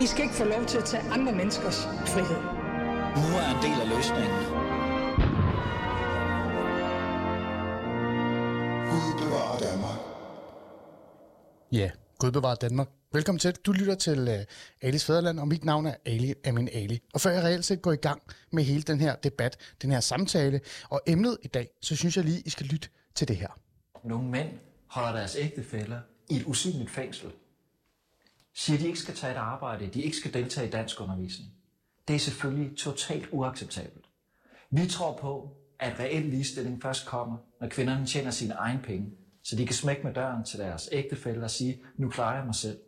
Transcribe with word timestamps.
I 0.00 0.06
skal 0.06 0.22
ikke 0.22 0.34
få 0.34 0.44
lov 0.44 0.64
til 0.66 0.78
at 0.78 0.84
tage 0.84 1.02
andre 1.02 1.32
menneskers 1.32 1.82
frihed. 1.84 2.40
Nu 3.22 3.28
er 3.40 3.48
en 3.54 3.62
del 3.66 3.80
af 3.80 3.88
løsningen. 3.96 4.38
Gud 8.90 9.24
bevarer 9.24 9.58
Danmark. 9.58 9.98
Ja, 11.72 11.90
Gud 12.18 12.32
bevarer 12.32 12.54
Danmark. 12.54 12.88
Velkommen 13.12 13.38
til. 13.38 13.54
Du 13.66 13.72
lytter 13.72 13.94
til 13.94 14.28
uh, 14.28 14.88
Alis 14.88 15.04
Fæderland, 15.04 15.40
og 15.40 15.48
mit 15.48 15.64
navn 15.64 15.86
er 15.86 15.94
Ali 16.06 16.34
Amin 16.44 16.68
Ali. 16.72 17.02
Og 17.14 17.20
før 17.20 17.30
jeg 17.30 17.44
reelt 17.44 17.64
set 17.64 17.82
går 17.82 17.92
i 17.92 17.96
gang 17.96 18.22
med 18.52 18.62
hele 18.62 18.82
den 18.82 19.00
her 19.00 19.16
debat, 19.16 19.56
den 19.82 19.90
her 19.90 20.00
samtale 20.00 20.60
og 20.90 21.00
emnet 21.06 21.38
i 21.42 21.48
dag, 21.48 21.68
så 21.82 21.96
synes 21.96 22.16
jeg 22.16 22.24
lige, 22.24 22.40
I 22.40 22.50
skal 22.50 22.66
lytte 22.66 22.88
til 23.14 23.28
det 23.28 23.36
her. 23.36 23.48
Nogle 24.04 24.28
mænd 24.28 24.48
holder 24.86 25.12
deres 25.12 25.36
ægtefæller 25.40 25.98
i 26.30 26.36
et 26.36 26.42
usynligt 26.46 26.90
fængsel. 26.90 27.30
Siger, 28.54 28.78
de 28.78 28.86
ikke 28.86 28.98
skal 28.98 29.14
tage 29.14 29.32
et 29.32 29.36
arbejde, 29.36 29.86
de 29.86 30.02
ikke 30.02 30.16
skal 30.16 30.34
deltage 30.34 30.68
i 30.68 30.70
dansk 30.70 31.00
undervisning. 31.00 31.50
Det 32.08 32.16
er 32.16 32.20
selvfølgelig 32.20 32.76
totalt 32.76 33.28
uacceptabelt. 33.32 34.04
Vi 34.70 34.86
tror 34.86 35.16
på, 35.16 35.56
at 35.78 36.00
reel 36.00 36.22
ligestilling 36.22 36.82
først 36.82 37.06
kommer, 37.06 37.36
når 37.60 37.68
kvinderne 37.68 38.06
tjener 38.06 38.30
sine 38.30 38.54
egne 38.54 38.82
penge, 38.82 39.10
så 39.42 39.56
de 39.56 39.66
kan 39.66 39.74
smække 39.74 40.02
med 40.02 40.14
døren 40.14 40.44
til 40.44 40.58
deres 40.58 40.88
ægtefælle 40.92 41.44
og 41.44 41.50
sige, 41.50 41.82
nu 41.96 42.08
klarer 42.08 42.36
jeg 42.36 42.46
mig 42.46 42.54
selv. 42.54 42.78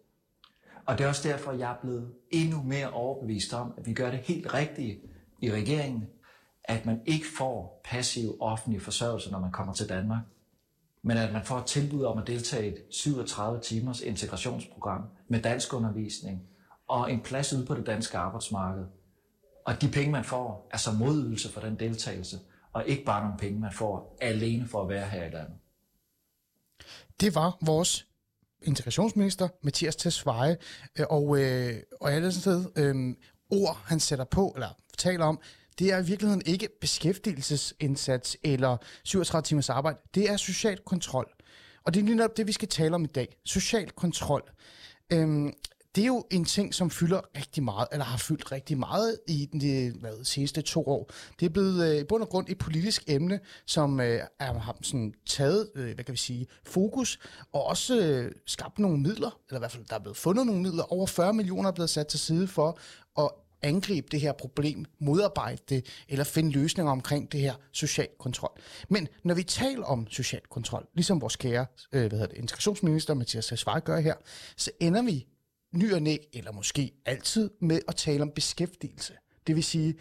Og 0.87 0.99
det 0.99 1.05
er 1.05 1.09
også 1.09 1.29
derfor, 1.29 1.53
jeg 1.53 1.71
er 1.71 1.77
blevet 1.81 2.13
endnu 2.31 2.63
mere 2.63 2.91
overbevist 2.91 3.53
om, 3.53 3.75
at 3.77 3.87
vi 3.87 3.93
gør 3.95 4.11
det 4.11 4.21
helt 4.21 4.55
rigtige 4.55 5.01
i 5.43 5.53
regeringen, 5.53 6.07
at 6.65 6.87
man 6.87 7.01
ikke 7.07 7.27
får 7.39 7.81
passiv 7.85 8.37
offentlig 8.41 8.83
forsørgelse, 8.83 9.31
når 9.31 9.39
man 9.39 9.53
kommer 9.53 9.73
til 9.75 9.89
Danmark, 9.89 10.23
men 11.07 11.17
at 11.17 11.33
man 11.33 11.45
får 11.45 11.59
et 11.59 11.67
tilbud 11.67 12.05
om 12.05 12.19
at 12.19 12.27
deltage 12.27 12.67
i 12.67 12.73
et 12.73 12.83
37 12.91 13.61
timers 13.61 14.01
integrationsprogram 14.01 15.03
med 15.29 15.43
dansk 15.43 15.75
undervisning 15.75 16.43
og 16.89 17.13
en 17.13 17.21
plads 17.21 17.53
ude 17.53 17.67
på 17.67 17.75
det 17.75 17.87
danske 17.87 18.19
arbejdsmarked. 18.19 18.85
Og 19.67 19.83
de 19.83 19.89
penge, 19.89 20.13
man 20.13 20.25
får, 20.25 20.69
er 20.71 20.77
som 20.77 20.95
modydelse 20.95 21.53
for 21.53 21.61
den 21.61 21.79
deltagelse, 21.79 22.39
og 22.73 22.87
ikke 22.87 23.05
bare 23.05 23.23
nogle 23.23 23.39
penge, 23.39 23.61
man 23.61 23.73
får 23.73 24.17
alene 24.21 24.69
for 24.69 24.83
at 24.83 24.89
være 24.89 25.09
her 25.09 25.25
i 25.25 25.31
landet. 25.31 25.55
Det 27.21 27.35
var 27.35 27.59
vores 27.61 28.07
integrationsminister, 28.63 29.49
Mathias 29.63 29.97
Tesfaye, 29.97 30.57
øh, 30.99 31.07
og, 31.11 31.41
øh, 31.41 31.75
og 32.01 32.13
alle 32.13 32.33
sted, 32.33 32.65
øh, 32.77 33.15
ord, 33.51 33.81
han 33.85 34.01
sætter 34.01 34.25
på, 34.25 34.53
eller 34.55 34.69
taler 34.99 35.25
om, 35.25 35.41
det 35.79 35.93
er 35.93 35.99
i 35.99 36.05
virkeligheden 36.05 36.43
ikke 36.47 36.69
beskæftigelsesindsats 36.81 38.37
eller 38.45 38.77
37 39.05 39.43
timers 39.43 39.71
arbejde. 39.71 39.99
Det 40.15 40.31
er 40.31 40.37
social 40.37 40.79
kontrol. 40.79 41.33
Og 41.85 41.95
det 41.95 42.01
er 42.01 42.05
lige 42.05 42.17
netop 42.17 42.37
det, 42.37 42.47
vi 42.47 42.53
skal 42.53 42.69
tale 42.69 42.95
om 42.95 43.05
i 43.05 43.07
dag. 43.07 43.37
Social 43.45 43.91
kontrol. 43.91 44.43
Øhm, 45.13 45.53
det 45.97 46.03
er 46.03 46.07
jo 46.07 46.25
en 46.31 46.45
ting, 46.45 46.75
som 46.75 46.91
fylder 46.91 47.21
rigtig 47.37 47.63
meget, 47.63 47.89
eller 47.93 48.05
har 48.05 48.19
fyldt 48.19 48.53
rigtig 48.53 48.79
meget 48.79 49.19
i 49.29 49.49
de 49.61 49.87
øh, 49.87 50.01
hvad, 50.01 50.25
seneste 50.25 50.63
to 50.63 50.87
år. 50.87 51.11
Det 51.41 51.47
er 51.47 51.51
blevet 51.51 51.91
øh, 51.91 52.01
i 52.01 52.05
bund 52.05 52.23
og 52.23 52.29
grund 52.29 52.47
et 52.49 52.59
politisk 52.59 53.05
emne, 53.07 53.41
som 53.67 54.01
øh, 54.01 54.21
er, 54.41 54.59
har 54.59 54.77
sådan, 54.83 55.15
taget 55.27 55.71
øh, 55.75 55.95
hvad 55.95 56.05
kan 56.05 56.13
vi 56.13 56.19
sige, 56.19 56.47
fokus, 56.65 57.19
og 57.53 57.65
også 57.65 58.01
øh, 58.01 58.33
skabt 58.47 58.79
nogle 58.79 58.99
midler, 58.99 59.41
eller 59.49 59.59
i 59.59 59.61
hvert 59.61 59.73
fald 59.73 59.85
der 59.85 59.95
er 59.95 60.01
blevet 60.01 60.17
fundet 60.17 60.47
nogle 60.47 60.63
midler. 60.63 60.93
Over 60.93 61.07
40 61.07 61.33
millioner 61.33 61.69
er 61.69 61.75
blevet 61.75 61.91
sat 61.91 62.07
til 62.07 62.21
side 62.21 62.49
for 62.49 62.79
at 63.19 63.31
angribe 63.63 64.09
det 64.11 64.21
her 64.21 64.33
problem, 64.33 64.85
modarbejde 64.99 65.63
det, 65.69 65.87
eller 66.09 66.25
finde 66.25 66.51
løsninger 66.51 66.93
omkring 66.93 67.33
det 67.33 67.41
her 67.41 67.55
social 67.73 68.09
kontrol. 68.19 68.61
Men 68.89 69.09
når 69.25 69.35
vi 69.35 69.43
taler 69.43 69.85
om 69.85 70.07
social 70.11 70.43
kontrol, 70.51 70.87
ligesom 70.95 71.21
vores 71.21 71.37
kære 71.37 71.67
øh, 71.93 72.01
hvad 72.01 72.11
hedder 72.11 72.27
det, 72.27 72.37
integrationsminister 72.37 73.15
Mathias 73.15 73.47
Tesfaye 73.47 73.81
gør 73.81 74.01
her, 74.01 74.15
så 74.57 74.71
ender 74.81 75.03
vi 75.03 75.27
ny 75.75 75.93
og 75.93 76.03
næg, 76.03 76.29
eller 76.33 76.53
måske 76.53 76.93
altid, 77.07 77.51
med 77.61 77.81
at 77.89 77.97
tale 77.97 78.23
om 78.23 78.31
beskæftigelse. 78.31 79.15
Det 79.47 79.57
vil 79.57 79.65
sige, 79.65 79.95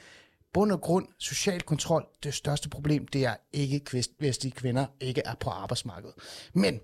bund 0.53 0.71
og 0.71 0.81
grund, 0.81 1.07
social 1.19 1.61
kontrol, 1.61 2.07
det 2.23 2.33
største 2.33 2.69
problem, 2.69 3.07
det 3.07 3.25
er 3.25 3.35
ikke 3.53 4.05
vestlige 4.19 4.51
kvinder 4.51 4.85
ikke 4.99 5.21
er 5.25 5.35
på 5.35 5.49
arbejdsmarkedet. 5.49 6.15
Men 6.53 6.79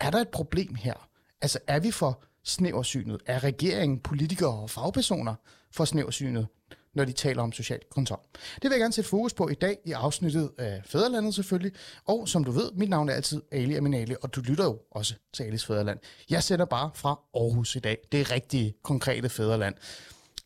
er 0.00 0.10
der 0.10 0.18
et 0.18 0.28
problem 0.28 0.74
her? 0.74 1.08
Altså 1.42 1.58
er 1.66 1.80
vi 1.80 1.90
for 1.90 2.22
snæversynet? 2.44 3.22
Er 3.26 3.44
regeringen, 3.44 4.00
politikere 4.00 4.62
og 4.62 4.70
fagpersoner 4.70 5.34
for 5.72 5.84
snæversynet, 5.84 6.46
når 6.94 7.04
de 7.04 7.12
taler 7.12 7.42
om 7.42 7.52
social 7.52 7.80
kontrol? 7.90 8.20
Det 8.54 8.62
vil 8.62 8.70
jeg 8.70 8.80
gerne 8.80 8.92
sætte 8.92 9.10
fokus 9.10 9.34
på 9.34 9.48
i 9.48 9.54
dag 9.54 9.78
i 9.84 9.92
afsnittet 9.92 10.50
af 10.58 10.82
Fæderlandet 10.86 11.34
selvfølgelig. 11.34 11.72
Og 12.04 12.28
som 12.28 12.44
du 12.44 12.50
ved, 12.50 12.72
mit 12.72 12.88
navn 12.88 13.08
er 13.08 13.12
altid 13.12 13.42
Ali 13.52 13.74
Aminali, 13.74 14.14
og 14.22 14.34
du 14.34 14.40
lytter 14.40 14.64
jo 14.64 14.78
også 14.90 15.14
til 15.32 15.44
Alis 15.44 15.64
Fæderland. 15.64 15.98
Jeg 16.30 16.42
sender 16.42 16.64
bare 16.64 16.90
fra 16.94 17.20
Aarhus 17.34 17.76
i 17.76 17.78
dag. 17.78 17.98
Det 18.12 18.20
er 18.20 18.30
rigtig 18.30 18.74
konkrete 18.82 19.28
Fæderland. 19.28 19.74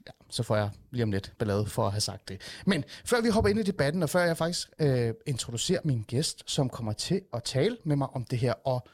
Ja, 0.06 0.12
så 0.30 0.42
får 0.42 0.56
jeg 0.56 0.70
lige 0.90 1.02
om 1.02 1.12
lidt 1.12 1.32
ballade 1.38 1.66
for 1.66 1.86
at 1.86 1.92
have 1.92 2.00
sagt 2.00 2.28
det. 2.28 2.40
Men 2.66 2.84
før 3.04 3.20
vi 3.20 3.28
hopper 3.28 3.50
ind 3.50 3.58
i 3.58 3.62
debatten, 3.62 4.02
og 4.02 4.10
før 4.10 4.24
jeg 4.24 4.36
faktisk 4.36 4.68
øh, 4.78 5.14
introducerer 5.26 5.80
min 5.84 6.04
gæst, 6.08 6.42
som 6.46 6.68
kommer 6.68 6.92
til 6.92 7.20
at 7.32 7.42
tale 7.42 7.76
med 7.84 7.96
mig 7.96 8.08
om 8.08 8.24
det 8.24 8.38
her, 8.38 8.52
og 8.52 8.88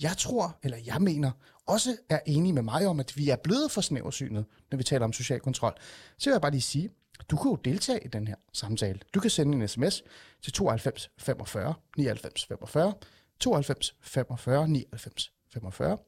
jeg 0.00 0.16
tror, 0.16 0.56
eller 0.62 0.78
jeg 0.86 1.02
mener, 1.02 1.30
også 1.66 1.96
er 2.08 2.20
enige 2.26 2.52
med 2.52 2.62
mig 2.62 2.86
om, 2.86 3.00
at 3.00 3.16
vi 3.16 3.30
er 3.30 3.36
blevet 3.36 3.70
for 3.70 3.80
snæversynet, 3.80 4.44
når 4.70 4.78
vi 4.78 4.84
taler 4.84 5.04
om 5.04 5.12
social 5.12 5.40
kontrol. 5.40 5.74
Så 6.18 6.30
vil 6.30 6.34
jeg 6.34 6.40
bare 6.40 6.50
lige 6.50 6.62
sige, 6.62 6.90
du 7.30 7.36
kan 7.36 7.50
jo 7.50 7.56
deltage 7.56 8.04
i 8.04 8.08
den 8.08 8.28
her 8.28 8.34
samtale. 8.52 9.00
Du 9.14 9.20
kan 9.20 9.30
sende 9.30 9.58
en 9.58 9.68
sms 9.68 10.02
til 10.42 10.52
92 10.52 11.10
45 11.18 11.74
99 11.96 12.44
45, 12.44 12.92
92 13.40 13.96
45 14.00 14.68
99 14.68 15.32
45, 15.52 15.98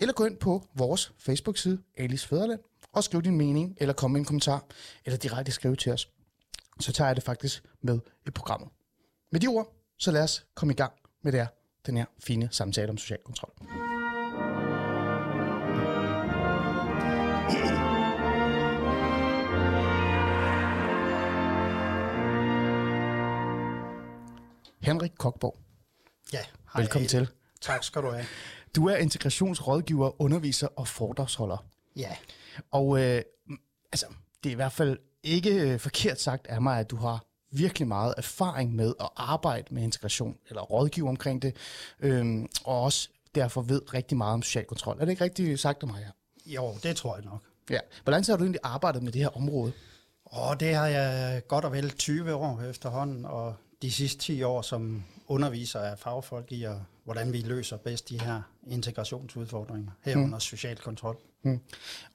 eller 0.00 0.14
gå 0.14 0.24
ind 0.24 0.36
på 0.36 0.68
vores 0.74 1.12
Facebook-side, 1.18 1.78
Alice 1.96 2.28
Fæderland, 2.28 2.60
og 2.92 3.04
skriv 3.04 3.22
din 3.22 3.36
mening, 3.36 3.76
eller 3.80 3.94
komme 3.94 4.12
med 4.12 4.20
en 4.20 4.24
kommentar, 4.24 4.64
eller 5.04 5.18
direkte 5.18 5.52
skrive 5.52 5.76
til 5.76 5.92
os. 5.92 6.08
Så 6.80 6.92
tager 6.92 7.08
jeg 7.08 7.16
det 7.16 7.24
faktisk 7.24 7.64
med 7.80 7.98
i 8.26 8.30
programmet. 8.30 8.68
Med 9.32 9.40
de 9.40 9.46
ord, 9.46 9.76
så 9.98 10.10
lad 10.10 10.22
os 10.22 10.46
komme 10.54 10.74
i 10.74 10.76
gang 10.76 10.92
med 11.22 11.32
det 11.32 11.40
her 11.40 11.46
den 11.86 11.96
her 11.96 12.04
fine 12.18 12.48
samtale 12.50 12.90
om 12.90 12.98
social 12.98 13.20
kontrol. 13.24 13.52
Henrik 24.82 25.12
Kokborg. 25.18 25.56
Ja, 26.32 26.38
hej. 26.72 26.82
Velkommen 26.82 27.08
til. 27.08 27.28
Tak 27.60 27.84
skal 27.84 28.02
du 28.02 28.10
have. 28.10 28.24
Du 28.76 28.88
er 28.88 28.96
integrationsrådgiver, 28.96 30.22
underviser 30.22 30.68
og 30.76 30.88
foredragsholder. 30.88 31.64
Ja. 31.96 32.16
Og 32.70 33.00
øh, 33.00 33.22
altså, 33.92 34.06
det 34.44 34.50
er 34.50 34.52
i 34.52 34.54
hvert 34.54 34.72
fald 34.72 34.98
ikke 35.22 35.72
øh, 35.72 35.78
forkert 35.80 36.20
sagt 36.20 36.46
af 36.46 36.62
mig, 36.62 36.78
at 36.78 36.90
du 36.90 36.96
har 36.96 37.24
virkelig 37.50 37.88
meget 37.88 38.14
erfaring 38.16 38.74
med 38.74 38.94
at 39.00 39.08
arbejde 39.16 39.74
med 39.74 39.82
integration, 39.82 40.36
eller 40.48 40.62
rådgive 40.62 41.08
omkring 41.08 41.42
det, 41.42 41.56
øhm, 42.00 42.48
og 42.64 42.82
også 42.82 43.08
derfor 43.34 43.62
ved 43.62 43.94
rigtig 43.94 44.16
meget 44.16 44.34
om 44.34 44.42
social 44.42 44.64
kontrol. 44.64 44.96
Er 45.00 45.04
det 45.04 45.12
ikke 45.12 45.24
rigtigt 45.24 45.60
sagt 45.60 45.82
af 45.82 45.88
mig 45.88 45.96
her? 45.96 46.10
Jo, 46.46 46.74
det 46.82 46.96
tror 46.96 47.16
jeg 47.16 47.24
nok. 47.24 47.42
Ja. 47.70 47.78
Hvordan 48.02 48.24
har 48.28 48.36
du 48.36 48.44
egentlig 48.44 48.60
arbejdet 48.62 49.02
med 49.02 49.12
det 49.12 49.20
her 49.20 49.36
område? 49.36 49.72
Og 50.24 50.60
det 50.60 50.74
har 50.74 50.86
jeg 50.86 51.42
godt 51.48 51.64
og 51.64 51.72
vel 51.72 51.90
20 51.90 52.34
år 52.34 52.60
efterhånden, 52.60 53.24
og 53.24 53.54
de 53.82 53.92
sidste 53.92 54.20
10 54.20 54.42
år 54.42 54.62
som 54.62 55.04
underviser 55.28 55.80
af 55.80 55.98
fagfolk 55.98 56.52
i, 56.52 56.62
og 56.62 56.82
hvordan 57.04 57.32
vi 57.32 57.40
løser 57.40 57.76
bedst 57.76 58.08
de 58.08 58.20
her 58.20 58.42
integrationsudfordringer, 58.66 59.90
herunder 60.00 60.36
mm. 60.36 60.40
social 60.40 60.76
kontrol. 60.76 61.16
Mm. 61.42 61.60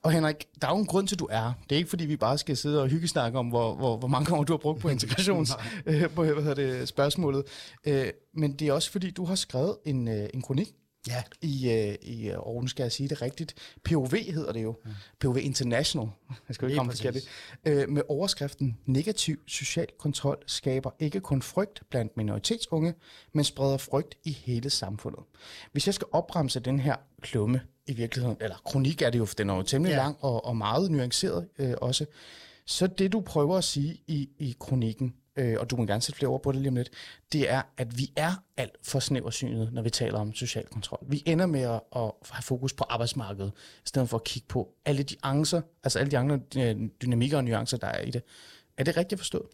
Og 0.02 0.12
Henrik, 0.12 0.48
der 0.62 0.68
er 0.68 0.72
jo 0.72 0.78
en 0.78 0.86
grund 0.86 1.08
til, 1.08 1.14
at 1.14 1.18
du 1.18 1.28
er. 1.30 1.52
Det 1.62 1.76
er 1.76 1.76
ikke, 1.76 1.90
fordi 1.90 2.06
vi 2.06 2.16
bare 2.16 2.38
skal 2.38 2.56
sidde 2.56 2.82
og 2.82 2.88
hygge 2.88 3.08
snakke 3.08 3.38
om, 3.38 3.48
hvor, 3.48 3.74
hvor, 3.74 3.96
hvor 3.96 4.08
mange 4.08 4.34
år 4.36 4.44
du 4.44 4.52
har 4.52 4.58
brugt 4.58 4.80
på 4.80 4.88
integrations 4.96 5.52
øh, 5.86 6.10
på, 6.14 6.24
hvad 6.24 6.54
det, 6.54 6.88
spørgsmålet. 6.88 7.44
Øh, 7.84 8.06
men 8.32 8.52
det 8.52 8.68
er 8.68 8.72
også, 8.72 8.90
fordi 8.90 9.10
du 9.10 9.24
har 9.24 9.34
skrevet 9.34 9.76
en, 9.84 10.08
øh, 10.08 10.28
en 10.34 10.42
kronik 10.42 10.74
Ja. 11.08 11.22
I, 11.42 11.70
øh, 11.70 11.94
i 12.02 12.30
og 12.36 12.62
nu 12.62 12.68
skal 12.68 12.82
jeg 12.82 12.92
sige 12.92 13.08
det 13.08 13.22
rigtigt, 13.22 13.54
POV 13.84 14.10
hedder 14.10 14.52
det 14.52 14.62
jo, 14.62 14.76
ja. 14.86 14.90
POV 15.20 15.36
International, 15.36 16.08
jeg 16.48 16.54
skal 16.54 16.68
ikke 16.68 16.78
komme 16.78 16.92
det, 16.92 17.28
øh, 17.64 17.88
med 17.88 18.02
overskriften 18.08 18.78
Negativ 18.86 19.36
social 19.46 19.86
kontrol 19.98 20.38
skaber 20.46 20.90
ikke 20.98 21.20
kun 21.20 21.42
frygt 21.42 21.82
blandt 21.90 22.16
minoritetsunge, 22.16 22.94
men 23.32 23.44
spreder 23.44 23.76
frygt 23.76 24.14
i 24.24 24.32
hele 24.32 24.70
samfundet. 24.70 25.22
Hvis 25.72 25.86
jeg 25.86 25.94
skal 25.94 26.06
opremse 26.12 26.60
den 26.60 26.80
her 26.80 26.96
klumme 27.22 27.60
i 27.86 27.92
virkeligheden, 27.92 28.36
eller 28.40 28.56
kronik 28.64 29.02
er 29.02 29.10
det 29.10 29.18
jo, 29.18 29.24
for 29.24 29.34
den 29.34 29.50
er 29.50 29.56
jo 29.56 29.62
temmelig 29.62 29.92
ja. 29.92 29.96
lang 29.96 30.16
og, 30.20 30.44
og 30.44 30.56
meget 30.56 30.90
nuanceret 30.90 31.48
øh, 31.58 31.74
også, 31.80 32.06
så 32.66 32.86
det 32.86 33.12
du 33.12 33.20
prøver 33.20 33.56
at 33.58 33.64
sige 33.64 34.00
i, 34.06 34.28
i 34.38 34.56
kronikken, 34.60 35.14
øh, 35.38 35.56
og 35.60 35.70
du 35.70 35.76
må 35.76 35.86
gerne 35.86 36.02
sætte 36.02 36.18
flere 36.18 36.30
ord 36.30 36.42
på 36.42 36.52
det 36.52 36.60
lige 36.60 36.68
om 36.68 36.76
lidt, 36.76 36.90
det 37.32 37.50
er, 37.50 37.62
at 37.76 37.98
vi 37.98 38.12
er 38.16 38.32
alt 38.56 38.76
for 38.82 39.00
snæversynet, 39.00 39.72
når 39.72 39.82
vi 39.82 39.90
taler 39.90 40.18
om 40.18 40.34
social 40.34 40.66
kontrol. 40.66 40.98
Vi 41.08 41.22
ender 41.26 41.46
med 41.46 41.60
at, 41.60 41.80
at 41.96 42.12
have 42.30 42.42
fokus 42.42 42.72
på 42.72 42.84
arbejdsmarkedet, 42.88 43.52
i 43.84 43.88
stedet 43.88 44.08
for 44.08 44.16
at 44.16 44.24
kigge 44.24 44.48
på 44.48 44.68
alle 44.84 45.02
de 45.02 45.16
angser, 45.22 45.60
altså 45.84 45.98
alle 45.98 46.10
de 46.10 46.18
andre 46.18 46.40
øh, 46.56 46.76
dynamikker 47.02 47.36
og 47.36 47.44
nuancer, 47.44 47.76
der 47.76 47.86
er 47.86 48.02
i 48.02 48.10
det. 48.10 48.22
Er 48.76 48.84
det 48.84 48.96
rigtigt 48.96 49.20
forstået? 49.20 49.46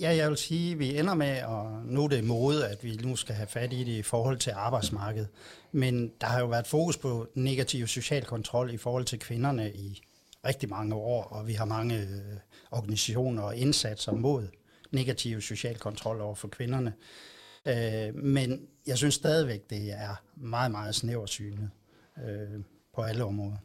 Ja, 0.00 0.16
jeg 0.16 0.28
vil 0.28 0.36
sige, 0.36 0.72
at 0.72 0.78
vi 0.78 0.98
ender 0.98 1.14
med, 1.14 1.26
at 1.26 1.48
nu 1.84 2.04
er 2.04 2.08
det 2.08 2.24
mode, 2.24 2.68
at 2.68 2.84
vi 2.84 3.00
nu 3.04 3.16
skal 3.16 3.34
have 3.34 3.46
fat 3.46 3.72
i 3.72 3.84
det 3.84 3.92
i 3.92 4.02
forhold 4.02 4.38
til 4.38 4.52
arbejdsmarkedet. 4.56 5.28
Men 5.72 6.12
der 6.20 6.26
har 6.26 6.40
jo 6.40 6.46
været 6.46 6.66
fokus 6.66 6.96
på 6.96 7.26
negativ 7.34 7.86
social 7.86 8.24
kontrol 8.24 8.70
i 8.70 8.76
forhold 8.76 9.04
til 9.04 9.18
kvinderne 9.18 9.72
i 9.72 10.02
rigtig 10.46 10.68
mange 10.68 10.94
år, 10.94 11.22
og 11.22 11.46
vi 11.46 11.52
har 11.52 11.64
mange 11.64 11.98
øh, 11.98 12.36
organisationer 12.70 13.42
og 13.42 13.56
indsatser 13.56 14.12
mod 14.12 14.48
negativ 14.92 15.40
social 15.40 15.78
kontrol 15.78 16.20
over 16.20 16.34
for 16.34 16.48
kvinderne. 16.48 16.92
Øh, 17.66 18.14
men 18.14 18.60
jeg 18.86 18.98
synes 18.98 19.14
stadigvæk, 19.14 19.70
det 19.70 19.92
er 19.92 20.22
meget, 20.36 20.70
meget 20.70 20.94
snæversynet 20.94 21.70
øh, 22.18 22.60
på 22.94 23.02
alle 23.02 23.24
områder. 23.24 23.56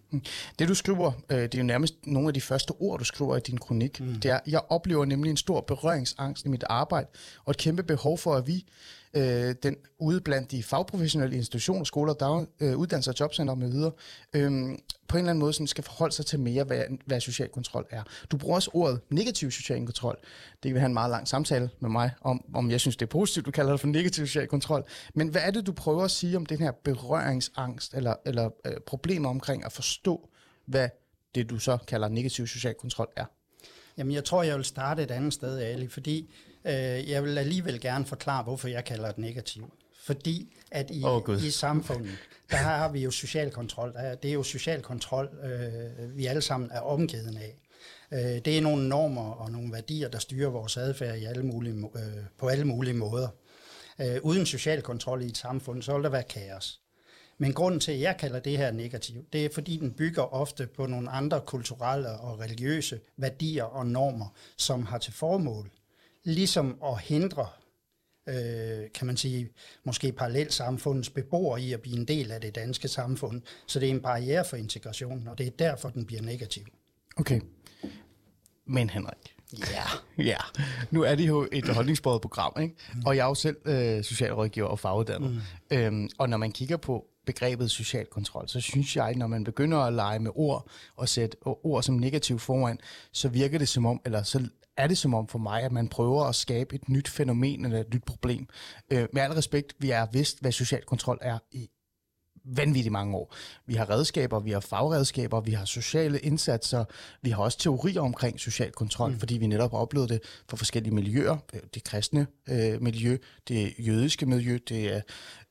Det 0.60 0.68
du 0.68 0.75
skriver, 0.75 1.12
øh, 1.30 1.42
det 1.42 1.56
er 1.56 1.60
jo 1.60 1.63
nærmest 1.63 1.95
nogle 2.06 2.27
af 2.27 2.33
de 2.33 2.42
første 2.42 2.71
ord, 2.71 3.00
du 3.00 3.06
skriver 3.06 3.38
i 3.38 3.39
din 3.39 3.57
kronik. 3.57 4.00
Mm. 4.00 4.16
Det 4.16 4.31
er, 4.31 4.39
jeg 4.48 4.62
oplever 4.69 5.06
nemlig 5.06 5.30
en 5.30 5.38
stor 5.38 5.62
berøringsangst 5.62 6.45
i 6.45 6.50
mit 6.50 6.63
arbejde, 6.69 7.07
og 7.45 7.51
et 7.51 7.57
kæmpe 7.57 7.83
behov 7.83 8.18
for, 8.18 8.36
at 8.36 8.48
vi 8.48 8.65
øh, 9.14 9.56
den 9.64 9.76
ude 10.00 10.22
blandt 10.22 10.52
de 10.52 10.64
fagprofessionelle 10.64 11.36
institutioner, 11.36 11.84
skoler, 11.84 12.14
dag, 12.14 12.46
øh, 12.60 12.78
uddannelser, 12.78 13.14
jobcenter 13.20 13.56
med 13.56 13.72
videre, 13.72 13.92
øh, 14.34 14.52
på 15.08 15.18
en 15.18 15.20
eller 15.20 15.30
anden 15.30 15.40
måde 15.40 15.54
sådan 15.54 15.68
skal 15.68 15.84
forholde 15.84 16.16
sig 16.16 16.26
til 16.26 16.40
mere, 16.40 16.64
hvad, 16.64 16.84
hvad 17.06 17.20
social 17.20 17.50
kontrol 17.50 17.88
er. 17.90 18.04
Du 18.32 18.38
bruger 18.38 18.56
også 18.56 18.70
ordet 18.74 19.02
negativ 19.10 19.52
social 19.52 19.86
kontrol. 19.86 20.18
Det 20.52 20.70
kan 20.70 20.74
vi 20.74 20.80
have 20.80 20.88
en 20.88 20.94
meget 20.94 21.12
lang 21.12 21.28
samtale 21.28 21.70
med 21.80 21.90
mig 21.90 22.12
om, 22.22 22.46
om 22.54 22.72
jeg 22.72 22.80
synes, 22.80 22.96
det 22.96 23.06
er 23.06 23.10
positivt, 23.10 23.46
du 23.46 23.52
kalder 23.52 23.72
det 23.72 23.80
for 23.80 23.88
negativ 23.88 24.28
social 24.28 24.48
kontrol. 24.48 24.84
Men 25.14 25.28
hvad 25.28 25.42
er 25.42 25.52
det, 25.52 25.66
du 25.66 25.72
prøver 25.72 26.04
at 26.04 26.12
sige 26.12 26.38
om 26.38 26.46
den 26.46 26.58
her 26.58 26.72
berøringsangst, 26.72 27.94
eller, 27.94 28.16
eller 28.26 28.50
øh, 28.66 28.74
problemer 28.86 29.30
omkring 29.30 29.66
at 29.66 29.72
forstå, 29.72 30.30
hvad 30.66 30.90
det, 31.36 31.50
du 31.50 31.60
så 31.60 31.78
kalder 31.88 32.08
negativ 32.08 32.48
social 32.48 32.74
kontrol 32.74 33.08
er? 33.16 33.26
Jamen, 33.98 34.14
jeg 34.14 34.26
tror, 34.26 34.44
jeg 34.44 34.56
vil 34.56 34.66
starte 34.66 35.04
et 35.04 35.12
andet 35.12 35.34
sted, 35.34 35.60
Ali, 35.60 35.88
fordi 35.88 36.34
øh, 36.69 37.10
jeg 37.10 37.24
vil 37.24 37.38
alligevel 37.38 37.81
gerne 37.81 38.06
forklare, 38.06 38.44
hvorfor 38.44 38.68
jeg 38.68 38.86
kalder 38.86 39.07
det 39.07 39.18
negativ. 39.18 39.74
Fordi 40.04 40.56
at 40.71 40.92
i, 40.92 41.04
oh, 41.04 41.44
i 41.45 41.51
samfundet, 41.51 42.18
der 42.51 42.57
har 42.57 42.89
vi 42.89 43.00
jo 43.00 43.12
social 43.12 43.51
kontrol. 43.51 43.94
Det 44.24 44.30
er 44.30 44.33
jo 44.33 44.44
social 44.44 44.81
kontrol, 44.81 45.30
øh, 45.44 46.18
vi 46.18 46.25
alle 46.25 46.42
sammen 46.42 46.69
er 46.74 46.80
omgivet 46.80 47.38
af. 47.38 47.60
Øh, 48.12 48.45
det 48.45 48.57
er 48.57 48.62
nogle 48.62 48.89
normer 48.89 49.31
og 49.31 49.51
nogle 49.51 49.74
værdier, 49.74 50.10
der 50.10 50.19
styrer 50.19 50.50
vores 50.50 50.77
adfærd 50.77 51.18
i 51.18 51.25
alle 51.25 51.44
mulige, 51.44 51.75
øh, 51.75 52.24
på 52.38 52.48
alle 52.48 52.66
mulige 52.66 52.94
måder. 52.94 53.27
Øh, 54.01 54.18
uden 54.24 54.45
social 54.45 54.81
kontrol 54.81 55.22
i 55.22 55.25
et 55.25 55.38
samfund, 55.38 55.81
så 55.81 55.94
vil 55.94 56.04
der 56.04 56.10
være 56.10 56.24
kaos. 56.24 56.80
Men 57.38 57.54
grunden 57.54 57.80
til, 57.80 57.92
at 57.92 58.00
jeg 58.00 58.18
kalder 58.19 58.39
det 58.39 58.57
her 58.57 58.72
negativt, 58.72 59.33
det 59.33 59.45
er, 59.45 59.50
fordi 59.54 59.77
den 59.77 59.92
bygger 59.92 60.33
ofte 60.33 60.68
på 60.68 60.86
nogle 60.86 61.10
andre 61.10 61.42
kulturelle 61.42 62.10
og 62.10 62.39
religiøse 62.39 63.00
værdier 63.18 63.63
og 63.63 63.88
normer, 63.88 64.33
som 64.57 64.86
har 64.86 64.98
til 64.98 65.13
formål 65.13 65.72
ligesom 66.30 66.78
at 66.86 67.02
hindre, 67.02 67.48
øh, 68.30 68.88
kan 68.96 69.08
man 69.08 69.18
sige, 69.18 69.50
måske 69.84 70.12
parallelt 70.12 70.54
samfundets 70.54 71.10
beboere 71.10 71.62
i 71.62 71.74
at 71.74 71.81
blive 71.81 71.98
en 71.98 72.06
del 72.06 72.31
af 72.31 72.42
det 72.42 72.56
danske 72.56 72.88
samfund. 72.88 73.42
Så 73.68 73.80
det 73.80 73.86
er 73.86 73.92
en 73.92 74.02
barriere 74.02 74.46
for 74.46 74.58
integrationen, 74.58 75.28
og 75.28 75.38
det 75.38 75.48
er 75.48 75.52
derfor, 75.52 75.90
den 75.90 76.06
bliver 76.06 76.22
negativ. 76.22 76.64
Okay. 77.18 77.42
Men 78.66 78.90
Henrik, 78.90 79.36
Ja. 79.54 79.84
Ja, 80.26 80.38
nu 80.92 81.04
er 81.04 81.16
det 81.16 81.28
jo 81.28 81.48
et 81.52 81.68
holdningsbordet 81.68 82.22
program, 82.22 82.54
ikke? 82.62 82.75
Mm. 82.94 83.02
og 83.06 83.16
jeg 83.16 83.24
er 83.24 83.28
jo 83.28 83.36
selv 83.36 83.58
øh, 83.66 84.04
socialrådgiver 84.04 84.68
og 84.68 84.80
faguddannet. 84.80 85.32
Mm. 85.32 85.78
Øhm, 85.78 86.10
og 86.18 86.30
når 86.30 86.38
man 86.38 86.52
kigger 86.52 86.78
på 86.78 87.06
begrebet 87.25 87.72
social 87.72 88.06
kontrol, 88.06 88.50
så 88.50 88.62
synes 88.62 88.96
jeg, 88.96 89.16
når 89.16 89.28
man 89.28 89.44
begynder 89.44 89.78
at 89.78 89.94
lege 89.94 90.20
med 90.20 90.32
ord 90.36 90.70
og 90.96 91.10
sætte 91.10 91.38
ord 91.44 91.84
som 91.84 91.96
negativ 91.96 92.40
foran, 92.40 92.80
så 93.12 93.30
virker 93.30 93.58
det 93.58 93.68
som 93.68 93.86
om, 93.86 94.02
eller 94.06 94.24
så 94.24 94.48
er 94.80 94.88
det 94.88 94.98
som 94.98 95.14
om 95.14 95.28
for 95.28 95.40
mig, 95.40 95.64
at 95.64 95.72
man 95.72 95.88
prøver 95.88 96.24
at 96.24 96.36
skabe 96.36 96.76
et 96.76 96.90
nyt 96.90 97.08
fænomen 97.08 97.66
eller 97.66 97.80
et 97.80 97.94
nyt 97.94 98.04
problem. 98.04 98.48
Øh, 98.92 99.08
med 99.14 99.22
al 99.22 99.31
respekt, 99.31 99.74
vi 99.80 99.90
er 99.90 100.08
vidst, 100.12 100.42
hvad 100.42 100.52
social 100.52 100.84
kontrol 100.84 101.18
er 101.22 101.40
i 101.52 101.70
vanvittigt 102.46 102.92
mange 102.92 103.18
år. 103.18 103.36
Vi 103.66 103.74
har 103.74 103.90
redskaber, 103.90 104.40
vi 104.40 104.52
har 104.52 104.60
fagredskaber, 104.60 105.42
vi 105.42 105.52
har 105.52 105.66
sociale 105.66 106.20
indsatser, 106.20 106.86
vi 107.22 107.30
har 107.30 107.44
også 107.44 107.58
teorier 107.58 108.02
omkring 108.02 108.40
social 108.40 108.72
kontrol, 108.72 109.12
mm. 109.12 109.20
fordi 109.20 109.38
vi 109.38 109.48
netop 109.48 109.72
har 109.72 109.78
oplevet 109.78 110.10
det 110.10 110.22
for 110.50 110.58
forskellige 110.58 110.94
miljøer. 110.94 111.38
Det 111.74 111.84
kristne 111.84 112.28
øh, 112.50 112.82
miljø, 112.82 113.18
det 113.48 113.74
jødiske 113.80 114.25
miljø, 114.25 114.60
det 114.70 114.94
er 114.94 115.02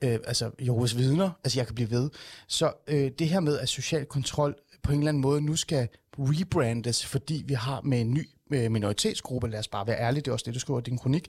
øh, 0.04 0.18
altså 0.26 0.50
Jehovas 0.60 0.96
vidner, 0.96 1.30
altså 1.44 1.58
jeg 1.58 1.66
kan 1.66 1.74
blive 1.74 1.90
ved. 1.90 2.10
Så 2.48 2.72
øh, 2.86 3.10
det 3.18 3.28
her 3.28 3.40
med, 3.40 3.58
at 3.58 3.68
social 3.68 4.04
kontrol 4.04 4.54
på 4.82 4.92
en 4.92 4.98
eller 4.98 5.08
anden 5.08 5.20
måde 5.20 5.40
nu 5.40 5.56
skal 5.56 5.88
rebrandes, 6.18 7.06
fordi 7.06 7.42
vi 7.46 7.54
har 7.54 7.80
med 7.80 8.00
en 8.00 8.14
ny 8.14 8.28
øh, 8.50 8.70
minoritetsgruppe, 8.70 9.48
lad 9.48 9.58
os 9.58 9.68
bare 9.68 9.86
være 9.86 9.98
ærlige, 9.98 10.22
det 10.22 10.28
er 10.28 10.32
også 10.32 10.44
det, 10.46 10.54
du 10.54 10.60
skriver 10.60 10.80
i 10.80 10.82
din 10.82 10.98
kronik, 10.98 11.26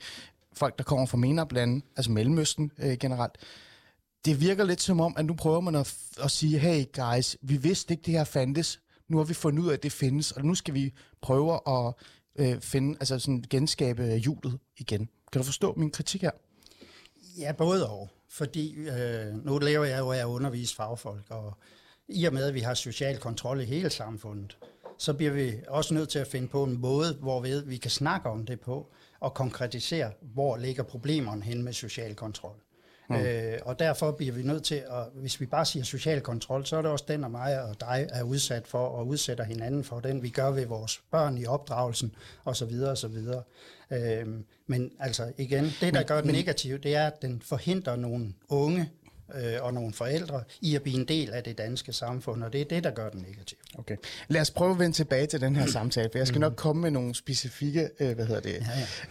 folk, 0.54 0.78
der 0.78 0.84
kommer 0.84 1.06
fra 1.06 1.18
MENA-blande, 1.18 1.86
altså 1.96 2.12
Mellemøsten 2.12 2.72
øh, 2.78 2.98
generelt, 3.00 3.38
det 4.26 4.42
virker 4.42 4.64
lidt 4.64 4.82
som 4.82 5.02
om, 5.02 5.16
at 5.18 5.26
nu 5.26 5.34
prøver 5.34 5.60
man 5.60 5.76
at, 5.76 5.96
at 6.24 6.32
sige, 6.32 6.60
hey 6.60 6.86
guys, 6.94 7.38
vi 7.42 7.58
vidste 7.58 7.94
ikke, 7.94 8.04
det 8.06 8.14
her 8.14 8.24
fandtes. 8.24 8.80
Nu 9.08 9.18
har 9.18 9.24
vi 9.24 9.34
fundet 9.34 9.64
ud 9.64 9.70
af, 9.70 9.74
at 9.74 9.84
det 9.84 9.92
findes, 9.92 10.32
og 10.32 10.46
nu 10.46 10.56
skal 10.56 10.74
vi 10.74 10.94
prøve 11.22 11.60
at 11.68 11.94
øh, 12.36 12.62
finde, 12.62 12.98
altså 13.00 13.20
sådan 13.20 13.44
genskabe 13.50 14.04
hjulet 14.04 14.60
igen. 14.78 15.10
Kan 15.32 15.42
du 15.42 15.44
forstå 15.44 15.74
min 15.78 15.92
kritik 15.92 16.22
her? 16.22 16.32
Ja, 17.38 17.52
både 17.52 17.90
og. 17.90 18.10
Fordi 18.30 18.74
øh, 18.74 19.46
nu 19.46 19.58
lever 19.58 19.86
jeg 19.86 20.00
jo 20.00 20.12
af 20.12 20.18
at 20.18 20.26
undervise 20.26 20.76
fagfolk, 20.76 21.26
og 21.30 21.58
i 22.08 22.26
og 22.26 22.34
med, 22.34 22.44
at 22.44 22.54
vi 22.54 22.60
har 22.60 22.74
social 22.74 23.18
kontrol 23.18 23.62
i 23.62 23.66
hele 23.66 23.90
samfundet, 23.90 24.58
så 25.00 25.14
bliver 25.14 25.32
vi 25.32 25.54
også 25.68 25.94
nødt 25.94 26.10
til 26.10 26.20
at 26.20 26.28
finde 26.28 26.48
på 26.48 26.64
en 26.64 26.82
måde, 26.82 27.14
hvorved 27.14 27.66
vi 27.66 27.78
kan 27.78 27.92
snakke 27.92 28.30
om 28.30 28.46
det 28.46 28.60
på, 28.60 28.88
og 29.20 29.34
konkretisere, 29.34 30.12
hvor 30.22 30.58
ligger 30.58 30.84
problemerne 30.84 31.44
hen 31.44 31.64
med 31.64 31.74
social 31.74 32.16
kontrol. 32.16 32.56
Mm. 33.10 33.16
Øh, 33.16 33.60
og 33.62 33.80
derfor 33.80 34.12
bliver 34.12 34.34
vi 34.34 34.44
nødt 34.44 34.64
til, 34.64 34.76
at 34.76 35.04
hvis 35.14 35.42
vi 35.42 35.46
bare 35.46 35.66
siger 35.66 35.84
social 35.84 36.22
kontrol, 36.22 36.66
så 36.66 36.78
er 36.78 36.82
det 36.82 36.92
også 36.92 37.06
den 37.08 37.24
og 37.24 37.32
mig 37.32 37.62
og 37.62 37.80
dig 37.80 38.08
er 38.10 38.24
udsat 38.24 38.68
for, 38.68 38.88
og 38.88 39.08
udsætter 39.08 39.44
hinanden 39.44 39.84
for 39.84 40.00
den, 40.00 40.24
vi 40.24 40.30
gør 40.30 40.52
ved 40.52 40.66
vores 40.66 41.02
børn 41.12 41.38
i 41.38 41.46
opdragelsen, 41.46 42.16
osv. 42.46 42.82
osv. 42.82 43.18
Øh, 43.92 44.28
men 44.68 44.92
altså 45.00 45.32
igen, 45.38 45.64
det 45.64 45.82
der 45.82 45.92
men, 45.92 46.04
gør 46.06 46.22
den 46.22 46.32
negativ, 46.32 46.80
det 46.80 46.96
er, 46.96 47.08
at 47.08 47.22
den 47.22 47.42
forhindrer 47.42 47.96
nogle 47.96 48.34
unge 48.50 48.90
øh, 49.36 49.64
og 49.64 49.74
nogle 49.74 49.94
forældre 49.94 50.44
i 50.62 50.76
at 50.76 50.82
blive 50.82 51.00
en 51.00 51.08
del 51.08 51.30
af 51.30 51.44
det 51.44 51.58
danske 51.58 51.94
samfund, 51.94 52.44
og 52.44 52.54
det 52.54 52.62
er 52.62 52.66
det, 52.66 52.84
der 52.84 52.92
gør 52.92 53.10
den 53.10 53.22
negativ. 53.30 53.58
Okay. 53.78 53.96
Lad 54.28 54.42
os 54.42 54.52
prøve 54.52 54.72
at 54.72 54.80
vende 54.80 54.96
tilbage 54.96 55.28
til 55.28 55.42
den 55.42 55.56
her 55.56 55.66
samtale, 55.66 56.10
for 56.12 56.18
jeg 56.18 56.28
skal 56.28 56.40
nok 56.40 56.56
komme 56.56 56.82
med 56.82 56.92
nogle 56.92 57.16
specifikke 57.16 57.90
øh, 58.00 58.16
hvad 58.16 58.26
hedder 58.26 58.42
det, 58.42 58.54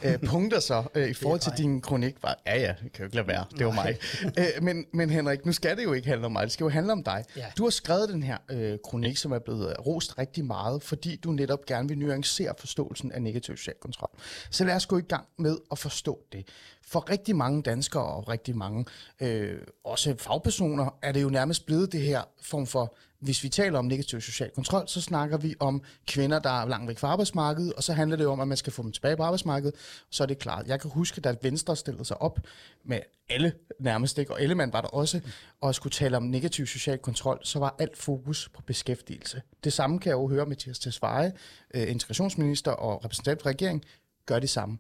ja, 0.03 0.09
ja. 0.09 0.13
øh, 0.13 0.19
punkter 0.19 0.61
så 0.61 0.85
øh, 0.95 1.09
i 1.09 1.15
forhold 1.15 1.41
til 1.41 1.53
din 1.57 1.81
kronik. 1.81 2.17
Ja, 2.47 2.61
ja, 2.61 2.75
det 2.83 2.93
kan 2.93 2.99
jo 2.99 3.05
ikke 3.05 3.17
lade 3.17 3.27
være, 3.27 3.45
det 3.59 3.67
var 3.67 3.73
mig. 3.73 3.99
øh, 4.39 4.63
men, 4.63 4.87
men 4.93 5.11
Henrik, 5.11 5.47
nu 5.47 5.53
skal 5.53 5.77
det 5.77 5.85
jo 5.85 5.93
ikke 5.93 6.09
handle 6.09 6.27
om 6.27 6.33
mig, 6.33 6.43
det 6.43 6.53
skal 6.53 6.65
jo 6.65 6.71
handle 6.71 6.93
om 6.93 7.05
dig. 7.05 7.25
Ja. 7.37 7.47
Du 7.59 7.63
har 7.63 7.71
skrevet 7.71 8.09
den 8.09 8.23
her 8.23 8.37
øh, 8.51 8.79
kronik, 8.85 9.17
som 9.17 9.33
er 9.33 9.39
blevet 9.39 9.87
rost 9.87 10.19
rigtig 10.19 10.45
meget, 10.45 10.83
fordi 10.83 11.17
du 11.17 11.33
netop 11.33 11.67
gerne 11.67 11.89
vil 11.89 11.99
nuancere 11.99 12.55
forståelsen 12.59 13.13
af 13.13 13.23
negativ 13.23 13.57
social 13.57 13.77
kontrol. 13.81 14.11
Så 14.51 14.65
lad 14.65 14.75
os 14.75 14.87
gå 14.87 14.99
i 14.99 15.03
gang 15.03 15.27
med 15.39 15.57
at 15.73 15.79
forstå 15.79 16.19
det. 16.33 16.47
For 16.91 17.11
rigtig 17.11 17.37
mange 17.37 17.63
danskere 17.63 18.05
og 18.05 18.29
rigtig 18.29 18.57
mange, 18.57 18.85
øh, 19.21 19.59
også 19.85 20.15
fagpersoner, 20.19 20.99
er 21.03 21.13
det 21.13 21.23
jo 21.23 21.29
nærmest 21.29 21.67
blevet 21.67 21.93
det 21.93 22.01
her 22.01 22.23
form 22.43 22.67
for, 22.67 22.97
hvis 23.21 23.43
vi 23.43 23.49
taler 23.49 23.79
om 23.79 23.85
negativ 23.85 24.21
social 24.21 24.51
kontrol, 24.51 24.89
så 24.89 25.01
snakker 25.01 25.39
vi 25.39 25.55
om 25.61 25.83
kvinder, 26.07 26.39
der 26.39 26.63
er 26.63 26.67
langt 26.67 26.89
væk 26.89 26.99
fra 26.99 27.09
arbejdsmarkedet, 27.09 27.73
og 27.73 27.83
så 27.83 27.93
handler 27.93 28.17
det 28.17 28.25
jo 28.25 28.33
om, 28.33 28.41
at 28.41 28.49
man 28.49 28.57
skal 28.57 28.73
få 28.73 28.83
dem 28.83 28.93
tilbage 28.93 29.17
på 29.17 29.23
arbejdsmarkedet, 29.23 29.75
så 30.11 30.23
er 30.23 30.27
det 30.27 30.39
klart. 30.39 30.67
Jeg 30.67 30.81
kan 30.81 30.91
huske, 30.91 31.21
da 31.21 31.35
Venstre 31.43 31.77
stillede 31.77 32.05
sig 32.05 32.23
op 32.23 32.39
med 32.85 33.01
alle 33.31 33.53
nærmest, 33.81 34.19
ikke? 34.19 34.33
og 34.33 34.43
Ellemann 34.43 34.73
var 34.73 34.81
der 34.81 34.89
også, 34.89 35.21
og 35.61 35.75
skulle 35.75 35.93
tale 35.93 36.17
om 36.17 36.23
negativ 36.23 36.67
social 36.67 36.99
kontrol, 36.99 37.41
så 37.43 37.59
var 37.59 37.75
alt 37.79 37.97
fokus 37.97 38.49
på 38.49 38.63
beskæftigelse. 38.63 39.43
Det 39.65 39.73
samme 39.73 39.99
kan 39.99 40.11
jeg 40.11 40.17
jo 40.17 40.29
høre 40.29 40.47
Mathias 40.47 40.79
Tesfaye, 40.79 41.33
øh, 41.75 41.91
integrationsminister 41.91 42.71
og 42.71 43.05
repræsentant 43.05 43.43
for 43.43 43.49
regeringen, 43.49 43.85
gør 44.27 44.39
det 44.39 44.51
samme. 44.51 44.79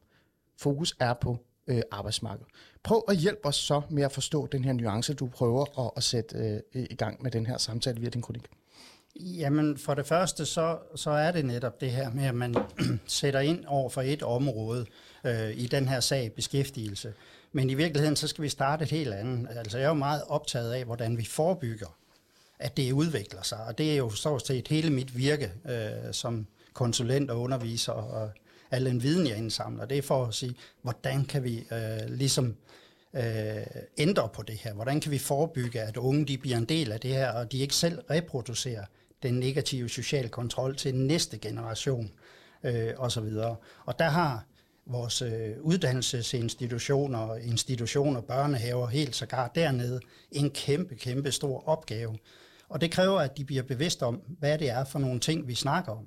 Fokus 0.59 0.97
er 1.01 1.15
på 1.15 1.39
øh, 1.69 1.83
arbejdsmarked. 1.91 2.45
Prøv 2.83 3.03
at 3.09 3.17
hjælpe 3.17 3.47
os 3.47 3.57
så 3.57 3.81
med 3.91 4.03
at 4.03 4.13
forstå 4.13 4.47
den 4.47 4.65
her 4.65 4.73
nuance, 4.73 5.15
du 5.15 5.27
prøver 5.27 5.87
at, 5.87 5.91
at 5.97 6.03
sætte 6.03 6.63
øh, 6.75 6.87
i 6.91 6.95
gang 6.95 7.23
med 7.23 7.31
den 7.31 7.47
her 7.47 7.59
samtale 7.59 8.01
via 8.01 8.09
din 8.09 8.23
kronik. 8.23 8.43
Jamen, 9.21 9.79
for 9.79 9.95
det 9.95 10.07
første, 10.07 10.47
så, 10.47 10.79
så 10.95 11.11
er 11.11 11.33
det 11.33 11.45
netop 11.45 11.81
det 11.81 11.91
her 11.91 12.11
med, 12.11 12.25
at 12.25 12.35
man 12.35 12.55
sætter 13.07 13.41
ind 13.41 13.65
over 13.67 13.91
for 13.91 14.03
et 14.03 14.23
område 14.23 14.87
øh, 15.25 15.51
i 15.51 15.67
den 15.67 15.89
her 15.89 16.01
sag, 16.01 16.33
beskæftigelse. 16.33 17.15
Men 17.53 17.71
i 17.71 17.75
virkeligheden, 17.75 18.17
så 18.17 18.29
skal 18.29 18.43
vi 18.43 18.49
starte 18.49 18.83
et 18.83 18.91
helt 18.91 19.15
andet. 19.15 19.49
Altså, 19.57 19.79
jeg 19.79 19.85
er 19.85 19.89
jo 19.89 19.95
meget 19.95 20.23
optaget 20.29 20.73
af, 20.73 20.85
hvordan 20.85 21.19
vi 21.19 21.25
forebygger, 21.25 21.97
at 22.59 22.77
det 22.77 22.93
udvikler 22.93 23.43
sig. 23.43 23.59
Og 23.67 23.79
det 23.79 23.93
er 23.93 23.97
jo 23.97 24.11
stort 24.11 24.47
set 24.47 24.69
hele 24.69 24.91
mit 24.91 25.17
virke 25.17 25.53
øh, 25.69 26.13
som 26.13 26.47
konsulent 26.73 27.31
og 27.31 27.41
underviser 27.41 27.93
og 27.93 28.31
al 28.71 28.87
den 28.87 29.03
viden, 29.03 29.27
jeg 29.27 29.37
indsamler. 29.37 29.85
Det 29.85 29.99
er 29.99 30.03
for 30.03 30.25
at 30.25 30.35
sige, 30.35 30.55
hvordan 30.83 31.25
kan 31.25 31.45
vi 31.45 31.67
øh, 31.73 32.09
ligesom 32.09 32.57
øh, 33.15 33.23
ændre 33.99 34.29
på 34.35 34.43
det 34.43 34.55
her? 34.55 34.75
Hvordan 34.75 35.01
kan 35.01 35.13
vi 35.13 35.19
forebygge, 35.19 35.81
at 35.81 35.97
unge 35.97 36.27
de 36.27 36.39
bliver 36.39 36.57
en 36.57 36.65
del 36.65 36.93
af 36.93 37.01
det 37.01 37.11
her, 37.11 37.33
og 37.33 37.53
de 37.53 37.59
ikke 37.59 37.75
selv 37.75 37.99
reproducerer 38.11 38.85
den 39.23 39.35
negative 39.35 39.89
sociale 39.89 40.29
kontrol 40.29 40.77
til 40.77 40.95
næste 40.95 41.39
generation 41.39 42.11
øh, 42.65 42.93
osv. 42.97 43.33
Og 43.87 43.99
der 43.99 44.09
har 44.09 44.45
vores 44.87 45.23
øh, 45.23 45.57
uddannelsesinstitutioner, 45.61 47.35
institutioner, 47.35 48.21
børnehaver, 48.21 48.87
helt 48.87 49.17
sågar 49.17 49.49
dernede, 49.49 50.01
en 50.33 50.51
kæmpe, 50.51 50.95
kæmpe 50.95 51.33
stor 51.33 51.69
opgave. 51.69 52.19
Og 52.69 52.81
det 52.81 52.91
kræver, 52.91 53.21
at 53.21 53.37
de 53.37 53.45
bliver 53.45 53.63
bevidste 53.63 54.03
om, 54.03 54.23
hvad 54.39 54.59
det 54.59 54.71
er 54.71 54.85
for 54.85 54.99
nogle 54.99 55.21
ting, 55.21 55.49
vi 55.49 55.55
snakker 55.55 55.93
om. 55.93 56.07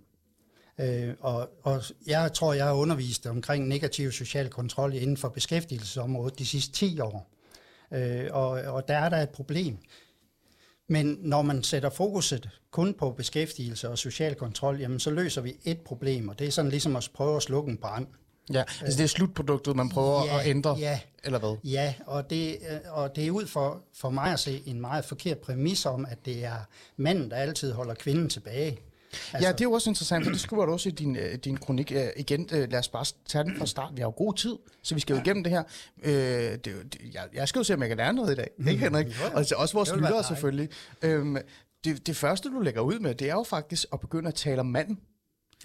Øh, 0.80 1.13
og, 1.20 1.50
og 1.63 1.84
jeg 2.08 2.34
tror, 2.34 2.54
jeg 2.54 2.66
har 2.66 2.74
undervist 2.74 3.28
omkring 3.28 3.68
negativ 3.68 4.12
social 4.12 4.50
kontrol 4.50 4.94
inden 4.94 5.18
for 5.18 5.30
beskæftigelsesområdet 5.30 6.40
de 6.40 6.46
sidste 6.46 6.74
10 6.74 7.00
år. 7.00 7.32
Øh, 7.94 8.28
og, 8.32 8.50
og 8.50 8.88
der 8.88 8.98
er 8.98 9.10
der 9.10 9.18
et 9.18 9.30
problem. 9.30 9.78
Men 10.88 11.18
når 11.20 11.42
man 11.42 11.63
sætter 11.63 11.90
fokuset 11.90 12.50
kun 12.72 12.94
på 12.94 13.12
beskæftigelse 13.12 13.90
og 13.90 13.98
social 13.98 14.36
kontrol, 14.36 14.80
jamen 14.80 15.00
så 15.00 15.12
løser 15.12 15.42
vi 15.42 15.54
et 15.63 15.82
problem, 15.82 16.30
og 16.30 16.40
det 16.40 16.48
er 16.48 16.51
sådan 16.51 16.72
ligesom 16.72 16.96
at 16.96 17.10
prøve 17.13 17.36
at 17.36 17.44
slukke 17.44 17.72
en 17.72 17.78
brand. 17.78 18.08
Ja, 18.54 18.63
altså 18.82 18.98
det 18.98 19.04
er 19.04 19.08
slutproduktet, 19.08 19.75
man 19.75 19.90
prøver 19.90 20.25
Ja, 20.25 20.40
at 20.40 20.48
ændre, 20.48 20.75
ja. 20.80 21.00
eller 21.24 21.40
hvad? 21.40 21.58
Ja, 21.63 21.94
og 22.06 22.30
det, 22.30 22.58
øh, 22.72 22.80
og 22.90 23.16
det 23.16 23.28
er 23.28 23.32
ud 23.32 23.48
for, 23.48 23.82
for 23.94 24.10
mig 24.10 24.34
at 24.34 24.40
se 24.40 24.63
en 24.66 24.82
meget 24.82 25.06
forkert 25.06 25.38
præmis 25.38 25.86
om, 25.86 26.06
at 26.10 26.25
det 26.25 26.46
er 26.46 26.58
manden, 26.98 27.32
der 27.32 27.36
altid 27.38 27.72
holder 27.72 27.94
kvinden 27.94 28.30
tilbage. 28.30 28.80
Altså, 29.34 29.48
ja, 29.48 29.51
det 29.51 29.62
er 29.62 29.65
jo 29.65 29.72
også 29.72 29.89
interessant, 29.89 30.25
for 30.25 30.32
det 30.32 30.41
skriver 30.41 30.65
du 30.65 30.72
også 30.72 30.89
i 30.89 30.91
din, 30.91 31.15
øh, 31.15 31.36
din 31.36 31.58
kronik. 31.58 31.91
Øh, 31.91 32.08
igen, 32.18 32.50
øh, 32.51 32.72
lad 32.72 32.80
os 32.80 32.88
bare 32.88 33.06
tage 33.27 33.44
den 33.44 33.58
fra 33.58 33.65
start. 33.65 33.91
Vi 33.96 34.01
har 34.01 34.08
jo 34.08 34.13
god 34.18 34.34
tid, 34.34 34.56
så 34.84 34.96
vi 34.96 35.01
skal 35.01 35.13
jo 35.13 35.22
igennem 35.22 35.44
det 35.44 35.51
her. 35.51 35.63
Øh, 36.03 36.13
det, 36.13 36.98
jeg, 37.13 37.27
jeg 37.34 37.48
skal 37.48 37.60
jo 37.60 37.63
se, 37.63 37.74
om 37.74 37.82
jeg 37.82 37.88
kan 37.88 37.98
lære 37.98 38.13
noget 38.13 38.32
i 38.32 38.36
dag. 38.36 38.50
Ikke, 38.68 38.80
Henrik? 38.80 39.08
Og 39.34 39.46
så 39.46 39.56
også 39.56 39.74
vores 39.74 39.91
lyttere 39.96 40.24
selvfølgelig. 40.24 40.70
Øhm, 41.01 41.38
det, 41.84 42.08
det 42.08 42.15
første, 42.15 42.50
du 42.50 42.60
lægger 42.60 42.82
ud 42.82 43.00
med, 43.00 43.15
det 43.15 43.30
er 43.30 43.34
jo 43.34 43.44
faktisk 43.44 43.86
at 43.94 44.00
begynde 44.00 44.27
at 44.27 44.36
tale 44.36 44.60
om 44.60 44.65
manden. 44.65 45.00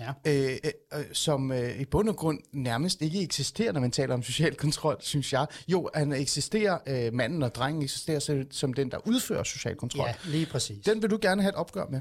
Ja. 0.00 0.12
øh, 0.26 0.56
øh, 0.64 0.98
øh, 0.98 1.04
som 1.12 1.52
øh, 1.52 1.80
i 1.80 1.84
bund 1.84 2.08
og 2.08 2.16
grund 2.16 2.40
nærmest 2.52 3.02
ikke 3.02 3.22
eksisterer, 3.22 3.72
når 3.72 3.80
man 3.80 3.90
taler 3.90 4.14
om 4.14 4.22
social 4.22 4.54
kontrol, 4.54 4.96
synes 5.00 5.32
jeg. 5.32 5.46
Jo, 5.68 5.90
han 5.94 6.12
eksisterer, 6.12 6.78
øh, 6.86 7.14
manden 7.14 7.42
og 7.42 7.54
drengen 7.54 7.82
eksisterer 7.82 8.44
som 8.50 8.72
den, 8.72 8.90
der 8.90 8.98
udfører 9.06 9.42
social 9.42 9.76
kontrol. 9.76 10.06
Ja, 10.06 10.14
lige 10.24 10.46
præcis. 10.46 10.84
Den 10.84 11.02
vil 11.02 11.10
du 11.10 11.18
gerne 11.22 11.42
have 11.42 11.50
et 11.50 11.54
opgør 11.54 11.86
med. 11.90 12.00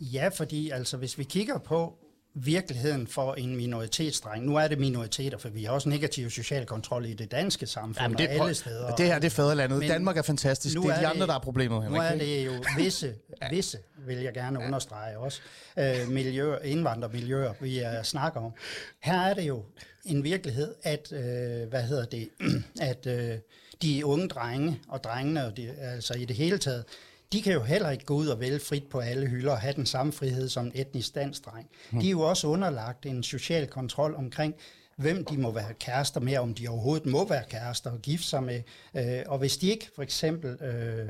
Ja, 0.00 0.28
fordi 0.28 0.70
altså, 0.70 0.96
hvis 0.96 1.18
vi 1.18 1.24
kigger 1.24 1.58
på 1.58 1.94
virkeligheden 2.34 3.06
for 3.06 3.34
en 3.34 3.56
minoritetsdreng, 3.56 4.44
nu 4.46 4.56
er 4.56 4.68
det 4.68 4.78
minoriteter, 4.78 5.38
for 5.38 5.48
vi 5.48 5.64
har 5.64 5.72
også 5.72 5.88
negativ 5.88 6.30
social 6.30 6.66
kontrol 6.66 7.06
i 7.06 7.12
det 7.14 7.30
danske 7.30 7.66
samfund 7.66 7.96
Jamen, 8.02 8.14
og 8.14 8.18
det, 8.18 8.24
er, 8.24 8.28
alle 8.30 8.40
prøv- 8.40 8.54
steder. 8.54 8.94
det 8.96 9.06
her 9.06 9.14
det 9.18 9.26
er 9.26 9.30
fædrelandet. 9.30 9.78
Men 9.78 9.88
Danmark 9.88 10.16
er 10.16 10.22
fantastisk. 10.22 10.74
nu 10.76 10.82
Det 10.82 10.90
er 10.90 10.94
de 10.98 11.02
er 11.04 11.08
andre, 11.08 11.20
det- 11.20 11.28
der 11.28 11.34
er 11.34 11.38
problemet, 11.38 11.76
Nu 11.76 11.80
Henrik. 11.82 12.00
er 12.02 12.12
ikke? 12.12 12.24
det 12.26 12.46
jo 12.46 12.52
visse, 12.82 13.14
visse 13.50 13.78
vil 14.06 14.18
jeg 14.18 14.34
gerne 14.34 14.58
understrege 14.58 15.18
også, 15.18 15.40
øh, 15.78 16.08
miljø, 16.08 16.56
indvandrermiljøer, 16.64 17.52
vi 17.60 17.78
er 17.78 18.02
snakker 18.02 18.40
om. 18.40 18.52
Her 19.02 19.20
er 19.20 19.34
det 19.34 19.42
jo 19.42 19.64
en 20.04 20.24
virkelighed, 20.24 20.74
at, 20.82 21.12
øh, 21.12 21.68
hvad 21.68 21.82
hedder 21.82 22.04
det, 22.04 22.28
at 22.90 23.06
øh, 23.06 23.38
de 23.82 24.06
unge 24.06 24.28
drenge 24.28 24.80
og 24.88 25.04
drengene, 25.04 25.46
og 25.46 25.56
de, 25.56 25.70
altså 25.78 26.14
i 26.14 26.24
det 26.24 26.36
hele 26.36 26.58
taget, 26.58 26.84
de 27.32 27.42
kan 27.42 27.52
jo 27.52 27.62
heller 27.62 27.90
ikke 27.90 28.04
gå 28.04 28.14
ud 28.14 28.26
og 28.26 28.40
vælge 28.40 28.58
frit 28.58 28.84
på 28.90 28.98
alle 29.00 29.26
hylder 29.26 29.52
og 29.52 29.60
have 29.60 29.74
den 29.74 29.86
samme 29.86 30.12
frihed 30.12 30.48
som 30.48 30.66
en 30.66 30.72
etnisk 30.74 31.14
dansk 31.14 31.46
dreng. 31.46 31.68
De 32.00 32.06
er 32.06 32.10
jo 32.10 32.20
også 32.20 32.46
underlagt 32.46 33.06
en 33.06 33.22
social 33.22 33.66
kontrol 33.66 34.14
omkring, 34.14 34.54
hvem 34.96 35.24
de 35.24 35.36
må 35.36 35.50
være 35.50 35.74
kærester 35.80 36.20
med, 36.20 36.36
om 36.36 36.54
de 36.54 36.68
overhovedet 36.68 37.06
må 37.06 37.28
være 37.28 37.44
kærester 37.50 37.90
og 37.90 37.98
gifte 38.02 38.26
sig 38.26 38.42
med. 38.42 38.62
Øh, 38.94 39.22
og 39.26 39.38
hvis 39.38 39.56
de 39.56 39.70
ikke 39.70 39.90
for 39.94 40.02
eksempel 40.02 40.50
øh, 40.50 41.08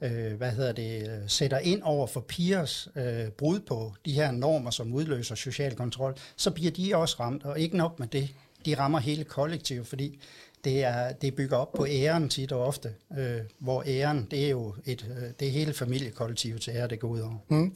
øh, 0.00 0.34
hvad 0.34 0.50
hedder 0.50 0.72
det, 0.72 1.08
øh, 1.08 1.18
sætter 1.26 1.58
ind 1.58 1.82
over 1.82 2.06
for 2.06 2.20
pigers 2.20 2.88
øh, 2.96 3.28
brud 3.28 3.60
på 3.60 3.94
de 4.04 4.12
her 4.12 4.30
normer, 4.30 4.70
som 4.70 4.94
udløser 4.94 5.34
social 5.34 5.76
kontrol, 5.76 6.16
så 6.36 6.50
bliver 6.50 6.70
de 6.70 6.96
også 6.96 7.16
ramt, 7.20 7.44
og 7.44 7.60
ikke 7.60 7.76
nok 7.76 7.98
med 7.98 8.06
det. 8.06 8.28
De 8.66 8.74
rammer 8.74 8.98
hele 8.98 9.24
kollektivet, 9.24 9.86
fordi 9.86 10.20
det, 10.64 10.84
er, 10.84 11.12
det 11.12 11.34
bygger 11.34 11.56
op 11.56 11.72
på 11.72 11.86
æren 11.86 12.28
tit 12.28 12.52
og 12.52 12.66
ofte, 12.66 12.94
øh, 13.18 13.40
hvor 13.58 13.82
æren, 13.86 14.28
det 14.30 14.44
er 14.44 14.50
jo 14.50 14.74
et, 14.84 15.06
øh, 15.10 15.30
det 15.40 15.48
er 15.48 15.52
hele 15.52 15.72
familiekollektivets 15.72 16.68
ære, 16.68 16.88
det 16.88 17.00
går 17.00 17.08
ud 17.08 17.20
over. 17.20 17.38
Mm. 17.48 17.74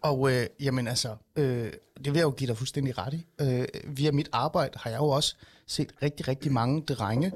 Og 0.00 0.32
øh, 0.32 0.46
jamen 0.60 0.88
altså, 0.88 1.16
øh, 1.36 1.72
det 2.04 2.06
vil 2.06 2.14
jeg 2.14 2.22
jo 2.22 2.30
give 2.30 2.48
dig 2.48 2.56
fuldstændig 2.56 2.98
ret 2.98 3.14
i. 3.14 3.26
Øh, 3.40 3.66
via 3.84 4.12
mit 4.12 4.28
arbejde 4.32 4.78
har 4.78 4.90
jeg 4.90 4.98
jo 4.98 5.08
også 5.08 5.36
set 5.66 5.92
rigtig, 6.02 6.28
rigtig 6.28 6.52
mange 6.52 6.80
drenge, 6.80 7.32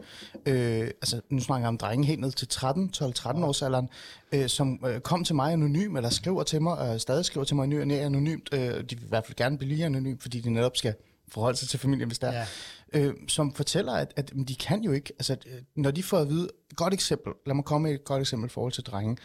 øh, 0.47 0.81
altså 0.81 1.21
nu 1.31 1.41
snakker 1.41 1.65
jeg 1.65 1.69
om 1.69 1.79
drenge 1.79 2.07
helt 2.07 2.21
ned 2.21 2.33
til 2.33 2.49
13, 2.49 2.91
12-13 2.97 3.45
års 3.45 3.63
alderen, 3.63 3.89
øh, 4.33 4.49
som 4.49 4.85
øh, 4.87 5.01
kom 5.01 5.25
til 5.25 5.35
mig 5.35 5.53
anonym, 5.53 5.97
eller 5.97 6.11
skriver 6.11 6.43
til 6.43 6.63
mig, 6.63 6.79
og 6.79 7.01
stadig 7.01 7.25
skriver 7.25 7.45
til 7.45 7.57
mig 7.57 7.65
anonymt. 8.03 8.49
Øh, 8.53 8.61
de 8.61 8.97
vil 8.97 9.05
i 9.05 9.09
hvert 9.09 9.27
fald 9.27 9.37
gerne 9.37 9.59
blive 9.59 9.85
anonym, 9.85 10.19
fordi 10.19 10.41
de 10.41 10.51
netop 10.51 10.77
skal 10.77 10.95
forholde 11.33 11.59
sig 11.59 11.69
til 11.69 11.79
familien, 11.79 12.09
hvis 12.09 12.19
der 12.19 12.29
er. 12.29 12.47
Ja. 12.95 13.01
Øh, 13.01 13.15
som 13.29 13.55
fortæller, 13.55 13.93
at, 13.93 14.13
at 14.17 14.33
de 14.49 14.55
kan 14.55 14.85
jo 14.85 14.93
ikke, 14.93 15.13
altså 15.19 15.37
øh, 15.47 15.63
når 15.77 15.91
de 15.91 16.03
får 16.03 16.19
at 16.19 16.29
vide, 16.29 16.49
godt 16.77 16.95
eksempel, 16.95 17.33
lad 17.47 17.55
mig 17.55 17.65
komme 17.65 17.89
med 17.89 17.95
et 17.95 18.05
godt 18.05 18.21
eksempel 18.21 18.47
i 18.47 18.51
forhold 18.51 18.73
til 18.73 18.85
drenge. 18.85 19.17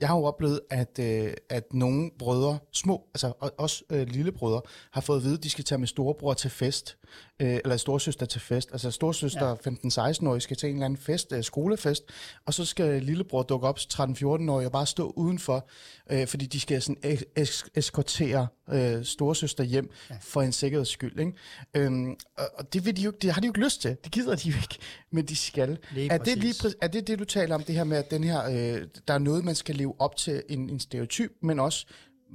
Jeg 0.00 0.08
har 0.08 0.16
jo 0.16 0.24
oplevet, 0.24 0.60
at, 0.70 0.98
øh, 1.00 1.32
at 1.50 1.64
nogle 1.72 2.10
brødre, 2.18 2.58
små, 2.72 3.06
altså 3.14 3.32
og, 3.40 3.52
også 3.58 3.84
øh, 3.90 4.08
lillebrødre, 4.08 4.60
har 4.92 5.00
fået 5.00 5.16
at 5.16 5.24
vide, 5.24 5.34
at 5.34 5.42
de 5.42 5.50
skal 5.50 5.64
tage 5.64 5.78
med 5.78 5.86
storebror 5.86 6.34
til 6.34 6.50
fest, 6.50 6.96
øh, 7.40 7.58
eller 7.64 7.76
storsøster 7.76 8.26
til 8.26 8.40
fest. 8.40 8.68
Altså 8.72 8.90
storsøster, 8.90 9.48
ja. 9.48 10.10
15-16-årig, 10.12 10.42
skal 10.42 10.56
til 10.56 10.68
en 10.68 10.74
eller 10.74 10.84
anden 10.84 10.96
fest, 10.96 11.32
øh, 11.32 11.44
skolefest, 11.44 12.04
og 12.46 12.54
så 12.54 12.64
skal 12.64 13.02
lillebror 13.02 13.42
dukke 13.42 13.66
op 13.66 13.78
13-14-årig 13.78 14.66
og 14.66 14.72
bare 14.72 14.86
stå 14.86 15.12
udenfor, 15.16 15.68
øh, 16.10 16.26
fordi 16.26 16.46
de 16.46 16.60
skal 16.60 16.82
sådan 16.82 16.96
es- 17.04 17.40
es- 17.40 17.68
eskortere 17.74 18.46
øh, 18.72 19.04
storsøster 19.04 19.64
hjem 19.64 19.90
ja. 20.10 20.16
for 20.20 20.42
en 20.42 20.52
sikkerheds 20.52 20.88
skyld. 20.88 21.18
Ikke? 21.18 21.32
Øhm, 21.74 22.16
og, 22.38 22.72
det, 22.72 22.86
vil 22.86 22.96
de 22.96 23.02
jo, 23.02 23.10
det 23.10 23.32
har 23.32 23.40
de 23.40 23.46
jo 23.46 23.50
ikke 23.50 23.60
lyst 23.64 23.80
til. 23.80 23.96
Det 24.04 24.12
gider 24.12 24.36
de 24.36 24.48
jo 24.48 24.56
ikke, 24.56 24.78
men 25.10 25.26
de 25.26 25.36
skal. 25.36 25.78
Lige 25.92 26.12
er, 26.12 26.18
det 26.18 26.38
lige, 26.38 26.54
er 26.80 26.88
det 26.94 27.06
det, 27.06 27.18
du 27.18 27.24
taler 27.24 27.54
om, 27.54 27.62
det 27.62 27.74
her 27.74 27.84
med, 27.84 27.96
at 27.96 28.10
den 28.10 28.24
her, 28.24 28.44
øh, 28.44 28.86
der 29.08 29.14
er 29.14 29.18
noget, 29.18 29.44
man 29.44 29.54
skal 29.54 29.74
leve 29.74 29.94
op 29.98 30.16
til 30.16 30.42
en, 30.48 30.70
en 30.70 30.80
stereotyp, 30.80 31.32
men 31.42 31.60
også 31.60 31.86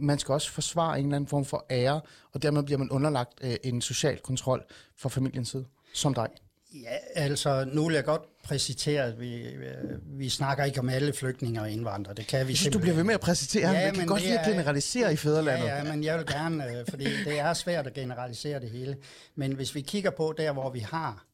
man 0.02 0.20
skal 0.20 0.34
også 0.34 0.52
forsvare 0.52 1.00
en 1.00 1.06
eller 1.06 1.16
anden 1.16 1.28
form 1.28 1.46
for 1.46 1.66
ære, 1.70 2.02
og 2.34 2.42
dermed 2.42 2.64
bliver 2.64 2.78
man 2.78 2.90
underlagt 2.90 3.34
øh, 3.42 3.56
en 3.64 3.82
social 3.82 4.20
kontrol 4.20 4.64
fra 4.98 5.10
familiens 5.10 5.50
side, 5.50 5.66
som 5.94 6.14
dig. 6.14 6.28
Ja, 6.74 7.22
altså 7.24 7.66
nu 7.74 7.86
vil 7.88 7.94
jeg 7.96 8.04
godt 8.06 8.22
præcisere, 8.44 9.04
at 9.04 9.20
vi, 9.20 9.36
øh, 9.42 10.20
vi 10.20 10.30
snakker 10.30 10.64
ikke 10.64 10.80
om 10.80 10.90
alle 10.90 11.14
flygtninge 11.14 11.62
og 11.62 11.72
indvandrere. 11.72 12.16
Det 12.16 12.28
kan 12.28 12.48
vi 12.48 12.52
Jeg 12.52 12.58
synes, 12.58 12.74
du 12.74 12.80
bliver 12.80 12.96
ved 12.96 13.04
med 13.04 13.14
at 13.14 13.20
præcisere, 13.20 13.72
ja, 13.72 13.86
man 13.86 13.96
kan 13.96 14.08
godt 14.08 14.22
lide 14.22 14.40
at 14.40 14.48
er- 14.48 14.52
generalisere 14.52 15.14
i 15.14 15.16
fædrelandet. 15.16 15.66
Ja, 15.66 15.78
ja, 15.78 15.84
men 15.84 16.04
jeg 16.04 16.18
vil 16.18 16.26
gerne, 16.26 16.80
øh, 16.80 16.86
fordi 16.90 17.06
det 17.26 17.40
er 17.40 17.54
svært 17.54 17.88
at 17.88 17.94
generalisere 17.94 18.60
det 18.60 18.70
hele. 18.70 18.98
Men 19.36 19.52
hvis 19.52 19.76
vi 19.76 19.82
kigger 19.82 20.10
på 20.12 20.34
der, 20.38 20.52
hvor 20.54 20.70
vi 20.70 20.80
har 20.80 21.26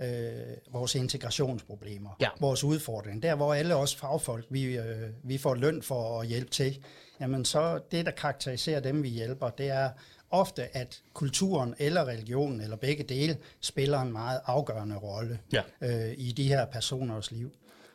øh, 0.00 0.56
vores 0.72 0.94
integrationsproblemer, 0.94 2.10
Ja. 2.20 2.28
vores 2.40 2.64
udfordring, 2.64 3.22
der 3.22 3.34
hvor 3.34 3.54
alle 3.54 3.74
os 3.76 3.94
fagfolk, 3.94 4.46
vi, 4.50 4.76
øh, 4.76 5.08
vi 5.22 5.38
får 5.38 5.54
løn 5.54 5.82
for 5.82 6.20
at 6.20 6.26
hjælpe 6.26 6.50
til, 6.50 6.78
jamen 7.20 7.44
så 7.44 7.80
det, 7.90 8.06
der 8.06 8.12
karakteriserer 8.12 8.80
dem, 8.80 9.02
vi 9.02 9.08
hjælper, 9.08 9.50
det 9.50 9.68
er 9.68 9.90
ofte, 10.30 10.76
at 10.76 11.02
kulturen 11.14 11.74
eller 11.78 12.08
religionen, 12.08 12.60
eller 12.60 12.76
begge 12.76 13.02
dele, 13.02 13.36
spiller 13.60 14.00
en 14.00 14.12
meget 14.12 14.40
afgørende 14.44 14.96
rolle 14.96 15.38
Ja. 15.52 15.62
øh, 15.80 16.14
i 16.18 16.32
de 16.32 16.48
her 16.48 16.66
personers 16.66 17.30
liv. 17.30 17.52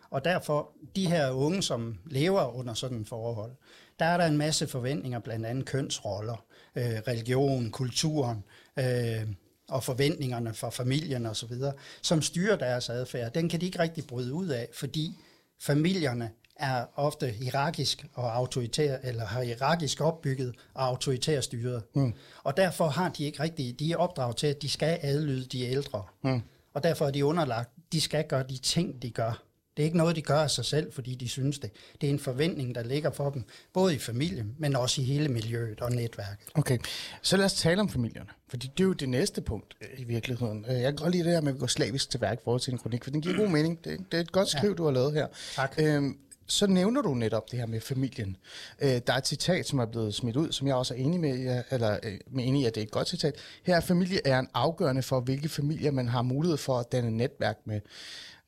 Og 0.10 0.26
derfor, 0.26 0.70
de 0.96 1.08
her 1.08 1.30
unge, 1.32 1.64
som 1.64 1.98
lever 2.06 2.56
under 2.56 2.74
sådan 2.74 3.02
et 3.02 3.08
forhold, 3.08 3.52
der 4.00 4.06
er 4.06 4.18
der 4.18 4.26
en 4.26 4.38
masse 4.38 4.68
forventninger, 4.68 5.20
blandt 5.20 5.46
andet 5.46 5.66
kønsroller, 5.66 6.46
øh, 6.76 6.84
religion, 7.08 7.72
kulturen, 7.72 8.44
øh, 8.80 9.28
og 9.70 9.84
forventningerne 9.84 10.54
fra 10.54 10.70
familien 10.70 11.26
osv., 11.26 11.54
som 12.02 12.22
styrer 12.22 12.56
deres 12.56 12.90
adfærd. 12.90 13.34
Den 13.34 13.50
kan 13.50 13.62
de 13.62 13.66
ikke 13.66 13.80
rigtig 13.80 14.08
bryde 14.08 14.34
ud 14.34 14.48
af, 14.48 14.68
fordi 14.74 15.20
familierne 15.62 16.32
er 16.56 16.86
ofte 16.96 17.28
hierarkisk 17.28 18.06
og 18.14 18.36
autoritær, 18.36 18.98
eller 19.04 19.26
har 19.26 19.44
hierarkisk 19.44 20.02
opbygget 20.02 20.56
og 20.74 20.86
autoritær 20.86 21.42
styret. 21.42 21.84
Mm. 21.96 22.14
Og 22.44 22.58
derfor 22.58 22.88
har 22.88 23.10
de 23.10 23.24
ikke 23.24 23.44
rigtig, 23.44 23.80
de 23.80 23.92
er 23.92 23.98
opdraget 23.98 24.38
til, 24.38 24.48
at 24.48 24.62
de 24.62 24.70
skal 24.70 25.00
adlyde 25.02 25.46
de 25.46 25.62
ældre. 25.62 26.04
Mm. 26.24 26.42
Og 26.74 26.84
derfor 26.84 27.08
er 27.08 27.12
de 27.12 27.26
underlagt, 27.26 27.70
de 27.92 28.02
skal 28.02 28.28
gøre 28.28 28.44
de 28.44 28.58
ting, 28.58 29.02
de 29.02 29.10
gør. 29.10 29.44
Det 29.78 29.84
er 29.84 29.86
ikke 29.86 29.98
noget, 29.98 30.16
de 30.16 30.22
gør 30.22 30.40
af 30.40 30.52
sig 30.52 30.66
selv, 30.66 30.94
fordi 30.94 31.16
de 31.16 31.28
synes 31.30 31.60
det. 31.60 31.72
Det 32.02 32.08
er 32.08 32.14
en 32.14 32.20
forventning, 32.20 32.76
der 32.76 32.84
ligger 32.84 33.12
for 33.12 33.30
dem, 33.30 33.44
både 33.74 33.96
i 33.96 33.98
familien, 33.98 34.56
men 34.60 34.76
også 34.76 35.02
i 35.02 35.04
hele 35.04 35.28
miljøet 35.30 35.82
og 35.82 35.92
netværket. 35.92 36.48
Okay, 36.56 36.78
så 37.22 37.38
lad 37.38 37.46
os 37.46 37.54
tale 37.54 37.82
om 37.82 37.90
familierne, 37.90 38.30
fordi 38.48 38.68
det 38.78 38.84
er 38.84 38.88
jo 38.88 38.94
det 38.94 39.10
næste 39.10 39.42
punkt 39.42 39.74
øh, 39.82 40.00
i 40.00 40.04
virkeligheden. 40.04 40.66
Øh, 40.70 40.74
Jeg 40.76 40.82
kan 40.84 40.96
godt 40.96 41.12
lide 41.12 41.24
det 41.24 41.32
her 41.32 41.42
med, 41.42 41.54
at 41.54 41.60
går 41.60 41.68
slavisk 41.68 42.10
til 42.10 42.22
værk 42.22 42.44
forhold 42.44 42.62
til 42.62 42.74
en 42.74 42.80
kronik, 42.80 43.04
for 43.04 43.12
den 43.12 43.22
giver 43.22 43.38
god 43.38 43.48
mening. 43.58 43.84
Det, 43.84 44.00
det 44.12 44.18
er 44.18 44.22
et 44.22 44.32
godt 44.32 44.50
skriv, 44.50 44.70
ja. 44.70 44.76
du 44.76 44.84
har 44.86 44.92
lavet 44.92 45.14
her. 45.14 45.28
Tak. 45.56 45.76
Øhm, 45.78 46.18
så 46.48 46.68
nævner 46.68 47.02
du 47.02 47.14
netop 47.14 47.52
det 47.52 47.60
her 47.60 47.66
med 47.66 47.82
familien. 47.82 48.38
Øh, 48.82 48.90
der 48.90 49.14
er 49.14 49.18
et 49.18 49.28
citat, 49.28 49.68
som 49.68 49.80
er 49.80 49.86
blevet 49.86 50.16
smidt 50.16 50.36
ud, 50.36 50.52
som 50.52 50.68
jeg 50.68 50.76
også 50.76 50.94
er 50.94 50.98
enig 50.98 51.20
med, 51.20 51.64
eller 51.72 52.00
øh, 52.04 52.18
med 52.32 52.44
enig 52.48 52.62
i, 52.62 52.66
at 52.66 52.76
det 52.76 52.82
er 52.82 52.86
et 52.86 52.92
godt 52.92 53.10
citat. 53.10 53.36
Her 53.64 53.76
er 53.76 53.80
familie 53.82 54.28
er 54.28 54.40
en 54.40 54.48
afgørende 54.54 55.02
for, 55.02 55.20
hvilke 55.20 55.50
familier 55.50 55.92
man 55.92 56.08
har 56.08 56.22
mulighed 56.22 56.58
for 56.58 56.80
at 56.80 56.92
danne 56.92 57.12
netværk 57.12 57.58
med. 57.66 57.80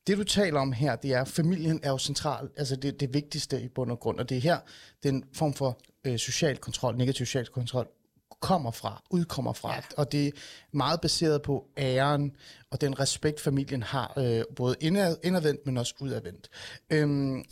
Det 0.07 0.17
du 0.17 0.23
taler 0.23 0.59
om 0.59 0.71
her, 0.71 0.95
det 0.95 1.13
er, 1.13 1.21
at 1.21 1.27
familien 1.27 1.79
er 1.83 1.89
jo 1.89 1.97
central, 1.97 2.49
altså 2.57 2.75
det, 2.75 2.99
det 2.99 3.13
vigtigste 3.13 3.61
i 3.61 3.67
bund 3.67 3.91
og 3.91 3.99
grund, 3.99 4.19
og 4.19 4.29
det 4.29 4.37
er 4.37 4.41
her, 4.41 4.59
den 5.03 5.23
form 5.33 5.53
for 5.53 5.79
øh, 6.05 6.19
social 6.19 6.57
kontrol, 6.57 6.97
negativ 6.97 7.25
social 7.25 7.47
kontrol, 7.47 7.87
kommer 8.39 8.71
fra, 8.71 9.03
udkommer 9.09 9.53
fra, 9.53 9.73
ja. 9.73 9.81
og 9.97 10.11
det 10.11 10.27
er 10.27 10.31
meget 10.71 11.01
baseret 11.01 11.41
på 11.41 11.65
æren 11.77 12.35
og 12.71 12.81
den 12.81 12.99
respekt, 12.99 13.39
familien 13.39 13.83
har, 13.83 14.13
øh, 14.17 14.43
både 14.55 14.75
indad, 14.79 15.17
indadvendt, 15.23 15.65
men 15.65 15.77
også 15.77 15.93
udadvendt. 15.99 16.49
Øhm, 16.89 17.43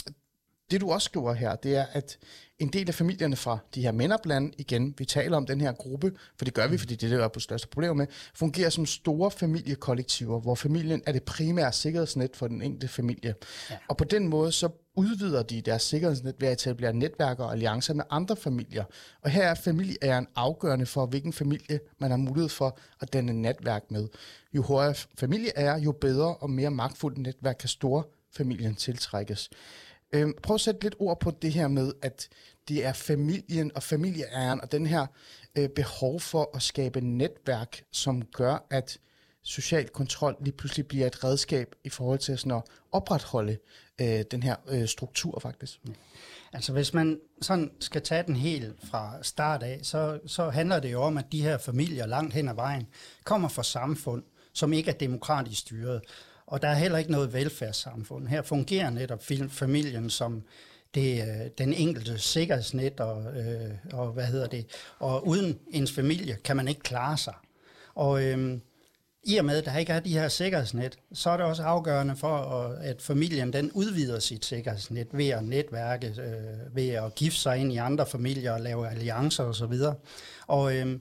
det 0.73 0.81
du 0.81 0.91
også 0.91 1.05
skriver 1.05 1.33
her, 1.33 1.55
det 1.55 1.75
er, 1.75 1.85
at 1.93 2.17
en 2.59 2.67
del 2.67 2.87
af 2.87 2.95
familierne 2.95 3.35
fra 3.35 3.57
de 3.75 3.81
her 3.81 3.91
mænderblande, 3.91 4.51
igen, 4.57 4.93
vi 4.97 5.05
taler 5.05 5.37
om 5.37 5.45
den 5.45 5.61
her 5.61 5.71
gruppe, 5.71 6.11
for 6.37 6.45
det 6.45 6.53
gør 6.53 6.67
vi, 6.67 6.77
fordi 6.77 6.95
det 6.95 7.03
er 7.03 7.09
det, 7.09 7.19
der 7.19 7.25
er 7.25 7.29
på 7.29 7.39
største 7.39 7.67
problem 7.67 7.97
med, 7.97 8.07
fungerer 8.35 8.69
som 8.69 8.85
store 8.85 9.31
familiekollektiver, 9.31 10.39
hvor 10.39 10.55
familien 10.55 11.01
er 11.05 11.11
det 11.11 11.23
primære 11.23 11.73
sikkerhedsnet 11.73 12.35
for 12.35 12.47
den 12.47 12.61
enkelte 12.61 12.87
familie. 12.87 13.35
Ja. 13.69 13.75
Og 13.89 13.97
på 13.97 14.03
den 14.03 14.27
måde, 14.27 14.51
så 14.51 14.69
udvider 14.95 15.43
de 15.43 15.61
deres 15.61 15.83
sikkerhedsnet 15.83 16.35
ved 16.39 16.47
at 16.47 16.53
etablere 16.53 16.93
netværk 16.93 17.39
og 17.39 17.51
alliancer 17.51 17.93
med 17.93 18.03
andre 18.09 18.35
familier. 18.35 18.83
Og 19.21 19.29
her 19.29 19.47
er 19.47 19.55
familieæren 19.55 20.27
afgørende 20.35 20.85
for, 20.85 21.05
hvilken 21.05 21.33
familie 21.33 21.79
man 21.99 22.09
har 22.09 22.17
mulighed 22.17 22.49
for 22.49 22.77
at 23.01 23.13
danne 23.13 23.33
netværk 23.33 23.91
med. 23.91 24.07
Jo 24.53 24.61
højere 24.61 24.95
familie 25.17 25.51
er, 25.55 25.77
jo 25.77 25.91
bedre 25.91 26.35
og 26.35 26.49
mere 26.49 26.71
magtfuldt 26.71 27.17
netværk 27.17 27.55
kan 27.59 27.69
store 27.69 28.03
familien 28.31 28.75
tiltrækkes. 28.75 29.49
Øhm, 30.13 30.33
prøv 30.43 30.55
at 30.55 30.61
sætte 30.61 30.83
lidt 30.83 30.95
ord 30.99 31.19
på 31.19 31.31
det 31.31 31.53
her 31.53 31.67
med, 31.67 31.93
at 32.01 32.29
det 32.67 32.85
er 32.85 32.93
familien 32.93 33.71
og 33.75 33.83
familieæren 33.83 34.61
og 34.61 34.71
den 34.71 34.85
her 34.85 35.05
øh, 35.55 35.69
behov 35.69 36.19
for 36.19 36.49
at 36.55 36.61
skabe 36.61 37.01
netværk, 37.01 37.83
som 37.91 38.21
gør, 38.21 38.67
at 38.69 38.97
social 39.43 39.89
kontrol 39.89 40.35
lige 40.41 40.57
pludselig 40.57 40.87
bliver 40.87 41.07
et 41.07 41.23
redskab 41.23 41.75
i 41.83 41.89
forhold 41.89 42.19
til 42.19 42.37
sådan 42.37 42.57
at 42.57 42.63
opretholde 42.91 43.57
øh, 44.01 44.23
den 44.31 44.43
her 44.43 44.55
øh, 44.67 44.87
struktur 44.87 45.39
faktisk. 45.39 45.79
Altså 46.53 46.73
hvis 46.73 46.93
man 46.93 47.19
sådan 47.41 47.71
skal 47.79 48.01
tage 48.01 48.23
den 48.23 48.35
helt 48.35 48.75
fra 48.83 49.23
start 49.23 49.63
af, 49.63 49.79
så, 49.83 50.19
så 50.25 50.49
handler 50.49 50.79
det 50.79 50.91
jo 50.91 51.01
om, 51.01 51.17
at 51.17 51.25
de 51.31 51.41
her 51.41 51.57
familier 51.57 52.05
langt 52.05 52.33
hen 52.33 52.49
ad 52.49 52.53
vejen 52.53 52.87
kommer 53.23 53.49
fra 53.49 53.63
samfund, 53.63 54.23
som 54.53 54.73
ikke 54.73 54.91
er 54.91 54.95
demokratisk 54.95 55.61
styret. 55.61 56.01
Og 56.53 56.61
der 56.61 56.67
er 56.67 56.73
heller 56.73 56.97
ikke 56.97 57.11
noget 57.11 57.33
velfærdssamfund. 57.33 58.27
Her 58.27 58.41
fungerer 58.41 58.89
netop 58.89 59.23
familien 59.49 60.09
som 60.09 60.43
det, 60.95 61.21
øh, 61.21 61.49
den 61.57 61.73
enkelte 61.73 62.19
sikkerhedsnet, 62.19 62.99
og, 62.99 63.37
øh, 63.37 63.71
og 63.93 64.07
hvad 64.07 64.25
hedder 64.25 64.47
det, 64.47 64.65
og 64.99 65.27
uden 65.27 65.59
ens 65.71 65.91
familie 65.91 66.37
kan 66.43 66.55
man 66.55 66.67
ikke 66.67 66.81
klare 66.81 67.17
sig. 67.17 67.33
Og 67.95 68.23
øh, 68.23 68.57
i 69.23 69.37
og 69.37 69.45
med, 69.45 69.57
at 69.57 69.65
der 69.65 69.77
ikke 69.77 69.93
er 69.93 69.99
de 69.99 70.13
her 70.13 70.27
sikkerhedsnet, 70.27 70.97
så 71.13 71.29
er 71.29 71.37
det 71.37 71.45
også 71.45 71.63
afgørende 71.63 72.15
for, 72.15 72.37
at 72.81 73.01
familien 73.01 73.53
den 73.53 73.71
udvider 73.71 74.19
sit 74.19 74.45
sikkerhedsnet 74.45 75.07
ved 75.11 75.27
at 75.29 75.43
netværke, 75.43 76.07
øh, 76.07 76.75
ved 76.75 76.89
at 76.89 77.15
gifte 77.15 77.39
sig 77.39 77.57
ind 77.57 77.73
i 77.73 77.77
andre 77.77 78.05
familier 78.05 78.51
og 78.51 78.61
lave 78.61 78.89
alliancer 78.89 79.43
osv. 79.43 79.63
Og, 79.63 79.95
og 80.47 80.77
øh, 80.77 80.99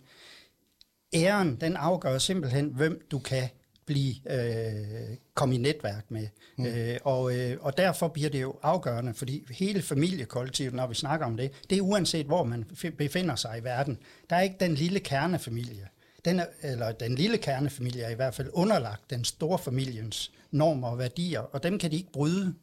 æren, 1.14 1.56
den 1.60 1.76
afgør 1.76 2.18
simpelthen, 2.18 2.66
hvem 2.66 3.06
du 3.10 3.18
kan 3.18 3.48
blive 3.86 4.14
øh, 4.30 5.16
komme 5.34 5.54
i 5.54 5.58
netværk 5.58 6.10
med. 6.10 6.28
Mm. 6.56 6.66
Øh, 6.66 6.98
og, 7.04 7.36
øh, 7.36 7.56
og 7.60 7.76
derfor 7.76 8.08
bliver 8.08 8.30
det 8.30 8.42
jo 8.42 8.56
afgørende, 8.62 9.14
fordi 9.14 9.44
hele 9.50 9.82
familiekollektivet, 9.82 10.74
når 10.74 10.86
vi 10.86 10.94
snakker 10.94 11.26
om 11.26 11.36
det, 11.36 11.50
det 11.70 11.78
er 11.78 11.82
uanset 11.82 12.26
hvor 12.26 12.44
man 12.44 12.64
befinder 12.98 13.36
sig 13.36 13.58
i 13.58 13.64
verden. 13.64 13.98
Der 14.30 14.36
er 14.36 14.40
ikke 14.40 14.56
den 14.60 14.74
lille 14.74 15.00
kernefamilie. 15.00 15.88
Den 16.24 16.40
er, 16.40 16.46
eller 16.62 16.92
den 16.92 17.14
lille 17.14 17.38
kernefamilie 17.38 18.02
er 18.02 18.10
i 18.10 18.14
hvert 18.14 18.34
fald 18.34 18.50
underlagt 18.52 19.10
den 19.10 19.24
store 19.24 19.58
familiens 19.58 20.32
normer 20.50 20.88
og 20.88 20.98
værdier, 20.98 21.40
og 21.40 21.62
dem 21.62 21.78
kan 21.78 21.90
de 21.90 21.96
ikke 21.96 22.12
bryde. 22.12 22.54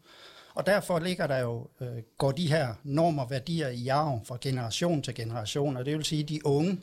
Og 0.53 0.65
derfor 0.65 0.99
ligger 0.99 1.27
der 1.27 1.37
jo, 1.37 1.67
øh, 1.81 1.87
går 2.17 2.31
de 2.31 2.47
her 2.47 2.73
normer 2.83 3.23
og 3.23 3.29
værdier 3.29 3.67
i 3.67 3.87
arv 3.87 4.25
fra 4.25 4.37
generation 4.41 5.01
til 5.01 5.15
generation, 5.15 5.77
og 5.77 5.85
det 5.85 5.97
vil 5.97 6.05
sige, 6.05 6.23
at 6.23 6.29
de 6.29 6.45
unge, 6.45 6.77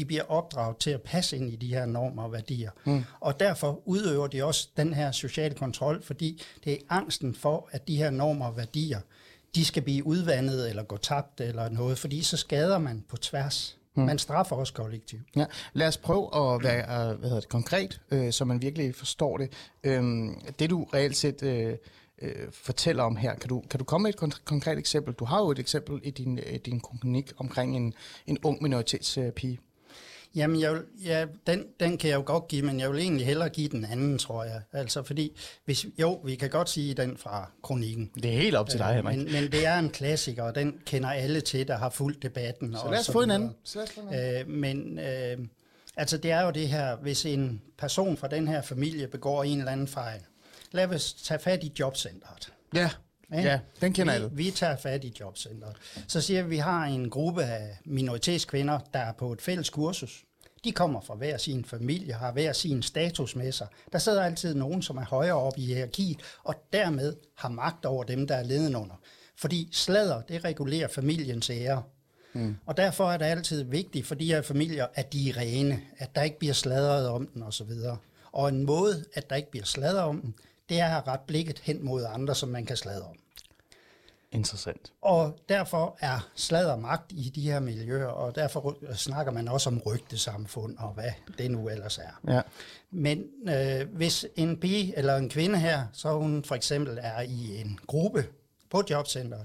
de 0.00 0.04
bliver 0.04 0.22
opdraget 0.28 0.76
til 0.76 0.90
at 0.90 1.02
passe 1.02 1.36
ind 1.36 1.50
i 1.50 1.56
de 1.56 1.66
her 1.66 1.86
normer 1.86 2.22
og 2.22 2.32
værdier. 2.32 2.70
Mm. 2.84 3.04
Og 3.20 3.40
derfor 3.40 3.82
udøver 3.84 4.26
de 4.26 4.44
også 4.44 4.68
den 4.76 4.94
her 4.94 5.12
sociale 5.12 5.54
kontrol, 5.54 6.02
fordi 6.02 6.42
det 6.64 6.72
er 6.72 6.76
angsten 6.88 7.34
for, 7.34 7.68
at 7.72 7.88
de 7.88 7.96
her 7.96 8.10
normer 8.10 8.46
og 8.46 8.56
værdier, 8.56 9.00
de 9.54 9.64
skal 9.64 9.82
blive 9.82 10.06
udvandet 10.06 10.68
eller 10.68 10.82
gå 10.82 10.96
tabt 10.96 11.40
eller 11.40 11.68
noget, 11.68 11.98
fordi 11.98 12.22
så 12.22 12.36
skader 12.36 12.78
man 12.78 13.04
på 13.08 13.16
tværs. 13.16 13.76
Mm. 13.94 14.02
Man 14.02 14.18
straffer 14.18 14.56
også 14.56 14.72
kollektivt. 14.72 15.22
Ja. 15.36 15.44
Lad 15.72 15.88
os 15.88 15.96
prøve 15.96 16.54
at 16.54 16.62
være 16.62 17.14
hvad 17.14 17.28
hedder 17.28 17.40
det, 17.40 17.48
konkret, 17.48 18.00
øh, 18.10 18.32
så 18.32 18.44
man 18.44 18.62
virkelig 18.62 18.94
forstår 18.94 19.36
det. 19.36 19.52
Øhm, 19.84 20.40
det 20.58 20.70
du 20.70 20.84
reelt 20.94 21.16
set 21.16 21.42
øh, 21.42 21.76
øh, 22.22 22.52
fortæller 22.52 23.02
om 23.02 23.16
her, 23.16 23.34
kan 23.34 23.48
du, 23.48 23.62
kan 23.70 23.78
du 23.78 23.84
komme 23.84 24.02
med 24.02 24.14
et 24.14 24.22
kon- 24.22 24.44
konkret 24.44 24.78
eksempel? 24.78 25.14
Du 25.14 25.24
har 25.24 25.40
jo 25.40 25.50
et 25.50 25.58
eksempel 25.58 26.00
i 26.02 26.10
din, 26.10 26.38
øh, 26.38 26.58
din 26.64 26.80
kronik 26.80 27.32
omkring 27.36 27.76
en, 27.76 27.94
en 28.26 28.38
ung 28.42 28.62
minoritetspige. 28.62 29.58
Jamen, 30.34 30.60
jeg 30.60 30.72
vil, 30.72 30.82
ja, 31.04 31.26
den, 31.46 31.64
den 31.80 31.98
kan 31.98 32.10
jeg 32.10 32.16
jo 32.16 32.22
godt 32.26 32.48
give, 32.48 32.62
men 32.62 32.80
jeg 32.80 32.90
vil 32.92 32.98
egentlig 32.98 33.26
hellere 33.26 33.48
give 33.48 33.68
den 33.68 33.84
anden, 33.84 34.18
tror 34.18 34.44
jeg. 34.44 34.62
Altså, 34.72 35.02
fordi, 35.02 35.36
hvis, 35.64 35.86
jo, 35.98 36.14
vi 36.24 36.34
kan 36.34 36.50
godt 36.50 36.70
sige 36.70 36.94
den 36.94 37.16
fra 37.16 37.50
kronikken. 37.62 38.10
Det 38.14 38.24
er 38.24 38.36
helt 38.36 38.56
op 38.56 38.68
til 38.68 38.78
dig, 38.78 38.94
Henrik. 38.94 39.16
Men, 39.16 39.32
men 39.32 39.52
det 39.52 39.66
er 39.66 39.78
en 39.78 39.90
klassiker, 39.90 40.42
og 40.42 40.54
den 40.54 40.80
kender 40.86 41.10
alle 41.10 41.40
til, 41.40 41.68
der 41.68 41.76
har 41.76 41.90
fulgt 41.90 42.22
debatten. 42.22 42.76
Så 42.76 42.90
lad 42.90 42.98
os 42.98 43.10
få 43.10 43.22
en 43.22 43.30
anden. 43.30 43.54
Så 43.64 43.78
lad 43.78 43.84
os 43.84 43.92
få 43.92 44.00
en 44.00 44.14
anden. 44.14 44.40
Øh, 44.40 44.48
men 44.48 44.98
øh, 44.98 45.38
altså, 45.96 46.16
det 46.16 46.30
er 46.30 46.42
jo 46.42 46.50
det 46.50 46.68
her, 46.68 46.96
hvis 46.96 47.26
en 47.26 47.62
person 47.78 48.16
fra 48.16 48.28
den 48.28 48.48
her 48.48 48.62
familie 48.62 49.08
begår 49.08 49.44
en 49.44 49.58
eller 49.58 49.72
anden 49.72 49.88
fejl, 49.88 50.20
lad 50.72 50.94
os 50.94 51.12
tage 51.12 51.40
fat 51.40 51.64
i 51.64 51.72
jobcentret. 51.78 52.52
Ja, 52.74 52.90
Ja, 53.32 53.60
den 53.80 53.92
kender 53.92 54.12
vi, 54.12 54.16
alle. 54.16 54.30
Vi 54.32 54.50
tager 54.50 54.76
fat 54.76 55.04
i 55.04 55.14
jobcentret. 55.20 55.76
Så 56.08 56.20
siger 56.20 56.42
vi, 56.42 56.46
at 56.46 56.50
vi 56.50 56.56
har 56.56 56.84
en 56.84 57.10
gruppe 57.10 57.44
af 57.44 57.78
minoritetskvinder, 57.84 58.78
der 58.94 58.98
er 58.98 59.12
på 59.12 59.32
et 59.32 59.42
fælles 59.42 59.70
kursus. 59.70 60.24
De 60.64 60.72
kommer 60.72 61.00
fra 61.00 61.14
hver 61.14 61.36
sin 61.36 61.64
familie, 61.64 62.12
har 62.14 62.32
hver 62.32 62.52
sin 62.52 62.82
status 62.82 63.36
med 63.36 63.52
sig. 63.52 63.66
Der 63.92 63.98
sidder 63.98 64.22
altid 64.22 64.54
nogen, 64.54 64.82
som 64.82 64.96
er 64.96 65.04
højere 65.04 65.34
op 65.34 65.52
i 65.56 65.66
hierarkiet, 65.66 66.20
og 66.44 66.54
dermed 66.72 67.16
har 67.34 67.48
magt 67.48 67.84
over 67.84 68.04
dem, 68.04 68.26
der 68.26 68.34
er 68.36 68.42
leden 68.42 68.76
under. 68.76 68.94
Fordi 69.36 69.68
sladder, 69.72 70.22
det 70.22 70.44
regulerer 70.44 70.88
familiens 70.88 71.50
ære. 71.50 71.82
Mm. 72.32 72.56
Og 72.66 72.76
derfor 72.76 73.12
er 73.12 73.16
det 73.16 73.24
altid 73.24 73.62
vigtigt 73.62 74.06
for 74.06 74.14
de 74.14 74.26
her 74.26 74.42
familier, 74.42 74.86
at 74.94 75.12
de 75.12 75.28
er 75.28 75.36
rene, 75.36 75.80
at 75.98 76.14
der 76.14 76.22
ikke 76.22 76.38
bliver 76.38 76.54
sladret 76.54 77.08
om 77.08 77.26
den 77.26 77.42
osv. 77.42 77.70
Og 78.32 78.48
en 78.48 78.66
måde, 78.66 79.04
at 79.14 79.30
der 79.30 79.36
ikke 79.36 79.50
bliver 79.50 79.66
sladret 79.66 80.00
om 80.00 80.20
den, 80.20 80.34
det 80.68 80.80
er 80.80 80.96
at 80.96 81.06
rette 81.06 81.24
blikket 81.26 81.58
hen 81.58 81.84
mod 81.84 82.04
andre, 82.08 82.34
som 82.34 82.48
man 82.48 82.66
kan 82.66 82.76
sladre 82.76 83.06
om. 83.06 83.16
Interessant. 84.32 84.92
Og 85.02 85.38
derfor 85.48 85.96
er 86.00 86.28
sladder 86.34 86.76
magt 86.76 87.12
i 87.12 87.32
de 87.34 87.40
her 87.40 87.60
miljøer, 87.60 88.06
og 88.06 88.34
derfor 88.34 88.94
snakker 88.94 89.32
man 89.32 89.48
også 89.48 89.70
om 89.70 89.82
rygtesamfund 89.86 90.76
og 90.78 90.88
hvad 90.88 91.10
det 91.38 91.50
nu 91.50 91.68
ellers 91.68 91.98
er. 91.98 92.32
Ja. 92.34 92.40
Men 92.90 93.24
øh, 93.48 93.96
hvis 93.96 94.26
en 94.36 94.56
pige 94.56 94.98
eller 94.98 95.16
en 95.16 95.28
kvinde 95.28 95.58
her, 95.58 95.86
så 95.92 96.12
hun 96.12 96.44
for 96.44 96.54
eksempel 96.54 96.98
er 97.02 97.20
i 97.20 97.60
en 97.60 97.78
gruppe 97.86 98.26
på 98.70 98.82
jobcentret, 98.90 99.44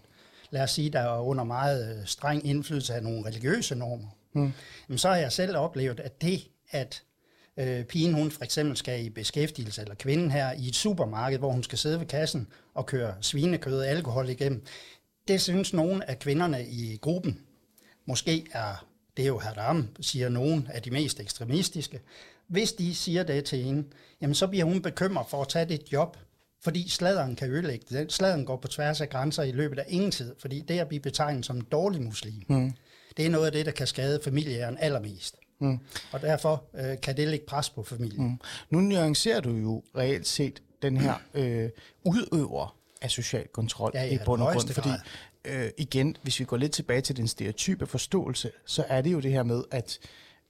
lad 0.49 0.61
os 0.63 0.71
sige, 0.71 0.89
der 0.89 0.99
er 0.99 1.19
under 1.19 1.43
meget 1.43 1.97
øh, 1.97 2.05
streng 2.05 2.45
indflydelse 2.45 2.93
af 2.93 3.03
nogle 3.03 3.25
religiøse 3.25 3.75
normer, 3.75 4.09
mm. 4.33 4.53
jamen, 4.89 4.97
så 4.97 5.09
har 5.09 5.15
jeg 5.15 5.31
selv 5.31 5.57
oplevet, 5.57 5.99
at 5.99 6.21
det, 6.21 6.47
at 6.71 7.03
øh, 7.57 7.83
pigen 7.83 8.13
hun 8.13 8.31
for 8.31 8.43
eksempel 8.43 8.77
skal 8.77 9.05
i 9.05 9.09
beskæftigelse, 9.09 9.81
eller 9.81 9.95
kvinden 9.95 10.31
her 10.31 10.51
i 10.51 10.67
et 10.67 10.75
supermarked, 10.75 11.39
hvor 11.39 11.51
hun 11.51 11.63
skal 11.63 11.77
sidde 11.77 11.99
ved 11.99 12.05
kassen 12.05 12.47
og 12.73 12.85
køre 12.85 13.15
svinekød 13.21 13.79
og 13.79 13.87
alkohol 13.87 14.29
igennem, 14.29 14.65
det 15.27 15.41
synes 15.41 15.73
nogle 15.73 16.09
af 16.09 16.19
kvinderne 16.19 16.67
i 16.67 16.97
gruppen 17.01 17.39
måske 18.05 18.45
er, 18.51 18.85
det 19.17 19.23
er 19.23 19.27
jo 19.27 19.39
Haram, 19.39 19.87
siger 20.01 20.29
nogen 20.29 20.67
af 20.73 20.81
de 20.81 20.91
mest 20.91 21.19
ekstremistiske, 21.19 21.99
hvis 22.47 22.73
de 22.73 22.95
siger 22.95 23.23
det 23.23 23.45
til 23.45 23.63
hende, 23.63 23.83
jamen 24.21 24.35
så 24.35 24.47
bliver 24.47 24.65
hun 24.65 24.81
bekymret 24.81 25.27
for 25.29 25.41
at 25.41 25.49
tage 25.49 25.65
det 25.65 25.81
job, 25.91 26.17
fordi 26.63 26.89
sladeren 26.89 27.35
kan 27.35 27.51
ødelægge 27.51 27.85
det. 27.89 28.13
Sladeren 28.13 28.45
går 28.45 28.57
på 28.57 28.67
tværs 28.67 29.01
af 29.01 29.09
grænser 29.09 29.43
i 29.43 29.51
løbet 29.51 29.79
af 29.79 29.85
ingen 29.87 30.11
tid, 30.11 30.35
fordi 30.39 30.59
det 30.59 30.79
at 30.79 30.87
blive 30.87 30.99
betegnet 30.99 31.45
som 31.45 31.55
en 31.55 31.67
dårlig 31.71 32.01
muslim, 32.01 32.43
mm. 32.47 32.73
det 33.17 33.25
er 33.25 33.29
noget 33.29 33.45
af 33.45 33.51
det, 33.51 33.65
der 33.65 33.71
kan 33.71 33.87
skade 33.87 34.19
familien 34.23 34.77
allermest. 34.79 35.35
Mm. 35.59 35.79
Og 36.11 36.21
derfor 36.21 36.63
øh, 36.73 37.01
kan 37.01 37.17
det 37.17 37.27
lægge 37.27 37.45
pres 37.45 37.69
på 37.69 37.83
familien. 37.83 38.23
Mm. 38.23 38.39
Nu 38.69 38.79
nuancerer 38.79 39.39
du 39.39 39.49
jo 39.49 39.83
reelt 39.97 40.27
set 40.27 40.61
den 40.81 40.97
her 40.97 41.13
øh, 41.33 41.69
udøver 42.05 42.75
af 43.01 43.11
social 43.11 43.47
kontrol 43.47 43.91
ja, 43.93 44.03
ja, 44.03 44.13
i 44.13 44.17
bund 44.25 44.41
og 44.41 44.53
grund, 44.53 44.69
fordi 44.69 44.89
øh, 45.45 45.69
igen, 45.77 46.17
hvis 46.23 46.39
vi 46.39 46.45
går 46.45 46.57
lidt 46.57 46.71
tilbage 46.71 47.01
til 47.01 47.17
den 47.17 47.27
stereotype 47.27 47.87
forståelse, 47.87 48.51
så 48.65 48.85
er 48.87 49.01
det 49.01 49.11
jo 49.11 49.19
det 49.19 49.31
her 49.31 49.43
med, 49.43 49.63
at, 49.71 49.99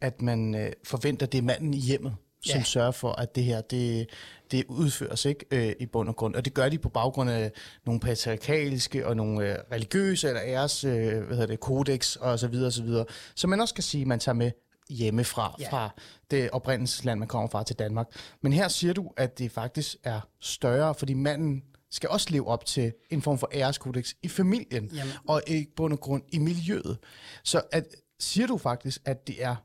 at 0.01 0.21
man 0.21 0.55
øh, 0.55 0.71
forventer, 0.83 1.25
det 1.25 1.37
er 1.37 1.41
manden 1.41 1.73
i 1.73 1.79
hjemmet, 1.79 2.15
som 2.45 2.57
ja. 2.57 2.63
sørger 2.63 2.91
for, 2.91 3.11
at 3.11 3.35
det 3.35 3.43
her 3.43 3.61
det, 3.61 4.09
det 4.51 4.65
udføres 4.67 5.25
ikke 5.25 5.45
øh, 5.51 5.73
i 5.79 5.85
bund 5.85 6.09
og 6.09 6.15
grund. 6.15 6.35
Og 6.35 6.45
det 6.45 6.53
gør 6.53 6.69
de 6.69 6.77
på 6.77 6.89
baggrund 6.89 7.29
af 7.29 7.51
nogle 7.85 7.99
patriarkalske 7.99 9.07
og 9.07 9.15
nogle 9.15 9.51
øh, 9.51 9.57
religiøse 9.71 10.27
eller 10.27 10.41
æres 10.45 10.83
øh, 10.83 10.91
hvad 10.93 11.37
hedder 11.37 11.45
det, 11.45 11.59
kodex 11.59 12.15
og 12.15 12.39
så 12.39 12.47
videre 12.47 12.67
og 12.67 12.73
så 12.73 12.83
videre, 12.83 13.05
som 13.35 13.49
man 13.49 13.61
også 13.61 13.73
kan 13.73 13.83
sige, 13.83 14.05
man 14.05 14.19
tager 14.19 14.35
med 14.35 14.51
hjemmefra, 14.89 15.55
ja. 15.59 15.69
fra 15.69 15.89
det 16.31 16.49
oprindelsesland, 16.49 17.19
man 17.19 17.27
kommer 17.27 17.49
fra 17.49 17.63
til 17.63 17.75
Danmark. 17.75 18.07
Men 18.41 18.53
her 18.53 18.67
siger 18.67 18.93
du, 18.93 19.11
at 19.17 19.39
det 19.39 19.51
faktisk 19.51 19.95
er 20.03 20.19
større, 20.39 20.95
fordi 20.95 21.13
manden 21.13 21.63
skal 21.91 22.09
også 22.09 22.27
leve 22.29 22.47
op 22.47 22.65
til 22.65 22.93
en 23.09 23.21
form 23.21 23.37
for 23.37 23.49
æreskodex 23.53 24.13
i 24.23 24.27
familien, 24.27 24.89
Jamen. 24.93 25.13
og 25.27 25.41
i 25.47 25.67
bund 25.75 25.93
og 25.93 25.99
grund 25.99 26.23
i 26.31 26.37
miljøet. 26.37 26.97
Så 27.43 27.61
at, 27.71 27.85
siger 28.19 28.47
du 28.47 28.57
faktisk, 28.57 29.01
at 29.05 29.27
det 29.27 29.43
er 29.43 29.55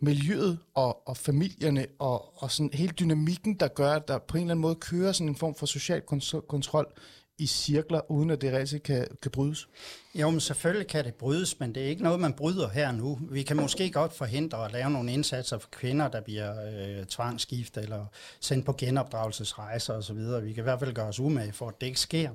miljøet 0.00 0.58
og, 0.74 1.08
og 1.08 1.16
familierne 1.16 1.86
og, 1.98 2.42
og 2.42 2.50
sådan 2.50 2.70
hele 2.72 2.92
dynamikken, 2.92 3.54
der 3.54 3.68
gør, 3.68 3.92
at 3.92 4.08
der 4.08 4.18
på 4.18 4.36
en 4.36 4.42
eller 4.42 4.50
anden 4.50 4.62
måde 4.62 4.74
kører 4.74 5.12
sådan 5.12 5.28
en 5.28 5.36
form 5.36 5.54
for 5.54 5.66
social 5.66 6.02
kontrol 6.48 6.92
i 7.38 7.46
cirkler, 7.46 8.10
uden 8.10 8.30
at 8.30 8.40
det 8.40 8.52
reelt 8.52 8.82
kan, 8.82 9.06
kan 9.22 9.30
brydes? 9.30 9.68
Jo, 10.14 10.30
men 10.30 10.40
selvfølgelig 10.40 10.86
kan 10.86 11.04
det 11.04 11.14
brydes, 11.14 11.60
men 11.60 11.74
det 11.74 11.82
er 11.82 11.86
ikke 11.86 12.02
noget, 12.02 12.20
man 12.20 12.32
bryder 12.32 12.68
her 12.68 12.92
nu. 12.92 13.18
Vi 13.30 13.42
kan 13.42 13.56
måske 13.56 13.90
godt 13.90 14.12
forhindre 14.12 14.64
at 14.64 14.72
lave 14.72 14.90
nogle 14.90 15.12
indsatser 15.12 15.58
for 15.58 15.68
kvinder, 15.68 16.08
der 16.08 16.20
bliver 16.20 16.54
øh, 16.66 17.06
tvangsgift 17.06 17.76
eller 17.76 18.06
sendt 18.40 18.66
på 18.66 18.72
genopdragelsesrejser 18.72 19.94
osv. 19.94 20.16
Vi 20.16 20.52
kan 20.52 20.62
i 20.62 20.62
hvert 20.62 20.78
fald 20.78 20.92
gøre 20.92 21.06
os 21.06 21.20
umage 21.20 21.52
for, 21.52 21.68
at 21.68 21.80
det 21.80 21.86
ikke 21.86 22.00
sker. 22.00 22.30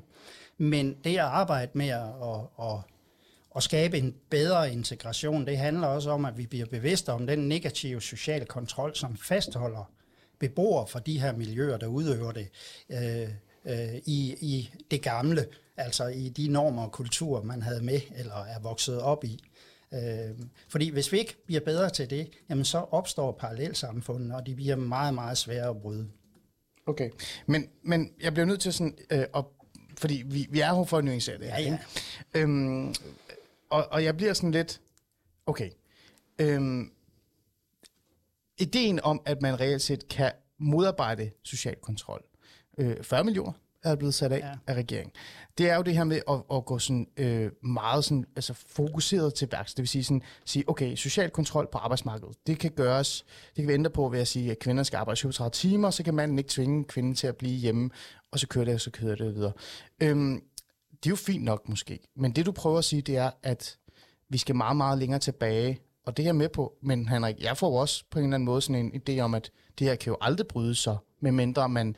Men 0.57 0.95
det 1.03 1.17
at 1.17 1.19
arbejde 1.19 1.71
med 1.73 1.87
at, 1.87 2.03
at, 2.03 2.67
at, 2.67 2.77
at 3.55 3.63
skabe 3.63 3.97
en 3.97 4.15
bedre 4.29 4.71
integration, 4.71 5.45
det 5.45 5.57
handler 5.57 5.87
også 5.87 6.11
om, 6.11 6.25
at 6.25 6.37
vi 6.37 6.45
bliver 6.45 6.65
bevidste 6.65 7.13
om 7.13 7.27
den 7.27 7.39
negative 7.39 8.01
sociale 8.01 8.45
kontrol, 8.45 8.95
som 8.95 9.17
fastholder 9.17 9.91
beboere 10.39 10.87
fra 10.87 10.99
de 10.99 11.19
her 11.19 11.33
miljøer, 11.33 11.77
der 11.77 11.87
udøver 11.87 12.31
det 12.31 12.47
øh, 12.89 13.29
øh, 13.69 13.95
i, 14.05 14.35
i 14.41 14.73
det 14.91 15.01
gamle, 15.01 15.45
altså 15.77 16.07
i 16.07 16.29
de 16.29 16.47
normer 16.47 16.83
og 16.83 16.91
kulturer, 16.91 17.43
man 17.43 17.61
havde 17.61 17.83
med 17.83 18.01
eller 18.15 18.35
er 18.35 18.59
vokset 18.59 19.01
op 19.01 19.23
i. 19.23 19.43
Øh, 19.93 19.99
fordi 20.69 20.89
hvis 20.89 21.11
vi 21.11 21.19
ikke 21.19 21.37
bliver 21.45 21.61
bedre 21.61 21.89
til 21.89 22.09
det, 22.09 22.29
jamen 22.49 22.65
så 22.65 22.77
opstår 22.77 23.31
parallelsamfundene, 23.31 24.35
og 24.35 24.45
de 24.45 24.55
bliver 24.55 24.75
meget, 24.75 25.13
meget 25.13 25.37
svære 25.37 25.69
at 25.69 25.81
bryde. 25.81 26.07
Okay, 26.85 27.09
men, 27.45 27.69
men 27.83 28.13
jeg 28.21 28.33
bliver 28.33 28.45
nødt 28.45 28.61
til 28.61 28.73
sådan, 28.73 28.97
øh, 29.11 29.25
at, 29.35 29.45
fordi 29.97 30.23
vi, 30.25 30.47
vi 30.49 30.59
er 30.59 30.75
her 30.75 30.83
for 30.83 30.97
at 30.97 31.05
nuancere 31.05 31.37
det 31.37 31.45
her, 31.45 31.59
Ja, 31.59 31.61
ja. 31.61 31.73
ikke? 31.73 31.79
Øhm, 32.33 32.93
og, 33.69 33.87
og 33.91 34.03
jeg 34.03 34.17
bliver 34.17 34.33
sådan 34.33 34.51
lidt, 34.51 34.81
okay, 35.45 35.69
øhm, 36.39 36.91
ideen 38.57 38.99
om, 38.99 39.21
at 39.25 39.41
man 39.41 39.59
reelt 39.59 39.81
set 39.81 40.07
kan 40.07 40.31
modarbejde 40.57 41.31
social 41.43 41.75
kontrol, 41.75 42.23
øh, 42.79 43.03
40 43.03 43.23
millioner 43.23 43.51
er 43.83 43.95
blevet 43.95 44.13
sat 44.13 44.31
af 44.31 44.39
ja. 44.39 44.51
Af 44.67 44.75
regeringen. 44.75 45.11
Det 45.57 45.69
er 45.69 45.75
jo 45.75 45.81
det 45.81 45.93
her 45.95 46.03
med 46.03 46.21
at, 46.29 46.41
at 46.53 46.65
gå 46.65 46.79
sådan, 46.79 47.07
øh, 47.17 47.51
meget 47.63 48.03
sådan, 48.03 48.25
altså 48.35 48.53
fokuseret 48.53 49.33
til 49.33 49.47
værks. 49.51 49.73
Det 49.73 49.81
vil 49.81 49.87
sige, 49.87 50.03
sådan, 50.03 50.21
sige, 50.45 50.69
okay, 50.69 50.95
social 50.95 51.29
kontrol 51.29 51.67
på 51.71 51.77
arbejdsmarkedet, 51.77 52.35
det 52.47 52.59
kan 52.59 52.71
gøres, 52.71 53.25
det 53.47 53.55
kan 53.55 53.67
vi 53.67 53.73
ændre 53.73 53.89
på 53.89 54.09
ved 54.09 54.19
at 54.19 54.27
sige, 54.27 54.51
at 54.51 54.59
kvinder 54.59 54.83
skal 54.83 54.97
arbejde 54.97 55.17
37 55.17 55.51
timer, 55.51 55.89
så 55.89 56.03
kan 56.03 56.13
manden 56.13 56.37
ikke 56.37 56.49
tvinge 56.49 56.83
kvinden 56.83 57.15
til 57.15 57.27
at 57.27 57.35
blive 57.37 57.55
hjemme, 57.55 57.89
og 58.31 58.39
så 58.39 58.47
kører 58.47 58.65
det, 58.65 58.73
og 58.73 58.81
så 58.81 58.91
kører 58.91 59.15
det 59.15 59.35
videre. 59.35 59.51
Øhm, 60.01 60.41
det 60.91 61.05
er 61.05 61.09
jo 61.09 61.15
fint 61.15 61.43
nok 61.43 61.69
måske, 61.69 61.99
men 62.15 62.31
det 62.31 62.45
du 62.45 62.51
prøver 62.51 62.77
at 62.77 62.85
sige, 62.85 63.01
det 63.01 63.17
er, 63.17 63.31
at 63.43 63.77
vi 64.29 64.37
skal 64.37 64.55
meget, 64.55 64.77
meget 64.77 64.99
længere 64.99 65.19
tilbage, 65.19 65.79
og 66.05 66.17
det 66.17 66.23
er 66.23 66.27
jeg 66.27 66.35
med 66.35 66.49
på, 66.49 66.73
men 66.81 67.07
Henrik, 67.07 67.35
jeg 67.39 67.57
får 67.57 67.79
også 67.79 68.03
på 68.11 68.19
en 68.19 68.25
eller 68.25 68.35
anden 68.35 68.45
måde 68.45 68.61
sådan 68.61 68.91
en 68.93 69.01
idé 69.01 69.19
om, 69.19 69.33
at 69.33 69.51
det 69.79 69.87
her 69.87 69.95
kan 69.95 70.11
jo 70.11 70.17
aldrig 70.21 70.47
bryde 70.47 70.75
sig, 70.75 70.97
medmindre 71.19 71.69
man 71.69 71.95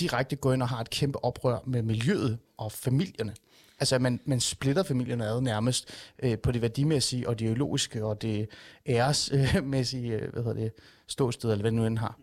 direkte 0.00 0.36
går 0.36 0.52
ind 0.52 0.62
og 0.62 0.68
har 0.68 0.80
et 0.80 0.90
kæmpe 0.90 1.24
oprør 1.24 1.58
med 1.66 1.82
miljøet 1.82 2.38
og 2.56 2.72
familierne. 2.72 3.34
Altså, 3.80 3.94
at 3.94 4.02
man, 4.02 4.20
man 4.24 4.40
splitter 4.40 4.82
familierne 4.82 5.26
ad 5.26 5.40
nærmest 5.40 5.88
øh, 6.22 6.38
på 6.38 6.52
det 6.52 6.62
værdimæssige 6.62 7.28
og 7.28 7.38
det 7.38 7.44
ideologiske 7.44 8.04
og 8.04 8.22
det 8.22 8.48
æresmæssige 8.86 10.12
øh, 10.12 10.32
hvad 10.32 10.42
hedder 10.42 10.60
det, 10.62 10.72
ståsted, 11.06 11.50
eller 11.52 11.62
hvad 11.62 11.70
nu 11.72 11.86
end 11.86 11.98
har. 11.98 12.18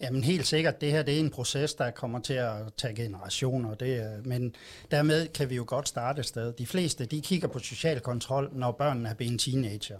Jamen 0.00 0.24
helt 0.24 0.46
sikkert, 0.46 0.80
det 0.80 0.90
her 0.92 1.02
det 1.02 1.14
er 1.14 1.18
en 1.20 1.30
proces, 1.30 1.74
der 1.74 1.90
kommer 1.90 2.18
til 2.20 2.34
at 2.34 2.54
tage 2.76 2.94
generationer, 2.94 3.74
det, 3.74 3.94
er- 3.96 4.22
men 4.24 4.54
dermed 4.90 5.28
kan 5.28 5.50
vi 5.50 5.54
jo 5.54 5.64
godt 5.66 5.88
starte 5.88 6.20
et 6.20 6.26
sted. 6.26 6.52
De 6.52 6.66
fleste, 6.66 7.04
de 7.06 7.20
kigger 7.20 7.48
på 7.48 7.58
social 7.58 8.00
kontrol, 8.00 8.50
når 8.52 8.72
børnene 8.72 9.08
er 9.08 9.14
blevet 9.14 9.40
teenager. 9.40 9.98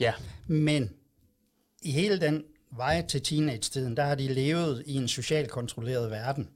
Ja. 0.00 0.12
Men 0.46 0.90
i 1.82 1.90
hele 1.92 2.20
den 2.20 2.44
vej 2.76 3.06
til 3.08 3.22
teenage-tiden, 3.22 3.96
der 3.96 4.02
har 4.04 4.14
de 4.14 4.28
levet 4.28 4.82
i 4.86 4.94
en 4.94 5.08
socialt 5.08 5.50
kontrolleret 5.50 6.10
verden. 6.10 6.48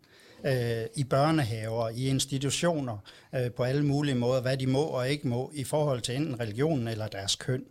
Øh, 0.46 0.85
I 0.96 1.04
børnehaver, 1.04 1.88
i 1.88 2.09
institutioner, 2.09 2.98
øh, 3.35 3.50
på 3.50 3.62
alle 3.62 3.87
mulige 3.87 4.14
måder, 4.14 4.40
hvad 4.40 4.56
de 4.56 4.66
må 4.66 4.83
og 4.83 5.09
ikke 5.09 5.28
må, 5.28 5.50
i 5.54 5.64
forhold 5.64 6.00
til 6.00 6.16
enten 6.16 6.40
religionen 6.40 6.88
eller 6.88 7.09
deres 7.09 7.37
køn. 7.37 7.64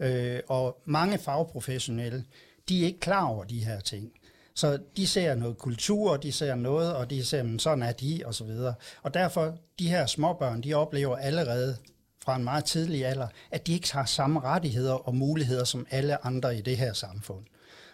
Øh, 0.00 0.40
og 0.48 0.78
mange 0.84 1.18
fagprofessionelle, 1.18 2.24
de 2.68 2.82
er 2.82 2.86
ikke 2.86 3.00
klar 3.00 3.26
over 3.26 3.44
de 3.44 3.64
her 3.64 3.80
ting. 3.80 4.12
Så 4.54 4.78
de 4.96 5.06
ser 5.06 5.34
noget 5.34 5.58
kultur, 5.58 6.16
de 6.16 6.32
ser 6.32 6.54
noget, 6.54 6.94
og 6.94 7.10
de 7.10 7.24
ser, 7.24 7.42
"Men 7.42 7.58
sådan 7.58 7.82
er 7.82 7.92
de, 7.92 8.22
og 8.24 8.34
så 8.34 8.44
videre. 8.44 8.74
Og 9.02 9.14
derfor, 9.14 9.54
de 9.78 9.88
her 9.88 10.06
småbørn, 10.06 10.60
de 10.60 10.74
oplever 10.74 11.16
allerede 11.16 11.76
fra 12.24 12.36
en 12.36 12.44
meget 12.44 12.64
tidlig 12.64 13.06
alder, 13.06 13.26
at 13.50 13.66
de 13.66 13.72
ikke 13.72 13.92
har 13.92 14.04
samme 14.04 14.40
rettigheder 14.40 14.92
og 14.92 15.14
muligheder 15.14 15.64
som 15.64 15.86
alle 15.90 16.26
andre 16.26 16.56
i 16.56 16.60
det 16.60 16.76
her 16.76 16.92
samfund. 16.92 17.44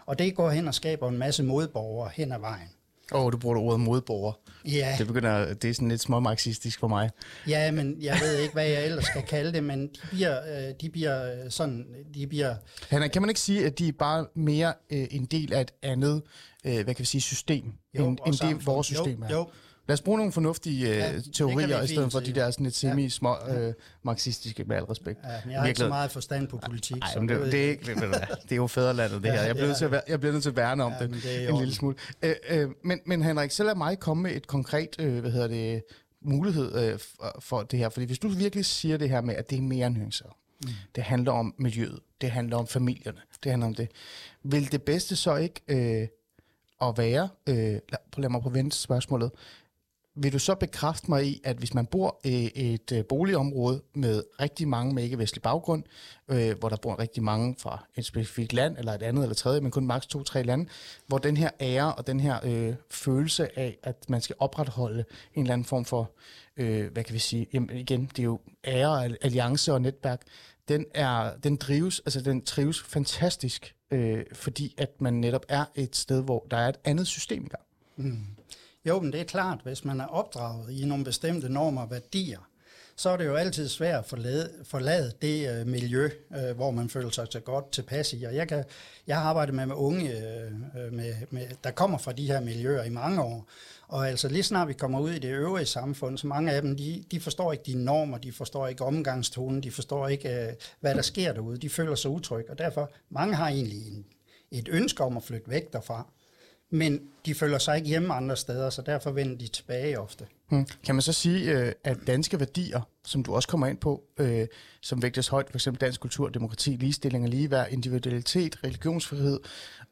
Og 0.09 0.18
det 0.18 0.35
går 0.35 0.51
hen 0.51 0.68
og 0.68 0.75
skaber 0.75 1.09
en 1.09 1.18
masse 1.18 1.42
modborgere 1.42 2.11
hen 2.14 2.33
ad 2.33 2.38
vejen. 2.40 2.68
Åh, 3.12 3.25
oh, 3.25 3.33
du 3.33 3.37
bruger 3.38 3.59
ordet 3.59 3.81
modborger. 3.81 4.33
Ja, 4.64 4.94
Det 4.99 5.07
begynder, 5.07 5.55
det 5.55 5.71
er 5.71 5.75
sådan 5.75 5.88
lidt 5.88 6.01
småmarxistisk 6.01 6.81
for 6.81 6.88
mig. 6.88 7.11
ja, 7.49 7.71
men 7.71 7.97
jeg 8.01 8.18
ved 8.23 8.38
ikke, 8.38 8.53
hvad 8.55 8.66
jeg 8.66 8.85
ellers 8.85 9.05
skal 9.05 9.23
kalde 9.23 9.53
det, 9.53 9.64
men 9.64 9.87
de 9.87 9.99
bliver, 10.11 10.68
øh, 10.68 10.75
de 10.81 10.90
bliver 10.90 11.33
øh, 11.44 11.51
sådan, 11.51 11.87
de 12.14 12.27
bliver, 12.27 12.55
Hanna, 12.90 13.09
kan 13.09 13.23
man 13.23 13.29
ikke 13.29 13.40
sige, 13.40 13.66
at 13.66 13.79
de 13.79 13.88
er 13.88 13.92
bare 13.99 14.27
mere 14.35 14.73
øh, 14.90 15.07
en 15.11 15.25
del 15.25 15.53
af 15.53 15.61
et 15.61 15.73
andet, 15.83 16.23
øh, 16.64 16.73
hvad 16.75 16.85
kan 16.85 16.99
vi 16.99 17.05
sige, 17.05 17.21
system, 17.21 17.73
Jo, 17.99 18.09
end, 18.09 18.18
end 18.27 18.35
det 18.35 18.66
vores 18.66 18.92
Jo, 18.92 18.97
system 18.97 19.23
er? 19.23 19.29
jo. 19.31 19.49
Lad 19.88 19.94
os 19.94 20.01
bruge 20.01 20.18
nogle 20.18 20.33
fornuftige 20.33 20.88
Ja, 20.88 21.09
øh, 21.09 21.14
det 21.14 21.35
teorier, 21.35 21.83
i 21.83 21.87
stedet 21.87 22.12
for 22.12 22.20
de 22.20 22.33
der 22.33 22.51
sådan 22.51 22.64
lidt 22.64 22.74
semi-små 22.77 23.37
øh, 23.48 23.74
marxistiske, 24.03 24.64
med 24.64 24.77
al 24.77 24.85
respekt. 24.85 25.18
ja, 25.24 25.51
jeg 25.51 25.61
har 25.61 25.66
ikke 25.66 25.79
så 25.79 25.88
meget 25.88 26.11
forstand 26.11 26.48
på 26.48 26.59
politik. 26.66 27.03
Ej, 27.03 27.09
så 27.12 27.20
det, 27.20 27.29
det, 27.29 27.55
er 27.55 27.59
jeg 27.59 27.70
ikke, 27.70 27.94
hvad, 27.94 28.09
det 28.42 28.53
er 28.53 28.57
jo 28.57 28.66
fædrelandet, 28.66 29.22
det 29.22 29.33
her. 29.33 29.42
Jeg 29.42 29.55
bliver, 29.55 29.66
Ja, 29.66 29.68
nødt 29.68 29.79
til 29.79 29.85
at, 29.85 30.03
jeg 30.09 30.20
bliver 30.20 30.33
nødt 30.33 30.42
til 30.42 30.51
at 30.51 30.57
værne 30.57 30.85
om 30.85 30.92
Ja, 31.01 31.07
det 31.07 31.22
det 31.22 31.48
en 31.48 31.59
lille 31.59 31.74
smule. 31.74 31.96
Øh, 32.22 32.35
øh, 32.48 32.68
men, 32.85 33.01
men 33.07 33.22
Henrik, 33.22 33.51
så 33.51 33.64
lad 33.64 33.74
mig 33.74 33.98
komme 33.98 34.22
med 34.22 34.37
et 34.37 34.46
konkret, 34.46 34.96
øh, 34.98 35.18
hvad 35.20 35.31
hedder 35.31 35.48
det, 35.48 35.83
mulighed 36.22 36.92
øh, 36.92 36.98
for, 37.40 37.62
det 37.62 37.79
her. 37.79 37.88
Fordi 37.88 38.07
hvis 38.07 38.18
du 38.18 38.29
virkelig 38.29 38.64
siger 38.64 38.96
det 38.96 39.11
her 39.11 39.20
med, 39.20 39.35
at 39.35 39.51
det 39.51 39.59
er 39.59 39.62
mere 39.62 39.90
nuancer, 39.90 40.37
mm. 40.64 40.70
det 40.94 41.05
handler 41.05 41.33
om 41.33 41.55
miljøet, 41.59 42.01
det 42.20 42.31
handler 42.31 42.57
om 42.57 42.66
familierne, 42.66 43.20
det 43.44 43.51
handler 43.53 43.66
om 43.66 43.74
det. 43.74 43.90
Vil 44.42 44.72
det 44.72 44.83
bedste 44.83 45.16
så 45.16 45.37
ikke 45.37 45.61
øh, 45.68 46.09
at 46.88 46.98
være, 46.98 47.29
øh, 47.48 47.55
lad, 47.57 47.98
lad 48.16 48.29
mig 48.29 48.42
på 48.42 48.48
vente 48.48 48.77
spørgsmålet, 48.77 49.31
vil 50.23 50.33
du 50.33 50.39
så 50.39 50.55
bekræfte 50.55 51.11
mig 51.11 51.27
i, 51.27 51.41
at 51.45 51.57
hvis 51.57 51.75
man 51.75 51.87
bor 51.87 52.21
i 52.25 52.51
et 52.55 52.93
øh, 52.93 53.05
boligområde 53.05 53.83
med 53.95 54.23
rigtig 54.41 54.69
mange 54.69 54.95
med 54.95 55.05
ikke-vestlig 55.05 55.43
baggrund, 55.43 55.83
øh, 56.29 56.59
hvor 56.59 56.69
der 56.69 56.77
bor 56.77 56.99
rigtig 56.99 57.23
mange 57.23 57.57
fra 57.59 57.85
et 57.97 58.05
specifikt 58.05 58.53
land, 58.53 58.79
eller 58.79 58.93
et 58.93 59.03
andet 59.03 59.23
eller 59.23 59.35
tredje, 59.35 59.61
men 59.61 59.71
kun 59.71 59.87
maks 59.87 60.07
to-tre 60.07 60.43
lande, 60.43 60.67
hvor 61.07 61.19
den 61.19 61.37
her 61.37 61.51
ære 61.61 61.95
og 61.95 62.07
den 62.07 62.21
her 62.21 62.39
øh, 62.45 62.75
følelse 62.91 63.59
af, 63.59 63.79
at 63.83 64.11
man 64.11 64.21
skal 64.21 64.37
opretholde 64.39 65.05
en 65.35 65.43
eller 65.43 65.53
anden 65.53 65.65
form 65.65 65.85
for, 65.85 66.11
øh, 66.57 66.93
hvad 66.93 67.05
kan 67.05 67.15
vi 67.15 67.19
sige, 67.19 67.47
jamen 67.53 67.77
igen, 67.77 68.11
det 68.17 68.19
er 68.19 68.25
jo 68.25 68.41
ære, 68.65 69.05
alliance 69.23 69.73
og 69.73 69.83
netværk, 69.83 70.23
den, 70.69 70.87
er, 70.95 71.37
den 71.37 71.57
drives, 71.57 72.01
altså 72.01 72.21
den 72.21 72.45
trives 72.45 72.83
fantastisk, 72.83 73.75
øh, 73.91 74.25
fordi 74.33 74.75
at 74.79 75.01
man 75.01 75.15
netop 75.15 75.47
er 75.49 75.65
et 75.75 75.97
sted, 75.97 76.23
hvor 76.23 76.47
der 76.51 76.57
er 76.57 76.69
et 76.69 76.79
andet 76.85 77.07
system 77.07 77.45
i 77.45 77.49
gang. 77.49 77.65
Mm. 77.97 78.27
Jo, 78.88 79.01
men 79.01 79.12
det 79.12 79.20
er 79.20 79.24
klart, 79.24 79.59
hvis 79.62 79.85
man 79.85 80.01
er 80.01 80.07
opdraget 80.07 80.70
i 80.70 80.85
nogle 80.85 81.05
bestemte 81.05 81.48
normer 81.48 81.83
og 81.83 81.90
værdier, 81.90 82.38
så 82.96 83.11
er 83.11 83.16
det 83.16 83.27
jo 83.27 83.35
altid 83.35 83.68
svært 83.68 83.98
at 83.98 84.07
forlade, 84.07 84.51
forlade 84.64 85.12
det 85.22 85.51
øh, 85.51 85.66
miljø, 85.66 86.11
øh, 86.37 86.57
hvor 86.57 86.70
man 86.70 86.88
føler 86.88 87.11
sig 87.11 87.27
så 87.31 87.40
godt 87.40 87.72
tilpas 87.72 88.12
i. 88.12 88.24
Og 88.24 88.35
jeg, 88.35 88.48
kan, 88.48 88.64
jeg 89.07 89.16
har 89.16 89.29
arbejdet 89.29 89.55
med, 89.55 89.66
med 89.66 89.74
unge, 89.74 90.11
øh, 90.11 90.53
øh, 90.79 90.92
med, 90.92 91.14
med, 91.31 91.46
der 91.64 91.70
kommer 91.70 91.98
fra 91.98 92.12
de 92.12 92.27
her 92.27 92.40
miljøer 92.40 92.83
i 92.83 92.90
mange 92.90 93.22
år. 93.22 93.48
Og 93.88 94.09
altså 94.09 94.29
lige 94.29 94.42
snart 94.42 94.68
vi 94.68 94.72
kommer 94.72 95.01
ud 95.01 95.11
i 95.11 95.18
det 95.18 95.33
øvrige 95.33 95.66
samfund, 95.66 96.18
så 96.18 96.27
mange 96.27 96.53
af 96.53 96.62
dem, 96.62 96.77
de, 96.77 97.05
de 97.11 97.20
forstår 97.20 97.53
ikke 97.53 97.64
de 97.66 97.85
normer, 97.85 98.18
de 98.18 98.33
forstår 98.33 98.66
ikke 98.66 98.85
omgangstonen, 98.85 99.62
de 99.62 99.70
forstår 99.70 100.09
ikke, 100.09 100.29
øh, 100.29 100.53
hvad 100.81 100.94
der 100.94 101.03
sker 101.03 101.33
derude. 101.33 101.59
De 101.59 101.70
føler 101.70 101.94
sig 101.94 102.11
utrygge, 102.11 102.51
og 102.51 102.59
derfor 102.59 102.90
mange 103.11 103.35
har 103.35 103.48
egentlig 103.48 103.88
en, 103.88 104.07
et 104.51 104.68
ønske 104.70 105.05
om 105.05 105.16
at 105.16 105.22
flytte 105.22 105.51
væk 105.51 105.72
derfra. 105.72 106.07
Men 106.71 107.01
de 107.27 107.35
føler 107.35 107.59
sig 107.59 107.77
ikke 107.77 107.89
hjemme 107.89 108.15
andre 108.15 108.37
steder, 108.37 108.71
så 108.71 108.83
derfor 108.83 109.11
vender 109.11 109.37
de 109.37 109.49
tilbage 109.49 110.01
ofte. 110.01 110.27
Hmm. 110.49 110.67
Kan 110.85 110.95
man 110.95 111.03
så 111.03 111.13
sige, 111.13 111.59
øh, 111.59 111.73
at 111.85 111.97
danske 112.07 112.41
værdier, 112.41 112.81
som 113.05 113.23
du 113.23 113.35
også 113.35 113.49
kommer 113.49 113.67
ind 113.67 113.79
på, 113.79 114.03
øh, 114.19 114.47
som 114.81 115.03
vægtes 115.03 115.29
højt, 115.29 115.51
f.eks. 115.51 115.69
dansk 115.81 116.01
kultur, 116.01 116.29
demokrati, 116.29 116.71
ligestilling 116.71 117.25
og 117.25 117.31
ligeværd, 117.31 117.69
individualitet, 117.71 118.65
religionsfrihed 118.65 119.41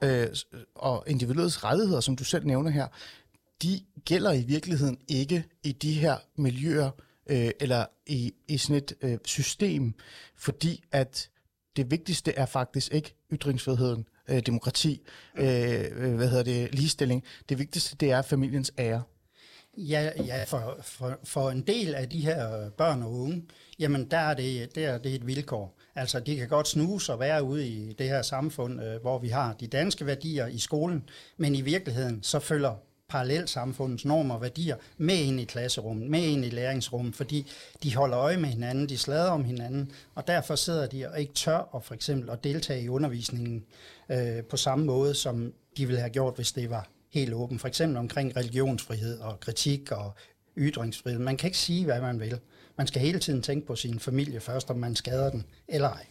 øh, 0.03 0.27
og 0.75 1.05
individuets 1.07 1.65
rettigheder, 1.65 2.01
som 2.01 2.17
du 2.17 2.25
selv 2.25 2.47
nævner 2.47 2.71
her, 2.71 2.87
de 3.63 3.81
gælder 4.05 4.33
i 4.33 4.43
virkeligheden 4.43 4.99
ikke 5.09 5.45
i 5.63 5.73
de 5.73 5.93
her 5.93 6.17
miljøer 6.37 6.91
øh, 7.27 7.51
eller 7.61 7.87
i, 8.07 8.33
i 8.49 8.59
sådan 8.59 8.77
et 8.77 8.93
øh, 9.03 9.19
system, 9.25 9.95
fordi 10.37 10.85
at 10.93 11.31
det 11.77 11.91
vigtigste 11.91 12.33
er 12.33 12.47
faktisk 12.47 12.95
ikke 12.95 13.15
ytringsfriheden, 13.33 14.07
øh, 14.29 14.43
demokrati, 14.47 15.03
øh, 15.37 15.85
øh, 15.97 16.15
hvad 16.15 16.29
hedder 16.29 16.45
det, 16.45 16.75
ligestilling. 16.75 17.25
Det 17.49 17.59
vigtigste, 17.59 17.97
det 17.97 18.11
er 18.11 18.23
familiens 18.23 18.73
ære. 18.79 19.03
Ja, 19.77 20.11
ja 20.27 20.45
for, 20.45 20.79
for, 20.83 21.19
for 21.25 21.51
en 21.51 21.61
del 21.61 21.95
af 21.95 22.09
de 22.09 22.21
her 22.21 22.71
børn 22.71 23.03
og 23.03 23.13
unge, 23.13 23.45
jamen 23.79 24.11
der 24.11 24.19
er 24.19 24.35
det, 24.35 24.75
der 24.75 24.89
er 24.89 24.99
det 24.99 25.15
et 25.15 25.27
vilkår. 25.27 25.79
Altså 25.95 26.21
de 26.21 26.37
kan 26.37 26.49
godt 26.49 26.69
snuse 26.69 27.13
og 27.13 27.21
være 27.21 27.43
ude 27.43 27.69
i 27.69 27.93
det 27.93 28.09
her 28.09 28.23
samfund, 28.23 28.83
øh, 28.83 29.01
hvor 29.01 29.19
vi 29.19 29.29
har 29.29 29.53
de 29.53 29.67
danske 29.67 30.07
værdier 30.07 30.47
i 30.47 30.59
skolen, 30.59 31.09
men 31.37 31.55
i 31.55 31.61
virkeligheden 31.61 32.23
så 32.23 32.39
følger 32.39 32.75
parallelsamfundets 33.09 34.05
normer 34.05 34.35
og 34.35 34.43
værdier 34.43 34.77
med 34.97 35.15
ind 35.17 35.41
i 35.41 35.45
klasserummet, 35.45 36.11
med 36.11 36.23
ind 36.23 36.45
i 36.45 36.51
læringsrummet, 36.51 37.17
fordi 37.17 37.47
de 37.83 37.97
holder 37.97 38.19
øje 38.19 38.37
med 38.37 38.49
hinanden, 38.49 38.89
de 38.89 38.99
slader 38.99 39.31
om 39.31 39.45
hinanden, 39.45 39.93
og 40.15 40.27
derfor 40.27 40.55
sidder 40.55 40.87
de 40.87 41.09
og 41.09 41.21
ikke 41.21 41.33
tør 41.33 41.57
og 41.57 41.85
for 41.85 41.95
eksempel 41.95 42.31
at 42.31 42.45
deltage 42.45 42.83
i 42.83 42.89
undervisningen 42.89 43.65
øh, 44.11 44.43
på 44.43 44.57
samme 44.57 44.85
måde, 44.85 45.15
som 45.15 45.53
de 45.77 45.87
ville 45.87 46.01
have 46.01 46.11
gjort, 46.11 46.35
hvis 46.35 46.53
det 46.53 46.71
var 46.71 46.89
helt 47.11 47.35
åbent. 47.35 47.61
For 47.61 47.69
eksempel 47.69 47.97
omkring 47.99 48.37
religionsfrihed 48.37 49.19
og 49.19 49.41
kritik 49.41 49.93
og 49.93 50.15
ytringsfrihed. 50.59 51.19
Man 51.21 51.37
kan 51.37 51.49
ikke 51.49 51.59
sige, 51.59 51.85
hvad 51.85 52.01
man 52.01 52.21
vil. 52.21 52.39
Man 52.77 52.87
skal 52.87 53.03
hele 53.03 53.19
tiden 53.19 53.43
tænke 53.43 53.67
på 53.67 53.77
sin 53.77 53.99
familie 54.01 54.41
først, 54.41 54.71
om 54.71 54.77
man 54.77 54.97
skader 54.97 55.31
den 55.31 55.45
eller 55.69 55.89
ej. 55.89 56.07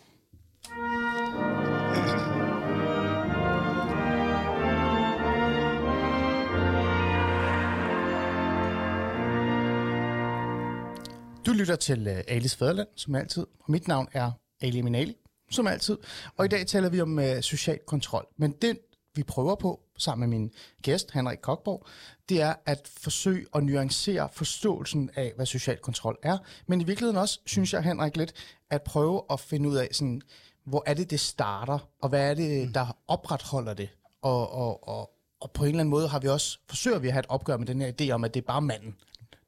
Lytter 11.66 11.76
til 11.76 12.08
uh, 12.08 12.18
Alis 12.28 12.56
Fæderland, 12.56 12.88
som 12.96 13.16
altid. 13.16 13.46
Og 13.60 13.72
mit 13.72 13.88
navn 13.88 14.08
er 14.14 14.32
Ali 14.62 14.82
Minali, 14.82 15.16
som 15.52 15.68
altid. 15.68 15.98
Og 16.38 16.46
i 16.46 16.48
dag 16.48 16.68
taler 16.68 16.90
vi 16.90 17.02
om 17.02 17.18
uh, 17.18 17.40
social 17.42 17.80
kontrol. 17.88 18.28
Men 18.38 18.52
det, 18.52 18.80
vi 19.16 19.24
prøver 19.24 19.56
på, 19.56 19.80
sammen 19.98 20.30
med 20.30 20.40
min 20.40 20.52
gæst, 20.82 21.12
Henrik 21.12 21.38
Kokborg, 21.42 21.86
det 22.30 22.42
er 22.42 22.54
at 22.66 22.92
forsøge 22.98 23.46
at 23.56 23.64
nuancere 23.64 24.30
forståelsen 24.34 25.10
af, 25.16 25.34
hvad 25.36 25.46
social 25.46 25.78
kontrol 25.78 26.18
er. 26.24 26.38
Men 26.68 26.82
i 26.82 26.84
virkeligheden 26.84 27.18
også, 27.18 27.40
synes 27.46 27.74
jeg, 27.74 27.84
Henrik, 27.84 28.18
lidt 28.18 28.34
at 28.70 28.82
prøve 28.82 29.22
at 29.30 29.40
finde 29.40 29.70
ud 29.70 29.76
af, 29.76 29.88
sådan, 29.92 30.22
hvor 30.66 30.84
er 30.86 30.94
det, 30.94 31.10
det 31.10 31.20
starter, 31.20 31.80
og 32.02 32.10
hvad 32.10 32.30
er 32.30 32.34
det, 32.34 32.76
der 32.76 32.98
opretholder 33.08 33.74
det. 33.74 33.90
Og, 34.22 34.52
og, 34.52 34.88
og, 34.88 35.12
og 35.42 35.52
på 35.52 35.64
en 35.64 35.70
eller 35.70 35.80
anden 35.80 35.90
måde 35.90 36.08
har 36.08 36.20
vi 36.20 36.28
også, 36.28 36.60
forsøger 36.70 37.00
vi 37.00 37.08
at 37.08 37.14
have 37.14 37.20
et 37.20 37.30
opgør 37.30 37.58
med 37.58 37.68
den 37.68 37.82
her 37.82 37.92
idé 38.02 38.12
om, 38.12 38.24
at 38.24 38.34
det 38.34 38.42
er 38.42 38.46
bare 38.46 38.62
manden. 38.62 38.96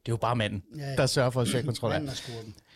Det 0.08 0.12
er 0.12 0.14
jo 0.14 0.18
bare 0.18 0.36
manden, 0.36 0.64
Ja, 0.78 0.90
ja. 0.90 0.96
der 0.96 1.06
sørger 1.06 1.30
for, 1.30 1.42
at 1.42 1.48
social 1.48 1.66
kontrol 1.66 1.92
er. 1.92 2.00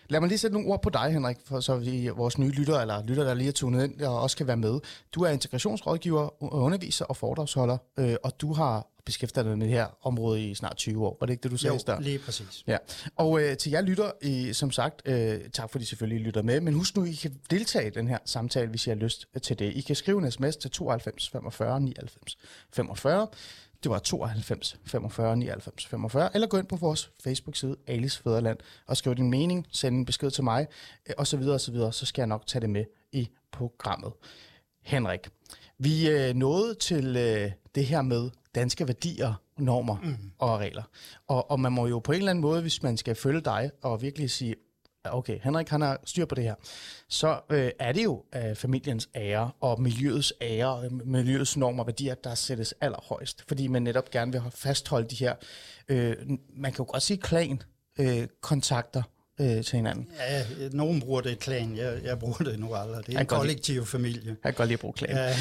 Lad 0.09 0.19
mig 0.19 0.27
lige 0.29 0.37
sætte 0.37 0.53
nogle 0.53 0.69
ord 0.69 0.81
på 0.81 0.89
dig, 0.89 1.11
Henrik, 1.13 1.37
for 1.45 1.59
så 1.59 1.75
vi, 1.75 2.09
vores 2.09 2.37
nye 2.37 2.49
lytter, 2.49 2.79
eller 2.79 3.03
lytter, 3.05 3.23
der 3.23 3.33
lige 3.33 3.47
er 3.47 3.51
tunet 3.51 3.83
ind, 3.83 4.01
og 4.01 4.21
også 4.21 4.37
kan 4.37 4.47
være 4.47 4.57
med. 4.57 4.79
Du 5.11 5.21
er 5.23 5.29
integrationsrådgiver, 5.29 6.43
underviser 6.53 7.05
og 7.05 7.17
foredragsholder, 7.17 7.77
øh, 7.99 8.15
og 8.23 8.41
du 8.41 8.53
har 8.53 8.87
beskæftiget 9.05 9.45
dig 9.45 9.57
med 9.57 9.65
det 9.67 9.73
her 9.73 9.87
område 10.03 10.41
i 10.49 10.55
snart 10.55 10.77
20 10.77 11.05
år. 11.07 11.17
Var 11.19 11.25
det 11.27 11.33
ikke 11.33 11.43
det, 11.43 11.51
du 11.51 11.57
sagde 11.57 11.73
Jo, 11.73 11.79
starten? 11.79 12.03
lige 12.03 12.19
præcis. 12.19 12.63
Ja, 12.67 12.77
og 13.15 13.41
øh, 13.41 13.57
til 13.57 13.71
jer 13.71 13.81
lytter, 13.81 14.11
I, 14.21 14.53
som 14.53 14.71
sagt, 14.71 15.01
øh, 15.05 15.39
tak 15.53 15.69
fordi 15.71 15.83
I 15.83 15.85
selvfølgelig 15.85 16.25
lytter 16.25 16.41
med, 16.41 16.61
men 16.61 16.73
husk 16.73 16.95
nu, 16.97 17.03
I 17.05 17.13
kan 17.13 17.33
deltage 17.51 17.87
i 17.87 17.89
den 17.89 18.07
her 18.07 18.17
samtale, 18.25 18.67
hvis 18.69 18.87
I 18.87 18.89
har 18.89 18.97
lyst 18.97 19.25
til 19.43 19.59
det. 19.59 19.73
I 19.73 19.81
kan 19.81 19.95
skrive 19.95 20.25
en 20.25 20.31
sms 20.31 20.55
til 20.55 20.71
92 20.71 21.29
45 21.29 21.79
99 21.81 22.37
45. 22.73 23.27
Det 23.83 23.91
var 23.91 23.99
92 23.99 24.79
45 24.85 25.37
99 25.37 25.85
45. 25.85 26.29
Eller 26.33 26.47
gå 26.47 26.57
ind 26.57 26.67
på 26.67 26.75
vores 26.75 27.11
Facebook-side, 27.23 27.75
Alice 27.87 28.21
Fæderland, 28.23 28.57
og 28.87 28.97
skriv 28.97 29.15
din 29.15 29.29
mening, 29.29 29.67
send 29.71 29.95
en 29.95 30.05
besked 30.05 30.31
til 30.31 30.43
mig, 30.43 30.67
øh, 31.07 31.13
og 31.17 31.27
så 31.27 31.37
videre, 31.37 31.53
og 31.53 31.61
så 31.61 31.71
videre. 31.71 31.93
Så 31.93 32.05
skal 32.05 32.21
jeg 32.21 32.27
nok 32.27 32.47
tage 32.47 32.61
det 32.61 32.69
med 32.69 32.85
i 33.11 33.29
programmet. 33.51 34.11
Henrik, 34.83 35.29
vi 35.77 36.09
øh, 36.09 36.33
nåede 36.33 36.75
til 36.75 37.17
øh, 37.17 37.51
det 37.75 37.85
her 37.85 38.01
med 38.01 38.29
danske 38.55 38.87
værdier, 38.87 39.33
normer 39.57 39.97
mm. 40.03 40.31
og 40.39 40.59
regler. 40.59 40.83
Og, 41.27 41.51
og 41.51 41.59
man 41.59 41.71
må 41.71 41.87
jo 41.87 41.99
på 41.99 42.11
en 42.11 42.17
eller 42.17 42.29
anden 42.29 42.41
måde, 42.41 42.61
hvis 42.61 42.83
man 42.83 42.97
skal 42.97 43.15
følge 43.15 43.41
dig 43.41 43.71
og 43.81 44.01
virkelig 44.01 44.31
sige, 44.31 44.49
"Ja, 44.49 44.55
okay, 45.05 45.39
Henrik 45.43 45.69
han 45.69 45.81
har 45.81 45.99
styr 46.05 46.25
på 46.25 46.35
det 46.35 46.43
her, 46.43 46.55
så 47.09 47.39
øh, 47.49 47.71
er 47.79 47.91
det 47.91 48.03
jo 48.03 48.23
øh, 48.35 48.55
familiens 48.55 49.09
ære 49.15 49.51
og 49.59 49.81
miljøets 49.81 50.33
ære, 50.41 50.85
øh, 50.85 51.07
miljøets 51.07 51.57
normer 51.57 51.83
og 51.83 51.87
værdier, 51.87 52.15
der 52.15 52.35
sættes 52.35 52.73
allerhøjst. 52.81 53.43
Fordi 53.47 53.67
man 53.67 53.81
netop 53.81 54.11
gerne 54.11 54.31
vil 54.31 54.41
fastholde 54.55 55.07
de 55.09 55.15
her, 55.15 55.35
øh, 55.89 56.15
man 56.55 56.71
kan 56.71 56.85
jo 56.85 56.91
godt 56.91 57.03
sige 57.03 57.17
klan, 57.17 57.61
øh, 57.99 58.27
kontakter 58.41 59.03
øh, 59.41 59.63
til 59.63 59.75
hinanden. 59.75 60.07
Ja, 60.19 60.43
nogen 60.71 60.99
bruger 60.99 61.21
det 61.21 61.39
klan, 61.39 61.75
jeg, 61.77 61.99
jeg 62.03 62.19
bruger 62.19 62.37
det 62.37 62.59
nu 62.59 62.73
aldrig. 62.75 63.05
Det 63.05 63.09
er 63.09 63.13
Jeg 63.13 63.21
en 63.21 63.27
godt 63.27 63.41
lide- 63.47 63.53
kollektiv 63.53 63.85
familie. 63.85 64.25
Jeg 64.27 64.35
kan 64.43 64.53
godt 64.53 64.67
lide 64.67 64.73
at 64.73 64.79
bruge 64.79 64.93
klan. 64.93 65.15
Ja, 65.15 65.27
det, 65.29 65.35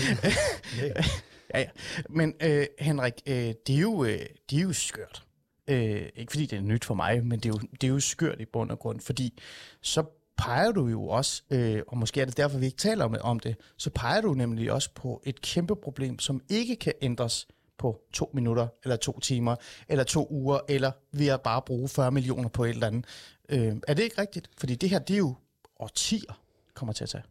Ja, 1.54 1.60
ja. 1.60 1.66
Men 2.08 2.34
øh, 2.42 2.66
Henrik, 2.78 3.12
øh, 3.26 3.34
det, 3.66 3.74
er 3.76 3.80
jo, 3.80 4.04
øh, 4.04 4.18
det 4.50 4.58
er 4.58 4.62
jo 4.62 4.72
skørt. 4.72 5.22
Øh, 5.68 6.08
ikke 6.16 6.32
fordi 6.32 6.46
det 6.46 6.56
er 6.56 6.62
nyt 6.62 6.84
for 6.84 6.94
mig, 6.94 7.26
men 7.26 7.40
det 7.40 7.46
er, 7.46 7.48
jo, 7.48 7.58
det 7.80 7.84
er 7.84 7.88
jo 7.88 8.00
skørt 8.00 8.40
i 8.40 8.44
bund 8.44 8.70
og 8.70 8.78
grund, 8.78 9.00
fordi 9.00 9.38
så 9.82 10.04
peger 10.36 10.72
du 10.72 10.86
jo 10.86 11.08
også, 11.08 11.42
øh, 11.50 11.82
og 11.88 11.98
måske 11.98 12.20
er 12.20 12.24
det 12.24 12.36
derfor, 12.36 12.58
vi 12.58 12.66
ikke 12.66 12.78
taler 12.78 13.04
om, 13.04 13.16
om 13.20 13.40
det, 13.40 13.56
så 13.76 13.90
peger 13.90 14.20
du 14.20 14.34
nemlig 14.34 14.72
også 14.72 14.90
på 14.94 15.22
et 15.24 15.40
kæmpe 15.40 15.76
problem, 15.76 16.18
som 16.18 16.42
ikke 16.48 16.76
kan 16.76 16.92
ændres 17.02 17.48
på 17.78 18.00
to 18.12 18.30
minutter, 18.34 18.68
eller 18.84 18.96
to 18.96 19.20
timer, 19.20 19.56
eller 19.88 20.04
to 20.04 20.26
uger, 20.30 20.58
eller 20.68 20.92
ved 21.12 21.28
at 21.28 21.40
bare 21.40 21.62
bruge 21.62 21.88
40 21.88 22.10
millioner 22.10 22.48
på 22.48 22.64
et 22.64 22.70
eller 22.70 22.86
andet. 22.86 23.04
Øh, 23.48 23.76
er 23.88 23.94
det 23.94 24.02
ikke 24.02 24.20
rigtigt? 24.20 24.50
Fordi 24.58 24.74
det 24.74 24.90
her, 24.90 24.98
det 24.98 25.14
er 25.14 25.18
jo 25.18 25.34
årtier, 25.78 26.40
kommer 26.74 26.92
til 26.92 27.04
at 27.04 27.10
tage. 27.10 27.24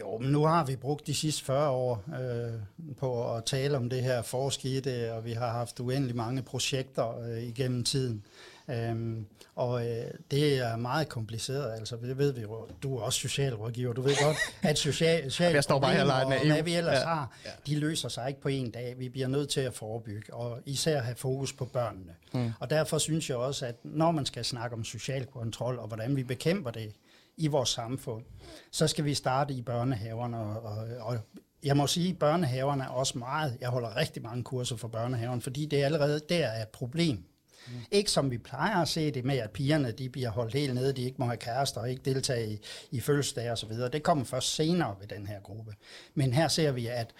Jo, 0.00 0.18
men 0.18 0.32
nu 0.32 0.44
har 0.44 0.64
vi 0.64 0.76
brugt 0.76 1.06
de 1.06 1.14
sidste 1.14 1.44
40 1.44 1.70
år 1.70 2.04
øh, 2.20 2.52
på 2.98 3.34
at 3.34 3.44
tale 3.44 3.76
om 3.76 3.88
det 3.90 4.02
her, 4.02 4.22
forske 4.22 4.68
i 4.68 4.80
det, 4.80 5.10
og 5.10 5.24
vi 5.24 5.32
har 5.32 5.50
haft 5.50 5.80
uendelig 5.80 6.16
mange 6.16 6.42
projekter 6.42 7.20
øh, 7.20 7.42
igennem 7.42 7.84
tiden. 7.84 8.24
Øhm, 8.70 9.26
og 9.54 9.88
øh, 9.88 10.04
det 10.30 10.58
er 10.58 10.76
meget 10.76 11.08
kompliceret, 11.08 11.72
altså 11.78 11.96
det 11.96 12.18
ved 12.18 12.32
vi 12.32 12.40
jo. 12.40 12.68
Du 12.82 12.96
er 12.96 13.02
også 13.02 13.18
socialrådgiver, 13.18 13.92
du 13.92 14.02
ved 14.02 14.24
godt, 14.24 14.36
at 14.62 14.78
social, 14.78 15.22
social 15.30 15.54
Jeg 15.54 15.64
står 15.64 15.78
bare 15.80 15.92
her 15.94 16.04
og 16.04 16.22
og 16.22 16.46
hvad 16.46 16.62
vi 16.62 16.74
ellers 16.74 16.94
Ja. 16.94 17.00
ja. 17.08 17.14
har, 17.14 17.32
de 17.66 17.78
løser 17.78 18.08
sig 18.08 18.28
ikke 18.28 18.40
på 18.40 18.48
en 18.48 18.70
dag. 18.70 18.94
Vi 18.98 19.08
bliver 19.08 19.28
nødt 19.28 19.48
til 19.48 19.60
at 19.60 19.74
forebygge, 19.74 20.34
og 20.34 20.58
især 20.66 21.00
have 21.00 21.16
fokus 21.16 21.52
på 21.52 21.64
børnene. 21.64 22.12
Mm. 22.32 22.50
Og 22.60 22.70
derfor 22.70 22.98
synes 22.98 23.30
jeg 23.30 23.36
også, 23.36 23.66
at 23.66 23.74
når 23.84 24.10
man 24.10 24.26
skal 24.26 24.44
snakke 24.44 24.76
om 24.76 24.84
social 24.84 25.26
kontrol, 25.26 25.78
og 25.78 25.86
hvordan 25.86 26.16
vi 26.16 26.22
bekæmper 26.22 26.70
det 26.70 26.92
i 27.36 27.46
vores 27.46 27.68
samfund, 27.68 28.24
så 28.70 28.86
skal 28.86 29.04
vi 29.04 29.14
starte 29.14 29.54
i 29.54 29.62
børnehaverne. 29.62 30.38
Og, 30.38 30.62
og, 30.62 30.86
og 31.00 31.18
jeg 31.64 31.76
må 31.76 31.86
sige, 31.86 32.10
at 32.10 32.18
børnehaverne 32.18 32.84
er 32.84 32.88
også 32.88 33.18
meget, 33.18 33.58
jeg 33.60 33.68
holder 33.68 33.96
rigtig 33.96 34.22
mange 34.22 34.44
kurser 34.44 34.76
for 34.76 34.88
børnehaven, 34.88 35.40
fordi 35.40 35.66
det 35.66 35.80
er 35.80 35.84
allerede 35.84 36.20
der 36.28 36.46
er 36.46 36.62
et 36.62 36.68
problem. 36.68 37.24
Mm. 37.66 37.72
Ikke 37.90 38.10
som 38.10 38.30
vi 38.30 38.38
plejer 38.38 38.76
at 38.76 38.88
se 38.88 39.10
det 39.10 39.24
med, 39.24 39.38
at 39.38 39.50
pigerne 39.50 39.92
de 39.92 40.08
bliver 40.08 40.30
holdt 40.30 40.54
helt 40.54 40.74
nede, 40.74 40.92
de 40.92 41.02
ikke 41.02 41.16
må 41.18 41.24
have 41.24 41.36
kærester 41.36 41.80
og 41.80 41.90
ikke 41.90 42.02
deltage 42.04 42.52
i, 42.52 42.58
i 42.90 43.00
fødselsdage 43.00 43.52
osv. 43.52 43.72
Det 43.92 44.02
kommer 44.02 44.24
først 44.24 44.54
senere 44.54 44.96
ved 45.00 45.06
den 45.06 45.26
her 45.26 45.40
gruppe. 45.40 45.74
Men 46.14 46.32
her 46.32 46.48
ser 46.48 46.72
vi, 46.72 46.86
at 46.86 47.14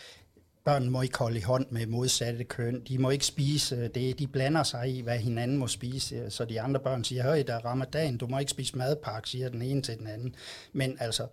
børn 0.65 0.89
må 0.89 1.03
ikke 1.03 1.19
holde 1.19 1.39
i 1.39 1.43
hånd 1.43 1.67
med 1.71 1.87
modsatte 1.87 2.45
køn. 2.45 2.83
De 2.89 2.99
må 2.99 3.11
ikke 3.11 3.27
spise 3.27 3.89
det. 3.89 4.19
De 4.19 4.27
blander 4.27 4.63
sig 4.63 4.97
i, 4.97 5.01
hvad 5.01 5.19
hinanden 5.19 5.57
må 5.57 5.67
spise. 5.67 6.31
Så 6.31 6.45
de 6.45 6.61
andre 6.61 6.81
børn 6.81 7.05
siger, 7.05 7.23
høj, 7.23 7.43
der 7.43 7.55
er 7.55 7.65
ramadan, 7.65 8.17
du 8.17 8.27
må 8.27 8.39
ikke 8.39 8.51
spise 8.51 8.79
madpakke, 8.79 9.29
siger 9.29 9.49
den 9.49 9.63
ene 9.63 9.83
til 9.83 9.99
den 9.99 10.07
anden. 10.07 10.35
Men 10.73 10.97
altså, 11.01 11.27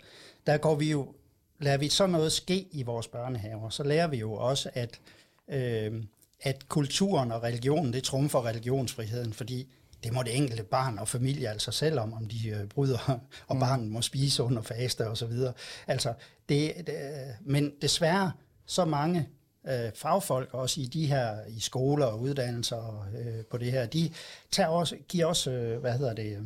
der 0.47 0.57
går 0.57 0.75
vi 0.75 0.91
jo, 0.91 1.13
lader 1.59 1.77
vi 1.77 1.89
sådan 1.89 2.09
noget 2.09 2.31
ske 2.31 2.67
i 2.71 2.83
vores 2.83 3.07
børnehaver, 3.07 3.69
så 3.69 3.83
lærer 3.83 4.07
vi 4.07 4.17
jo 4.17 4.33
også, 4.33 4.69
at, 4.73 4.99
øh, 5.47 6.03
at 6.41 6.69
kulturen 6.69 7.31
og 7.31 7.43
religionen, 7.43 7.93
det 7.93 8.03
trumfer 8.03 8.45
religionsfriheden, 8.45 9.33
fordi 9.33 9.67
det 10.03 10.13
må 10.13 10.23
det 10.23 10.37
enkelte 10.37 10.63
barn 10.63 10.99
og 10.99 11.07
familie 11.07 11.49
altså 11.49 11.71
selv 11.71 11.99
om, 11.99 12.13
om 12.13 12.25
de 12.25 12.49
øh, 12.49 12.67
bryder, 12.67 13.19
og 13.47 13.55
mm. 13.55 13.59
barnet 13.59 13.87
må 13.87 14.01
spise 14.01 14.43
under 14.43 14.61
faste 14.61 15.07
og 15.07 15.17
så 15.17 15.25
videre. 15.25 15.53
Altså, 15.87 16.13
det, 16.49 16.73
det, 16.87 16.95
men 17.41 17.71
desværre, 17.81 18.31
så 18.69 18.85
mange 18.85 19.29
øh, 19.67 19.91
fagfolk 19.95 20.53
også 20.53 20.81
i 20.81 20.85
de 20.85 21.05
her 21.05 21.37
i 21.47 21.59
skoler 21.59 22.05
og 22.05 22.21
uddannelser 22.21 23.07
øh, 23.17 23.45
på 23.51 23.57
det 23.57 23.71
her, 23.71 23.85
de 23.85 24.11
tager 24.51 24.69
også, 24.69 24.95
giver 25.07 25.25
også, 25.25 25.51
øh, 25.51 25.79
hvad 25.79 25.97
hedder 25.97 26.13
det, 26.13 26.37
øh, 26.37 26.43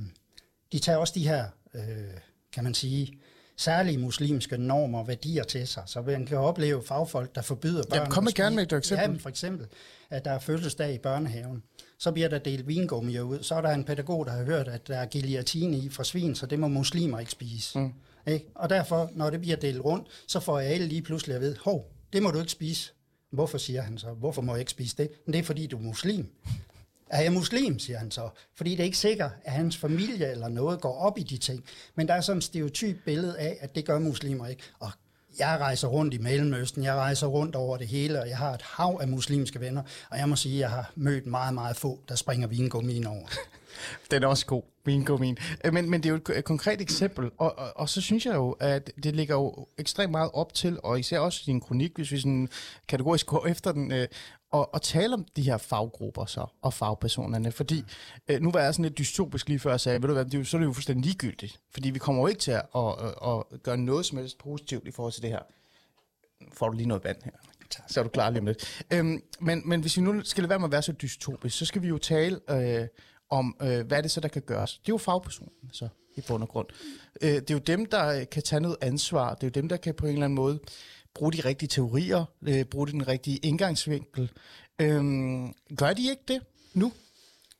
de 0.72 0.80
tager 0.80 0.98
også 0.98 1.14
de 1.16 1.28
her, 1.28 1.46
øh, 1.74 1.82
kan 2.54 2.64
man 2.64 2.74
sige, 2.74 3.20
særlige 3.58 3.98
muslimske 3.98 4.58
normer 4.58 5.00
og 5.00 5.08
værdier 5.08 5.44
til 5.44 5.68
sig. 5.68 5.84
Så 5.86 6.02
man 6.02 6.26
kan 6.26 6.38
opleve 6.38 6.84
fagfolk, 6.84 7.36
der 7.36 7.42
forbyder 7.42 7.84
børn... 7.84 7.98
Jamen, 7.98 8.12
kom 8.12 8.24
med 8.24 8.34
gerne 8.34 8.56
med 8.56 8.64
et 8.64 8.74
eksempel. 8.74 9.02
Jamen, 9.02 9.20
for 9.20 9.30
eksempel, 9.30 9.68
at 10.10 10.26
der 10.26 10.32
er 10.32 10.40
fødselsdag 10.40 10.94
i 10.94 10.98
børnehaven. 10.98 11.64
Så 11.98 12.12
bliver 12.12 12.30
der 12.30 12.40
delt 12.40 12.68
vingummier 12.68 13.22
ud. 13.22 13.44
Så 13.44 13.56
er 13.56 13.62
der 13.62 13.70
en 13.70 13.84
pædagog, 13.84 14.26
der 14.26 14.32
har 14.32 14.44
hørt, 14.44 14.68
at 14.68 14.88
der 14.88 14.98
er 14.98 15.06
guillotine 15.06 15.78
i 15.78 15.90
fra 15.90 16.04
svin, 16.04 16.36
så 16.36 16.46
det 16.46 16.60
må 16.60 16.68
muslimer 16.68 17.20
ikke 17.20 17.32
spise. 17.32 17.80
Mm. 17.80 17.94
Ikke? 18.28 18.46
Og 18.56 18.70
derfor, 18.70 19.10
når 19.14 19.30
det 19.30 19.42
bliver 19.42 19.56
delt 19.56 19.86
rundt, 19.86 20.08
så 20.28 20.40
får 20.40 20.60
alle 20.60 20.88
lige 20.88 21.02
pludselig 21.02 21.36
at 21.36 21.42
vide, 21.42 21.58
hov, 21.64 21.93
det 22.14 22.24
må 22.24 22.32
du 22.32 22.40
ikke 22.40 22.52
spise. 22.52 22.94
Hvorfor 23.32 23.58
siger 23.58 23.82
han 23.82 23.98
så? 23.98 24.08
Hvorfor 24.08 24.42
må 24.42 24.52
jeg 24.52 24.60
ikke 24.60 24.72
spise 24.72 24.98
det? 24.98 25.10
Men 25.26 25.34
det 25.34 25.40
er, 25.40 25.44
fordi 25.44 25.68
du 25.68 25.78
er 25.78 25.82
muslim. 25.82 26.28
Er 27.10 27.22
jeg 27.22 27.34
muslim, 27.34 27.80
siger 27.80 28.00
han 28.00 28.12
så. 28.12 28.30
Fordi 28.56 28.72
det 28.72 28.80
er 28.80 28.84
ikke 28.84 28.98
sikkert, 28.98 29.32
at 29.44 29.54
hans 29.54 29.78
familie 29.78 30.32
eller 30.32 30.48
noget 30.48 30.82
går 30.82 30.98
op 30.98 31.18
i 31.18 31.24
de 31.24 31.38
ting. 31.38 31.64
Men 31.96 32.08
der 32.08 32.14
er 32.14 32.22
sådan 32.22 32.38
et 32.38 32.44
stereotyp 32.44 32.98
billede 33.06 33.40
af, 33.40 33.58
at 33.60 33.76
det 33.76 33.86
gør 33.86 34.00
muslimer 34.00 34.48
ikke. 34.48 34.64
Og 34.80 34.92
jeg 35.40 35.58
rejser 35.60 35.88
rundt 35.88 36.14
i 36.14 36.18
Mellemøsten, 36.18 36.84
jeg 36.84 36.96
rejser 36.96 37.28
rundt 37.28 37.56
over 37.56 37.78
det 37.78 37.88
hele, 37.88 38.22
og 38.22 38.30
jeg 38.30 38.38
har 38.38 38.54
et 38.54 38.62
hav 38.62 38.98
af 39.02 39.08
muslimske 39.08 39.60
venner, 39.60 39.84
og 40.10 40.18
jeg 40.18 40.30
må 40.30 40.36
sige, 40.36 40.56
at 40.56 40.60
jeg 40.60 40.70
har 40.70 40.92
mødt 40.96 41.26
meget, 41.26 41.54
meget 41.54 41.76
få, 41.76 42.00
der 42.10 42.16
springer 42.16 42.48
vingummien 42.48 43.08
over. 43.08 43.28
Den 44.12 44.24
er 44.24 44.28
også 44.28 44.46
god, 44.46 44.64
vingummin. 44.86 45.38
Øh, 45.66 45.74
Men, 45.74 45.90
men 45.90 46.04
det 46.04 46.10
er 46.10 46.14
jo 46.14 46.16
et, 46.16 46.38
et 46.38 46.44
konkret 46.46 46.82
eksempel, 46.82 47.32
og, 47.38 47.58
og, 47.58 47.72
og 47.76 47.90
så 47.90 48.02
synes 48.02 48.26
jeg 48.26 48.36
jo, 48.36 48.52
at 48.52 48.92
det 49.04 49.16
ligger 49.16 49.36
jo 49.36 49.68
ekstremt 49.78 50.12
meget 50.12 50.32
op 50.34 50.54
til, 50.54 50.80
og 50.84 51.00
især 51.00 51.20
også 51.20 51.42
i 51.44 51.46
din 51.46 51.62
kronik, 51.62 51.92
hvis 51.96 52.12
vi 52.12 52.18
sådan 52.18 52.50
kategorisk 52.88 53.26
går 53.26 53.46
efter 53.54 53.72
den, 53.72 53.92
øh, 53.92 54.08
og, 54.52 54.74
og 54.74 54.82
tale 54.82 55.14
om 55.14 55.26
de 55.36 55.42
her 55.42 55.58
faggrupper 55.58 56.26
så, 56.26 56.46
og 56.62 56.74
fagpersonerne. 56.74 57.52
Fordi 57.52 57.84
øh, 58.28 58.42
nu 58.42 58.52
var 58.52 58.60
jeg 58.60 58.74
sådan 58.74 58.84
lidt 58.84 58.98
dystopisk 58.98 59.50
lige 59.50 59.60
før, 59.60 59.74
og 59.74 59.80
sagde, 59.82 60.02
ved 60.02 60.08
du 60.08 60.14
hvad, 60.14 60.26
det 60.26 60.34
er 60.34 60.38
jo, 60.38 60.44
så 60.46 60.58
er 60.58 60.60
det 60.60 60.66
jo 60.66 60.74
fuldstændig 60.74 61.06
ligegyldigt. 61.06 61.60
Fordi 61.72 61.90
vi 61.90 62.00
kommer 62.00 62.22
jo 62.22 62.28
ikke 62.28 62.42
til 62.42 62.52
at, 62.52 62.66
at, 62.76 62.94
at, 63.26 63.44
at 63.54 63.64
gøre 63.64 63.78
noget 63.78 64.06
som 64.06 64.18
helst 64.18 64.38
positivt 64.38 64.88
i 64.88 64.92
forhold 64.92 65.14
til 65.14 65.22
det 65.22 65.30
her. 65.30 65.40
Får 66.54 66.70
du 66.70 66.78
lige 66.78 66.88
noget 66.88 67.04
vand 67.04 67.18
her? 67.24 67.32
Så 67.88 68.00
er 68.00 68.04
du 68.04 68.10
klar 68.10 68.30
lige 68.30 68.40
om 68.40 68.46
lidt. 68.46 68.84
Øhm, 68.94 69.24
men, 69.40 69.62
men 69.66 69.82
hvis 69.82 69.98
vi 69.98 70.02
nu 70.02 70.24
skal 70.24 70.42
lade 70.42 70.50
være 70.50 70.60
med 70.60 70.68
at 70.68 70.72
være 70.72 70.82
så 70.82 70.92
dystopisk, 70.92 71.58
så 71.58 71.66
skal 71.66 71.82
vi 71.82 71.88
jo 71.88 71.98
tale 71.98 72.40
øh, 72.50 72.88
om, 73.30 73.56
øh, 73.62 73.88
hvad 73.88 73.98
er 73.98 74.02
det 74.02 74.12
så, 74.12 74.20
der 74.20 74.28
kan 74.28 74.42
gøres. 74.42 74.72
Det 74.72 74.90
er 74.90 74.94
jo 74.94 74.98
fagpersonerne 74.98 75.70
så, 75.72 75.88
i 76.16 76.22
bund 76.28 76.44
og 76.44 76.50
grund. 76.50 76.68
Øh, 77.22 77.30
det 77.30 77.50
er 77.50 77.54
jo 77.54 77.60
dem, 77.60 77.86
der 77.86 78.08
øh, 78.08 78.30
kan 78.32 78.44
tage 78.44 78.60
noget 78.60 78.78
ansvar. 78.82 79.34
Det 79.34 79.44
er 79.44 79.48
jo 79.48 79.62
dem, 79.62 79.70
der 79.70 79.78
kan 79.78 79.94
på 79.94 80.06
en 80.06 80.14
eller 80.14 80.26
anden 80.26 80.36
måde 80.36 80.60
bruge 81.14 81.34
de 81.34 81.42
rigtige 81.42 81.70
teorier, 81.70 82.26
øh, 82.48 82.66
bruge 82.66 82.88
den 82.88 83.08
rigtige 83.08 83.38
indgangsvinkel. 83.38 84.32
Øh, 84.82 85.04
gør 85.78 85.94
de 85.94 86.10
ikke 86.10 86.24
det 86.28 86.42
nu? 86.74 86.92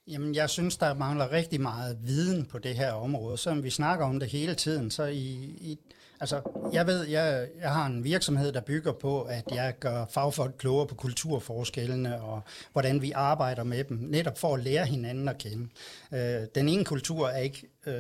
Jamen, 0.08 0.36
jeg 0.36 0.50
synes, 0.50 0.78
der 0.78 0.94
mangler 0.94 1.32
rigtig 1.32 1.62
meget 1.62 1.98
viden 2.02 2.46
på 2.46 2.60
det 2.60 2.76
her 2.76 2.92
område. 2.92 3.38
Så 3.38 3.54
vi 3.54 3.70
snakker 3.70 4.06
om 4.06 4.20
det 4.20 4.30
hele 4.30 4.56
tiden, 4.56 4.92
så 4.92 5.04
i, 5.04 5.20
i 5.62 5.80
altså, 6.24 6.42
jeg 6.74 6.88
ved, 6.88 7.04
jeg, 7.08 7.48
jeg 7.62 7.70
har 7.70 7.86
en 7.86 8.04
virksomhed, 8.04 8.52
der 8.52 8.62
bygger 8.62 8.92
på, 8.92 9.22
at 9.22 9.44
jeg 9.52 9.74
gør 9.80 10.06
fagfolk 10.10 10.56
klogere 10.58 10.88
på 10.88 10.96
kulturforskellene 10.96 12.22
og 12.22 12.42
hvordan 12.72 13.02
vi 13.02 13.12
arbejder 13.12 13.64
med 13.64 13.84
dem, 13.84 13.98
netop 14.02 14.38
for 14.38 14.56
at 14.56 14.64
lære 14.64 14.86
hinanden 14.86 15.28
at 15.28 15.38
kende. 15.38 15.68
Øh, 16.14 16.48
den 16.56 16.70
ene 16.70 16.86
kultur 16.86 17.28
er 17.28 17.38
ikke 17.38 17.68
øh, 17.86 17.96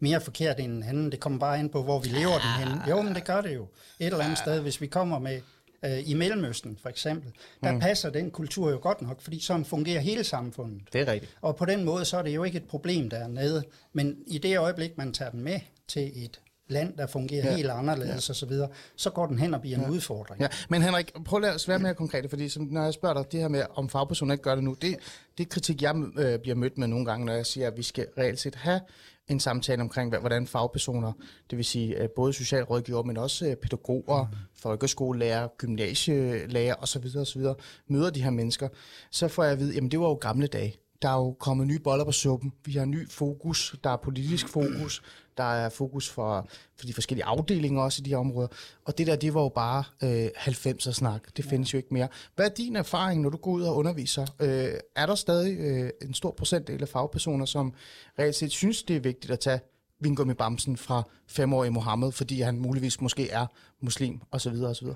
mere 0.00 0.20
forkert 0.20 0.60
end 0.60 0.72
den 0.72 0.82
anden. 0.82 1.12
Det 1.12 1.20
kommer 1.20 1.38
bare 1.38 1.58
ind 1.58 1.70
på, 1.70 1.82
hvor 1.82 1.98
vi 1.98 2.08
lever 2.08 2.38
den 2.38 2.66
henne. 2.66 2.82
Jo, 2.88 3.02
men 3.02 3.14
det 3.14 3.24
gør 3.24 3.40
det 3.40 3.54
jo. 3.54 3.66
Et 3.98 4.06
eller 4.06 4.24
andet 4.24 4.38
sted, 4.38 4.60
hvis 4.60 4.80
vi 4.80 4.86
kommer 4.86 5.18
med 5.18 5.40
øh, 5.84 6.10
i 6.10 6.14
Mellemøsten 6.14 6.78
for 6.82 6.88
eksempel, 6.88 7.32
der 7.62 7.72
mm. 7.72 7.80
passer 7.80 8.10
den 8.10 8.30
kultur 8.30 8.70
jo 8.70 8.78
godt 8.82 9.02
nok, 9.02 9.20
fordi 9.20 9.40
sådan 9.40 9.64
fungerer 9.64 10.00
hele 10.00 10.24
samfundet. 10.24 10.82
Det 10.92 11.00
er 11.00 11.12
rigtigt. 11.12 11.36
Og 11.40 11.56
på 11.56 11.64
den 11.64 11.84
måde, 11.84 12.04
så 12.04 12.16
er 12.16 12.22
det 12.22 12.34
jo 12.34 12.44
ikke 12.44 12.56
et 12.56 12.68
problem 12.68 13.10
dernede. 13.10 13.64
Men 13.92 14.16
i 14.26 14.38
det 14.38 14.58
øjeblik, 14.58 14.98
man 14.98 15.12
tager 15.12 15.30
den 15.30 15.40
med 15.40 15.60
til 15.88 16.24
et 16.24 16.40
land, 16.68 16.96
der 16.96 17.06
fungerer 17.06 17.50
ja. 17.50 17.56
helt 17.56 17.70
anderledes 17.70 18.28
ja. 18.28 18.32
osv., 18.32 18.48
så, 18.48 18.68
så 18.96 19.10
går 19.10 19.26
den 19.26 19.38
hen 19.38 19.54
og 19.54 19.60
bliver 19.60 19.78
ja. 19.78 19.84
en 19.84 19.90
udfordring. 19.90 20.40
Ja, 20.40 20.48
men 20.68 20.82
Henrik, 20.82 21.12
prøv 21.24 21.44
at 21.44 21.68
være 21.68 21.78
mere 21.78 21.94
konkret, 21.94 22.30
fordi 22.30 22.48
som, 22.48 22.62
når 22.62 22.82
jeg 22.82 22.94
spørger 22.94 23.22
dig 23.22 23.32
det 23.32 23.40
her 23.40 23.48
med, 23.48 23.62
om 23.74 23.88
fagpersoner 23.88 24.32
ikke 24.32 24.42
gør 24.42 24.54
det 24.54 24.64
nu, 24.64 24.76
det, 24.82 24.96
det 25.38 25.44
er 25.44 25.48
kritik, 25.48 25.82
jeg 25.82 25.94
øh, 26.18 26.38
bliver 26.38 26.54
mødt 26.54 26.78
med 26.78 26.88
nogle 26.88 27.06
gange, 27.06 27.26
når 27.26 27.32
jeg 27.32 27.46
siger, 27.46 27.66
at 27.66 27.76
vi 27.76 27.82
skal 27.82 28.06
reelt 28.18 28.40
set 28.40 28.54
have 28.54 28.80
en 29.28 29.40
samtale 29.40 29.82
omkring, 29.82 30.18
hvordan 30.18 30.46
fagpersoner, 30.46 31.12
det 31.50 31.58
vil 31.58 31.64
sige 31.64 32.02
øh, 32.02 32.08
både 32.16 32.32
socialrådgiver, 32.32 33.02
men 33.02 33.16
også 33.16 33.46
øh, 33.46 33.56
pædagoger, 33.56 34.24
mm. 34.24 34.36
folkeskolelærer, 34.54 35.48
gymnasielærer 35.58 36.74
osv., 36.74 37.06
osv., 37.16 37.42
møder 37.88 38.10
de 38.10 38.22
her 38.22 38.30
mennesker, 38.30 38.68
så 39.10 39.28
får 39.28 39.42
jeg 39.42 39.52
at 39.52 39.58
vide, 39.58 39.74
jamen 39.74 39.90
det 39.90 40.00
var 40.00 40.08
jo 40.08 40.14
gamle 40.14 40.46
dage. 40.46 40.74
Der 41.02 41.08
er 41.08 41.16
jo 41.16 41.32
kommet 41.32 41.66
nye 41.66 41.78
boller 41.78 42.04
på 42.04 42.12
suppen. 42.12 42.52
Vi 42.64 42.72
har 42.72 42.84
ny 42.84 43.10
fokus. 43.10 43.76
Der 43.84 43.90
er 43.90 43.96
politisk 43.96 44.48
fokus. 44.48 45.02
Der 45.38 45.44
er 45.44 45.68
fokus 45.68 46.08
for, 46.08 46.48
for 46.76 46.86
de 46.86 46.94
forskellige 46.94 47.24
afdelinger 47.24 47.82
også 47.82 48.00
i 48.00 48.04
de 48.04 48.10
her 48.10 48.16
områder. 48.16 48.48
Og 48.84 48.98
det 48.98 49.06
der, 49.06 49.16
det 49.16 49.34
var 49.34 49.42
jo 49.42 49.48
bare 49.48 49.84
øh, 50.02 50.30
90'er 50.36 50.92
snak. 50.92 51.36
Det 51.36 51.44
findes 51.44 51.72
jo 51.72 51.76
ikke 51.76 51.94
mere. 51.94 52.08
Hvad 52.34 52.46
er 52.46 52.54
din 52.54 52.76
erfaring, 52.76 53.22
når 53.22 53.30
du 53.30 53.36
går 53.36 53.50
ud 53.50 53.62
og 53.62 53.76
underviser? 53.76 54.26
Øh, 54.40 54.74
er 54.96 55.06
der 55.06 55.14
stadig 55.14 55.58
øh, 55.58 55.90
en 56.02 56.14
stor 56.14 56.30
procentdel 56.30 56.82
af 56.82 56.88
fagpersoner, 56.88 57.44
som 57.44 57.74
reelt 58.18 58.36
set 58.36 58.52
synes, 58.52 58.82
det 58.82 58.96
er 58.96 59.00
vigtigt 59.00 59.32
at 59.32 59.40
tage 59.40 59.60
Vingummi 60.00 60.34
Bamsen 60.34 60.76
fra 60.76 61.02
femårige 61.26 61.70
Mohammed, 61.70 62.12
fordi 62.12 62.40
han 62.40 62.58
muligvis 62.58 63.00
måske 63.00 63.30
er 63.30 63.46
muslim 63.80 64.20
osv. 64.30 64.54
osv. 64.62 64.88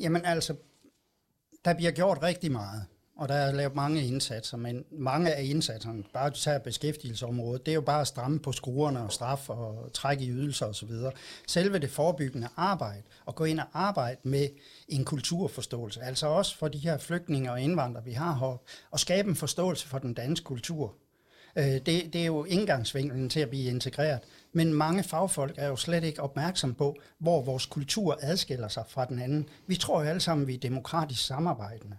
Jamen 0.00 0.24
altså, 0.24 0.54
der 1.64 1.74
bliver 1.74 1.90
gjort 1.90 2.22
rigtig 2.22 2.52
meget, 2.52 2.86
og 3.16 3.28
der 3.28 3.34
er 3.34 3.52
lavet 3.52 3.74
mange 3.74 4.06
indsatser, 4.06 4.56
men 4.56 4.84
mange 4.90 5.34
af 5.34 5.44
indsatserne, 5.44 6.02
bare 6.12 6.30
du 6.30 6.36
tager 6.36 6.58
beskæftigelsesområdet, 6.58 7.66
det 7.66 7.72
er 7.72 7.74
jo 7.74 7.80
bare 7.80 8.00
at 8.00 8.06
stramme 8.06 8.38
på 8.38 8.52
skruerne 8.52 9.00
og 9.00 9.12
straf 9.12 9.50
og 9.50 9.90
trække 9.92 10.24
i 10.24 10.30
ydelser 10.30 10.66
osv. 10.66 10.90
Selve 11.46 11.78
det 11.78 11.90
forebyggende 11.90 12.48
arbejde, 12.56 13.02
og 13.26 13.34
gå 13.34 13.44
ind 13.44 13.60
og 13.60 13.66
arbejde 13.72 14.20
med 14.22 14.48
en 14.88 15.04
kulturforståelse, 15.04 16.02
altså 16.02 16.26
også 16.26 16.58
for 16.58 16.68
de 16.68 16.78
her 16.78 16.98
flygtninge 16.98 17.52
og 17.52 17.60
indvandrere, 17.60 18.04
vi 18.04 18.12
har 18.12 18.34
her, 18.34 18.60
og 18.90 19.00
skabe 19.00 19.28
en 19.28 19.36
forståelse 19.36 19.88
for 19.88 19.98
den 19.98 20.14
danske 20.14 20.44
kultur. 20.44 20.94
Øh, 21.56 21.64
det, 21.64 21.86
det 21.86 22.16
er 22.16 22.26
jo 22.26 22.44
indgangsvinklen 22.44 23.28
til 23.28 23.40
at 23.40 23.48
blive 23.48 23.70
integreret. 23.70 24.20
Men 24.52 24.74
mange 24.74 25.02
fagfolk 25.02 25.54
er 25.58 25.68
jo 25.68 25.76
slet 25.76 26.04
ikke 26.04 26.22
opmærksom 26.22 26.74
på, 26.74 26.96
hvor 27.18 27.42
vores 27.42 27.66
kultur 27.66 28.18
adskiller 28.20 28.68
sig 28.68 28.84
fra 28.88 29.04
den 29.04 29.18
anden. 29.18 29.48
Vi 29.66 29.76
tror 29.76 30.02
jo 30.02 30.08
alle 30.08 30.20
sammen, 30.20 30.44
at 30.44 30.48
vi 30.48 30.54
er 30.54 30.58
demokratisk 30.58 31.26
samarbejdende. 31.26 31.96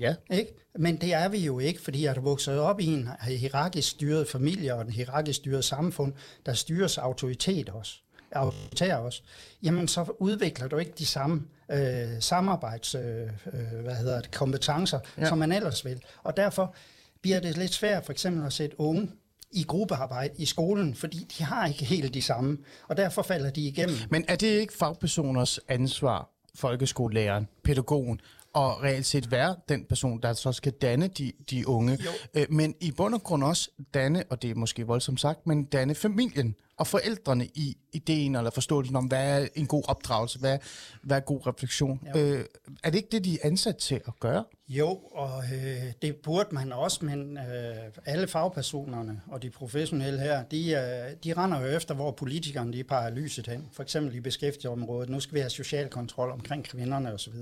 Ja. 0.00 0.14
Ikke? 0.30 0.54
Men 0.78 0.96
det 0.96 1.14
er 1.14 1.28
vi 1.28 1.38
jo 1.38 1.58
ikke, 1.58 1.80
fordi 1.80 2.04
jeg 2.04 2.16
er 2.16 2.20
vokset 2.20 2.58
op 2.58 2.80
i 2.80 2.86
en 2.86 3.08
hierarkisk 3.22 3.90
styret 3.90 4.28
familie 4.28 4.74
og 4.74 4.82
en 4.82 4.90
hierarkisk 4.90 5.36
styret 5.36 5.64
samfund, 5.64 6.12
der 6.46 6.52
styres 6.52 6.98
autoritet 6.98 7.68
også 7.68 8.00
autoritær 8.32 8.96
også, 8.96 9.22
jamen 9.62 9.88
så 9.88 10.12
udvikler 10.18 10.68
du 10.68 10.76
ikke 10.76 10.92
de 10.98 11.06
samme 11.06 11.42
øh, 11.70 12.20
samarbejds 12.20 12.94
øh, 12.94 13.22
øh, 13.52 13.82
hvad 13.82 13.94
hedder 13.94 14.20
det, 14.20 14.30
kompetencer, 14.30 14.98
ja. 15.18 15.28
som 15.28 15.38
man 15.38 15.52
ellers 15.52 15.84
vil. 15.84 16.02
Og 16.22 16.36
derfor 16.36 16.74
bliver 17.22 17.40
det 17.40 17.56
lidt 17.56 17.74
svært 17.74 18.04
for 18.04 18.12
eksempel 18.12 18.46
at 18.46 18.52
sætte 18.52 18.80
unge 18.80 19.10
i 19.50 19.62
gruppearbejde 19.62 20.34
i 20.36 20.44
skolen, 20.44 20.94
fordi 20.94 21.26
de 21.38 21.44
har 21.44 21.66
ikke 21.66 21.84
helt 21.84 22.14
de 22.14 22.22
samme, 22.22 22.58
og 22.88 22.96
derfor 22.96 23.22
falder 23.22 23.50
de 23.50 23.60
igennem. 23.60 23.96
Men 24.10 24.24
er 24.28 24.36
det 24.36 24.46
ikke 24.46 24.72
fagpersoners 24.72 25.60
ansvar, 25.68 26.30
folkeskolelæreren, 26.54 27.48
pædagogen, 27.64 28.20
og 28.54 28.82
reelt 28.82 29.06
set 29.06 29.30
være 29.30 29.56
den 29.68 29.84
person, 29.84 30.22
der 30.22 30.32
så 30.32 30.52
skal 30.52 30.72
danne 30.72 31.08
de, 31.08 31.32
de 31.50 31.68
unge, 31.68 31.98
øh, 32.34 32.46
men 32.50 32.74
i 32.80 32.92
bund 32.92 33.14
og 33.14 33.22
grund 33.22 33.44
også 33.44 33.70
danne, 33.94 34.24
og 34.30 34.42
det 34.42 34.50
er 34.50 34.54
måske 34.54 34.86
voldsomt 34.86 35.20
sagt, 35.20 35.46
men 35.46 35.64
danne 35.64 35.94
familien 35.94 36.54
og 36.78 36.86
forældrene 36.86 37.46
i 37.46 37.76
ideen 37.92 38.36
eller 38.36 38.50
forståelsen 38.50 38.96
om, 38.96 39.04
hvad 39.04 39.42
er 39.42 39.48
en 39.54 39.66
god 39.66 39.82
opdragelse, 39.88 40.38
hvad, 40.38 40.58
hvad 41.02 41.16
er 41.16 41.20
god 41.20 41.46
refleksion. 41.46 42.08
Øh, 42.16 42.44
er 42.84 42.90
det 42.90 42.98
ikke 42.98 43.08
det, 43.12 43.24
de 43.24 43.34
er 43.34 43.46
ansat 43.46 43.76
til 43.76 43.94
at 43.94 44.20
gøre? 44.20 44.44
Jo, 44.68 44.88
og 45.12 45.44
øh, 45.54 45.92
det 46.02 46.16
burde 46.16 46.48
man 46.54 46.72
også, 46.72 47.04
men 47.04 47.38
øh, 47.38 47.74
alle 48.06 48.28
fagpersonerne 48.28 49.20
og 49.26 49.42
de 49.42 49.50
professionelle 49.50 50.20
her, 50.20 50.42
de, 50.42 50.70
øh, 50.70 51.16
de 51.24 51.32
render 51.32 51.60
jo 51.60 51.66
efter, 51.66 51.94
hvor 51.94 52.10
politikerne 52.10 52.72
de 52.72 52.84
peger 52.84 53.10
lyset 53.10 53.46
hen. 53.46 53.68
For 53.72 53.82
eksempel 53.82 54.14
i 54.14 54.20
beskæftigelsesområdet. 54.20 55.08
Nu 55.08 55.20
skal 55.20 55.34
vi 55.34 55.40
have 55.40 55.50
social 55.50 55.88
kontrol 55.88 56.30
omkring 56.30 56.64
kvinderne 56.64 57.12
osv. 57.12 57.34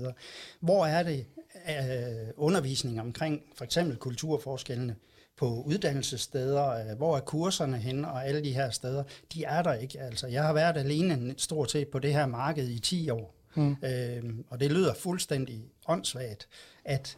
Hvor 0.59 0.85
er 0.85 1.03
det 1.03 1.25
øh, 1.69 2.27
undervisning 2.37 3.01
omkring 3.01 3.41
for 3.57 3.63
eksempel 3.65 3.97
kulturforskellene 3.97 4.95
på 5.37 5.63
uddannelsessteder, 5.65 6.69
øh, 6.69 6.97
hvor 6.97 7.17
er 7.17 7.21
kurserne 7.21 7.77
henne 7.77 8.11
og 8.11 8.27
alle 8.27 8.43
de 8.43 8.53
her 8.53 8.69
steder, 8.69 9.03
de 9.33 9.43
er 9.43 9.63
der 9.63 9.73
ikke. 9.73 9.99
Altså, 9.99 10.27
jeg 10.27 10.43
har 10.43 10.53
været 10.53 10.77
alene 10.77 11.33
stort 11.37 11.71
set 11.71 11.87
på 11.87 11.99
det 11.99 12.13
her 12.13 12.25
marked 12.25 12.67
i 12.67 12.79
10 12.79 13.09
år. 13.09 13.33
Mm. 13.55 13.75
Øhm, 13.83 14.45
og 14.49 14.59
det 14.59 14.71
lyder 14.71 14.93
fuldstændig 14.93 15.65
åndssvagt, 15.87 16.47
at, 16.85 17.17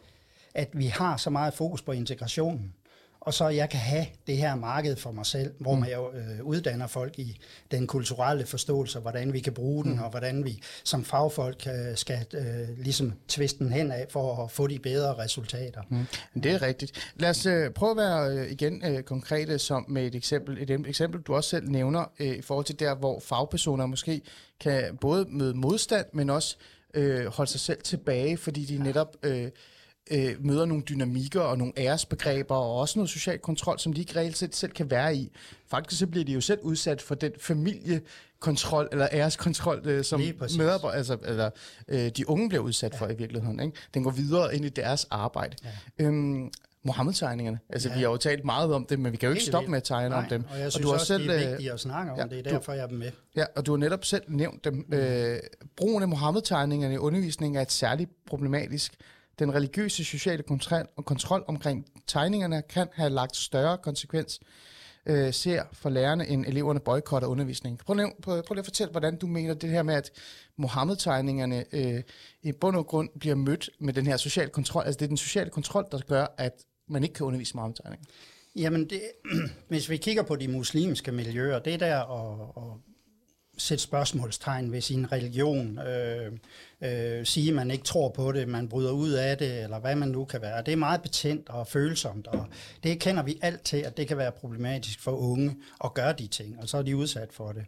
at 0.53 0.69
vi 0.73 0.86
har 0.86 1.17
så 1.17 1.29
meget 1.29 1.53
fokus 1.53 1.82
på 1.82 1.91
integrationen, 1.91 2.73
og 3.30 3.34
så 3.34 3.48
jeg 3.48 3.70
kan 3.70 3.80
have 3.80 4.06
det 4.28 4.38
her 4.38 4.56
marked 4.56 4.96
for 4.96 5.12
mig 5.12 5.26
selv, 5.26 5.54
hvor 5.60 5.76
man 5.76 5.89
jo 5.92 6.12
øh, 6.12 6.44
uddanner 6.44 6.88
folk 6.88 7.20
i 7.20 7.38
den 7.72 7.88
kulturelle 7.88 8.46
forståelse, 8.46 9.00
hvordan 9.00 9.34
vi 9.34 9.39
kan 9.39 9.54
bruge 9.54 9.84
den, 9.84 10.00
og 10.00 10.10
hvordan 10.10 10.46
vi 10.46 10.62
som 10.84 11.06
fagfolk 11.06 11.68
øh, 11.68 11.98
skal 11.98 12.26
øh, 12.34 12.78
ligesom 12.78 13.13
tviste 13.28 13.63
den 13.63 13.74
hen 13.74 13.92
af 13.92 14.06
for 14.10 14.44
at 14.44 14.52
få 14.52 14.68
de 14.68 14.80
bedre 14.80 15.18
resultater. 15.18 15.82
Mm. 15.89 16.42
Det 16.44 16.52
er 16.52 16.62
rigtigt. 16.62 17.12
Lad 17.15 17.30
os 17.30 17.46
øh, 17.46 17.72
prøve 17.72 17.92
at 17.92 17.98
være 17.98 18.38
øh, 18.38 18.52
igen 18.52 18.84
øh, 18.86 19.04
konkrete 19.04 19.60
som 19.60 19.86
med 19.88 20.06
et 20.06 20.15
eksempel. 20.15 20.58
Et 20.62 20.72
em- 20.72 20.89
eksempel, 20.89 21.22
du 21.22 21.36
også 21.36 21.50
selv 21.50 21.70
nævner 21.70 22.12
øh, 22.20 22.36
i 22.36 22.42
forhold 22.42 22.65
til 22.65 22.80
der, 22.80 22.96
hvor 22.96 23.20
fagpersoner 23.20 23.86
måske 23.86 24.22
kan 24.60 24.98
både 25.02 25.26
møde 25.30 25.54
modstand, 25.54 26.06
men 26.13 26.30
også 26.30 26.56
øh, 26.94 27.26
holde 27.26 27.52
sig 27.52 27.60
selv 27.60 27.82
tilbage, 27.82 28.38
fordi 28.38 28.65
de 28.65 28.84
netop 28.84 29.18
øh, 29.24 29.48
øh, 30.12 30.45
møder 30.45 30.65
nogle 30.65 30.84
dynamikker 30.90 31.42
og 31.42 31.58
nogle 31.58 31.73
æresbegreber 31.77 32.56
og 32.56 32.75
også 32.75 33.00
noget 33.00 33.10
social 33.10 33.40
kontrol, 33.40 33.79
som 33.79 33.94
de 33.94 34.02
ikke 34.02 34.15
reelt 34.15 34.38
set 34.38 34.56
selv 34.56 34.71
kan 34.71 34.92
være 34.92 35.15
i. 35.15 35.31
Faktisk 35.67 36.00
så 36.00 36.08
bliver 36.08 36.25
de 36.25 36.31
jo 36.33 36.42
selv 36.42 36.60
udsat 36.62 37.02
for 37.02 37.15
den 37.15 37.31
familiekontrol 37.40 38.88
eller 38.92 39.08
æreskontrol, 39.12 39.81
øh, 39.86 40.04
som 40.04 40.21
medarbejder, 40.58 40.98
altså, 40.98 41.17
eller, 41.25 41.50
øh, 41.88 42.10
de 42.10 42.29
unge 42.29 42.50
bliver 42.50 42.63
udsat 42.63 42.94
ja. 42.94 42.98
for 43.00 43.08
i 43.08 43.15
virkeligheden. 43.17 43.60
Ikke? 43.60 43.77
Den 43.94 44.04
går 44.04 44.12
videre 44.12 44.56
ind 44.56 44.65
i 44.65 44.69
deres 44.69 45.08
arbejde. 45.10 45.56
Ja. 46.00 46.06
Øhm, 46.06 46.50
Mohammed-tegningerne. 46.83 47.60
Altså, 47.69 47.90
ja. 47.90 47.96
vi 47.96 48.02
har 48.02 48.10
jo 48.10 48.17
talt 48.17 48.46
meget 48.46 48.73
om 48.73 48.86
det, 48.86 49.00
men 49.00 49.12
vi 49.12 49.17
kan 49.17 49.27
jo 49.27 49.31
ikke 49.31 49.40
Helt 49.40 49.52
stoppe 49.52 49.63
vildt. 49.63 49.71
med 49.71 49.77
at 49.77 49.83
tegne 49.83 50.10
Nej, 50.10 50.17
om 50.17 50.25
dem. 50.29 50.44
Og 50.52 50.60
jeg 50.60 50.71
synes 50.71 50.83
du 50.83 50.88
har 50.92 51.00
også, 51.00 51.17
det 51.17 51.29
er 51.29 51.44
øh, 51.44 51.50
vigtigt 51.50 51.71
at 51.73 51.79
snakke 51.79 52.12
om 52.12 52.17
ja, 52.17 52.23
det. 52.23 52.40
er 52.40 52.44
du- 52.44 52.50
derfor, 52.50 52.73
jeg 52.73 52.83
er 52.83 52.88
med. 52.88 53.12
Ja, 53.36 53.44
og 53.56 53.65
du 53.65 53.71
har 53.71 53.77
netop 53.77 54.06
selv 54.06 54.23
nævnt 54.27 54.63
dem. 54.65 54.86
Øh, 54.94 55.40
brugen 55.77 56.04
af 56.04 56.08
Mohammed-tegningerne 56.10 56.94
i 56.94 56.98
undervisningen 56.98 57.58
er 57.58 57.62
et 57.62 57.71
særligt 57.71 58.10
problematisk 58.27 58.94
den 59.40 59.56
religiøse 59.56 60.06
sociale 60.06 60.44
kontrol, 60.44 60.87
og 60.96 61.06
kontrol 61.06 61.44
omkring 61.48 61.85
tegningerne 62.08 62.62
kan 62.69 62.87
have 62.94 63.10
lagt 63.10 63.35
større 63.35 63.77
konsekvens 63.77 64.40
øh, 65.06 65.33
ser 65.33 65.63
for 65.73 65.90
lærerne, 65.90 66.27
end 66.27 66.46
eleverne 66.46 66.79
boykotter 66.79 67.27
undervisning. 67.27 67.77
Prøv, 67.77 67.96
lige, 67.96 68.12
prøv, 68.21 68.44
prøv 68.44 68.54
lige 68.54 68.60
at 68.60 68.65
fortælle, 68.65 68.92
hvordan 68.92 69.17
du 69.17 69.27
mener 69.27 69.54
det 69.54 69.69
her 69.69 69.83
med, 69.83 69.94
at 69.94 70.12
Mohammed-tegningerne 70.58 71.65
øh, 71.71 72.04
i 72.44 72.52
bund 72.52 72.75
og 72.75 72.87
grund 72.87 73.10
bliver 73.19 73.35
mødt 73.35 73.69
med 73.79 73.94
den 73.94 74.08
her 74.08 74.17
sociale 74.17 74.50
kontrol. 74.50 74.83
Altså 74.83 74.98
det 74.98 75.06
er 75.06 75.08
den 75.08 75.17
sociale 75.17 75.50
kontrol, 75.50 75.85
der 75.92 76.00
gør, 76.08 76.25
at 76.37 76.54
man 76.87 77.04
ikke 77.04 77.13
kan 77.13 77.25
undervise 77.25 77.56
Mohammed-tegninger. 77.56 78.06
Jamen, 78.56 78.90
det, 78.90 79.02
hvis 79.69 79.90
vi 79.90 79.98
kigger 79.98 80.23
på 80.23 80.35
de 80.35 80.48
muslimske 80.48 81.12
miljøer, 81.12 81.60
det 81.60 81.79
der 81.79 81.98
og, 81.98 82.58
og 82.58 82.81
sætte 83.60 83.83
spørgsmålstegn 83.83 84.71
ved 84.71 84.81
sin 84.81 85.12
religion, 85.12 85.79
øh, 85.79 86.31
øh, 86.81 87.25
sige, 87.25 87.49
at 87.49 87.55
man 87.55 87.71
ikke 87.71 87.83
tror 87.83 88.10
på 88.10 88.31
det, 88.31 88.47
man 88.47 88.69
bryder 88.69 88.91
ud 88.91 89.12
af 89.12 89.37
det, 89.37 89.63
eller 89.63 89.79
hvad 89.79 89.95
man 89.95 90.10
nu 90.10 90.25
kan 90.25 90.41
være. 90.41 90.63
Det 90.65 90.71
er 90.71 90.75
meget 90.77 91.01
betændt 91.01 91.49
og 91.49 91.67
følsomt, 91.67 92.27
og 92.27 92.45
det 92.83 92.99
kender 92.99 93.23
vi 93.23 93.39
alt 93.41 93.62
til, 93.62 93.77
at 93.77 93.97
det 93.97 94.07
kan 94.07 94.17
være 94.17 94.31
problematisk 94.31 95.01
for 95.01 95.12
unge 95.12 95.55
at 95.83 95.93
gøre 95.93 96.13
de 96.13 96.27
ting, 96.27 96.57
og 96.62 96.69
så 96.69 96.77
er 96.77 96.81
de 96.81 96.97
udsat 96.97 97.29
for 97.33 97.51
det. 97.51 97.65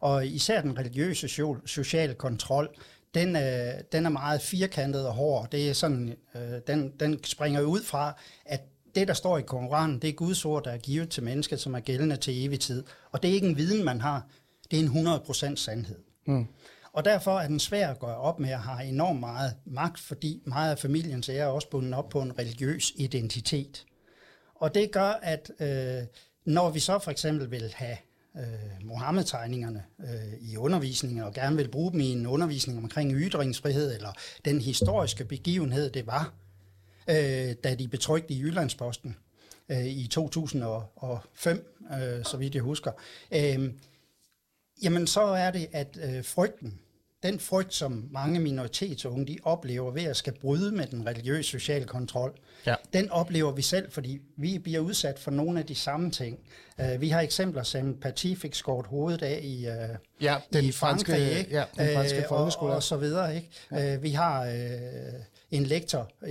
Og 0.00 0.26
især 0.26 0.60
den 0.60 0.78
religiøse 0.78 1.28
sociale 1.66 2.14
kontrol, 2.14 2.68
den, 3.14 3.36
øh, 3.36 3.74
den 3.92 4.06
er 4.06 4.10
meget 4.10 4.42
firkantet 4.42 5.06
og 5.06 5.14
hård. 5.14 5.48
Det 5.52 5.68
er 5.68 5.72
sådan, 5.72 6.16
øh, 6.34 6.60
den, 6.66 6.92
den 7.00 7.24
springer 7.24 7.60
ud 7.60 7.82
fra, 7.82 8.20
at 8.46 8.60
det, 8.94 9.08
der 9.08 9.14
står 9.14 9.38
i 9.38 9.42
Koranen, 9.42 9.98
det 9.98 10.10
er 10.10 10.12
Guds 10.12 10.44
ord, 10.44 10.64
der 10.64 10.70
er 10.70 10.78
givet 10.78 11.08
til 11.08 11.22
mennesket, 11.22 11.60
som 11.60 11.74
er 11.74 11.80
gældende 11.80 12.16
til 12.16 12.44
evig 12.46 12.60
tid. 12.60 12.84
Og 13.12 13.22
det 13.22 13.30
er 13.30 13.34
ikke 13.34 13.46
en 13.46 13.56
viden, 13.56 13.84
man 13.84 14.00
har. 14.00 14.26
Det 14.74 14.84
er 14.84 14.88
en 14.90 15.52
100% 15.52 15.56
sandhed. 15.56 15.98
Mm. 16.26 16.46
Og 16.92 17.04
derfor 17.04 17.38
er 17.38 17.48
den 17.48 17.60
svær 17.60 17.88
at 17.88 17.98
gøre 17.98 18.16
op 18.16 18.40
med 18.40 18.50
at 18.50 18.58
have 18.58 18.88
enormt 18.88 19.20
meget 19.20 19.54
magt, 19.64 19.98
fordi 19.98 20.42
meget 20.46 20.70
af 20.70 20.78
familiens 20.78 21.28
ære 21.28 21.38
er 21.38 21.46
også 21.46 21.70
bundet 21.70 21.94
op 21.94 22.08
på 22.08 22.20
en 22.20 22.38
religiøs 22.38 22.92
identitet. 22.96 23.84
Og 24.54 24.74
det 24.74 24.90
gør, 24.90 25.18
at 25.22 25.50
øh, 25.60 26.06
når 26.44 26.70
vi 26.70 26.80
så 26.80 26.98
for 26.98 27.10
eksempel 27.10 27.50
vil 27.50 27.72
have 27.74 27.96
øh, 28.36 28.86
Mohammed-tegningerne 28.86 29.84
øh, 30.00 30.50
i 30.50 30.56
undervisningen, 30.56 31.22
og 31.22 31.32
gerne 31.32 31.56
vil 31.56 31.68
bruge 31.68 31.92
dem 31.92 32.00
i 32.00 32.12
en 32.12 32.26
undervisning 32.26 32.78
omkring 32.78 33.12
ytringsfrihed, 33.12 33.94
eller 33.94 34.12
den 34.44 34.60
historiske 34.60 35.24
begivenhed, 35.24 35.90
det 35.90 36.06
var, 36.06 36.34
øh, 37.08 37.54
da 37.64 37.74
de 37.74 37.88
betrykte 37.88 38.34
i 38.34 38.40
Jyllandsposten 38.40 39.16
øh, 39.68 39.86
i 39.86 40.06
2005, 40.06 41.80
øh, 41.92 42.24
så 42.24 42.36
vidt 42.36 42.54
jeg 42.54 42.62
husker, 42.62 42.92
øh, 43.34 43.70
jamen 44.82 45.06
så 45.06 45.22
er 45.22 45.50
det, 45.50 45.68
at 45.72 45.98
øh, 46.02 46.24
frygten, 46.24 46.78
den 47.22 47.40
frygt, 47.40 47.74
som 47.74 48.08
mange 48.10 48.40
minoritetsunge 48.40 49.26
de 49.26 49.38
oplever 49.42 49.90
ved 49.90 50.02
at 50.02 50.16
skal 50.16 50.32
bryde 50.40 50.72
med 50.72 50.86
den 50.86 51.06
religiøse 51.06 51.50
sociale 51.50 51.84
kontrol, 51.84 52.32
ja. 52.66 52.74
den 52.92 53.10
oplever 53.10 53.52
vi 53.52 53.62
selv, 53.62 53.90
fordi 53.92 54.20
vi 54.36 54.58
bliver 54.58 54.80
udsat 54.80 55.18
for 55.18 55.30
nogle 55.30 55.58
af 55.58 55.66
de 55.66 55.74
samme 55.74 56.10
ting. 56.10 56.38
Uh, 56.78 57.00
vi 57.00 57.08
har 57.08 57.20
eksempler 57.20 57.62
som 57.62 57.94
Paty 58.00 58.34
fik 58.34 58.54
skåret 58.54 58.86
hovedet 58.86 59.22
af 59.22 59.40
i, 59.42 59.66
uh, 59.68 59.96
ja, 60.20 60.36
den 60.52 60.64
i 60.64 60.72
franske, 60.72 61.12
Frankrig, 61.12 61.38
ikke? 61.38 61.50
Ja, 61.50 61.64
den 61.78 61.94
franske 61.94 62.18
uh, 62.18 62.28
folkeskole. 62.28 62.70
Og, 62.70 62.76
og 62.76 62.82
så 62.82 62.96
videre. 62.96 63.36
Ikke? 63.36 63.50
Ja. 63.70 63.96
Uh, 63.96 64.02
vi 64.02 64.10
har 64.10 64.46
uh, 64.46 65.20
en 65.56 65.62
lektor 65.62 66.10
uh, 66.22 66.28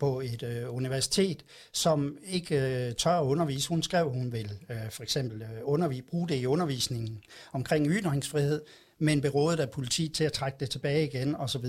på 0.00 0.20
et 0.20 0.42
øh, 0.42 0.74
universitet, 0.74 1.44
som 1.72 2.18
ikke 2.24 2.86
øh, 2.88 2.94
tør 2.94 3.10
at 3.10 3.24
undervise. 3.24 3.68
Hun 3.68 3.82
skrev, 3.82 4.10
hun 4.10 4.32
vil 4.32 4.52
øh, 4.70 4.90
for 4.90 5.02
eksempel 5.02 5.42
øh, 5.42 5.48
undervise, 5.62 6.02
bruge 6.02 6.28
det 6.28 6.34
i 6.34 6.46
undervisningen 6.46 7.22
omkring 7.52 7.86
ytringsfrihed, 7.86 8.62
men 8.98 9.20
berådet 9.20 9.60
af 9.60 9.70
politiet 9.70 10.12
til 10.12 10.24
at 10.24 10.32
trække 10.32 10.56
det 10.60 10.70
tilbage 10.70 11.04
igen 11.04 11.36
osv. 11.36 11.64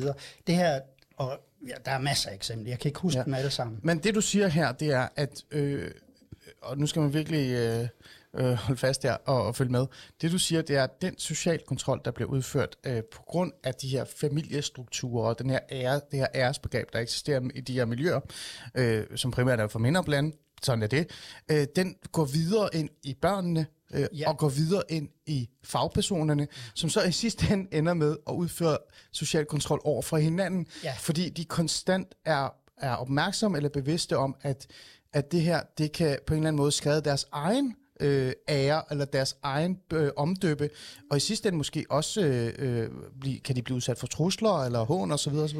Det 0.47 0.55
her, 0.55 0.79
og 1.17 1.39
ja, 1.67 1.73
der 1.85 1.91
er 1.91 1.99
masser 1.99 2.29
af 2.29 2.35
eksempler, 2.35 2.69
jeg 2.69 2.79
kan 2.79 2.89
ikke 2.89 2.99
huske 2.99 3.19
ja. 3.19 3.23
dem 3.23 3.33
alle 3.33 3.51
sammen. 3.51 3.79
Men 3.83 3.99
det 3.99 4.15
du 4.15 4.21
siger 4.21 4.47
her, 4.47 4.71
det 4.71 4.87
er, 4.87 5.07
at, 5.15 5.43
øh, 5.51 5.91
og 6.61 6.77
nu 6.77 6.87
skal 6.87 7.01
man 7.01 7.13
virkelig 7.13 7.51
øh, 7.51 7.87
øh, 8.35 8.53
holde 8.53 8.79
fast 8.79 9.03
der 9.03 9.13
og, 9.13 9.45
og 9.45 9.55
følge 9.55 9.71
med, 9.71 9.85
det 10.21 10.31
du 10.31 10.37
siger, 10.37 10.61
det 10.61 10.75
er, 10.75 10.83
at 10.83 11.01
den 11.01 11.17
social 11.17 11.59
kontrol, 11.67 12.01
der 12.05 12.11
bliver 12.11 12.29
udført 12.29 12.75
øh, 12.83 13.03
på 13.03 13.21
grund 13.21 13.51
af 13.63 13.73
de 13.73 13.87
her 13.87 14.05
familiestrukturer 14.05 15.29
og 15.29 15.39
den 15.39 15.49
her 15.49 15.59
ære, 15.71 16.01
det 16.11 16.19
her 16.19 16.27
æresbegreb, 16.35 16.93
der 16.93 16.99
eksisterer 16.99 17.41
i 17.55 17.61
de 17.61 17.73
her 17.73 17.85
miljøer, 17.85 18.19
øh, 18.75 19.03
som 19.15 19.31
primært 19.31 19.59
er 19.59 19.67
for 19.67 19.79
mindre 19.79 20.03
blandt, 20.03 20.35
sådan 20.63 20.83
er 20.83 20.87
det, 20.87 21.09
øh, 21.51 21.67
den 21.75 21.95
går 22.11 22.25
videre 22.25 22.69
ind 22.73 22.89
i 23.03 23.13
børnene, 23.21 23.65
øh, 23.93 24.07
ja. 24.19 24.29
og 24.29 24.37
går 24.37 24.49
videre 24.49 24.83
ind 24.89 25.09
i 25.25 25.49
fagpersonerne, 25.63 26.47
som 26.75 26.89
så 26.89 27.01
i 27.01 27.11
sidste 27.11 27.53
ende 27.53 27.73
ender 27.73 27.93
med 27.93 28.17
at 28.27 28.33
udføre 28.33 28.77
social 29.11 29.45
kontrol 29.45 29.81
over 29.83 30.01
for 30.01 30.17
hinanden, 30.17 30.67
ja. 30.83 30.93
fordi 30.99 31.29
de 31.29 31.45
konstant 31.45 32.15
er, 32.25 32.53
er 32.77 32.95
opmærksomme 32.95 33.57
eller 33.57 33.69
bevidste 33.69 34.17
om, 34.17 34.35
at, 34.41 34.67
at 35.13 35.31
det 35.31 35.41
her, 35.41 35.61
det 35.77 35.91
kan 35.91 36.19
på 36.27 36.33
en 36.33 36.39
eller 36.39 36.47
anden 36.47 36.57
måde 36.57 36.71
skade 36.71 37.01
deres 37.01 37.25
egen 37.31 37.75
øh, 38.01 38.33
ære 38.49 38.83
eller 38.91 39.05
deres 39.05 39.37
egen 39.43 39.79
øh, 39.93 40.11
omdøbe, 40.17 40.69
og 41.11 41.17
i 41.17 41.19
sidste 41.19 41.47
ende 41.47 41.57
måske 41.57 41.85
også 41.89 42.21
øh, 42.21 42.53
øh, 42.57 42.89
blive, 43.19 43.39
kan 43.39 43.55
de 43.55 43.61
blive 43.61 43.75
udsat 43.75 43.97
for 43.97 44.07
trusler 44.07 44.63
eller 44.63 44.79
hån 44.79 45.11
osv. 45.11 45.33
osv. 45.33 45.59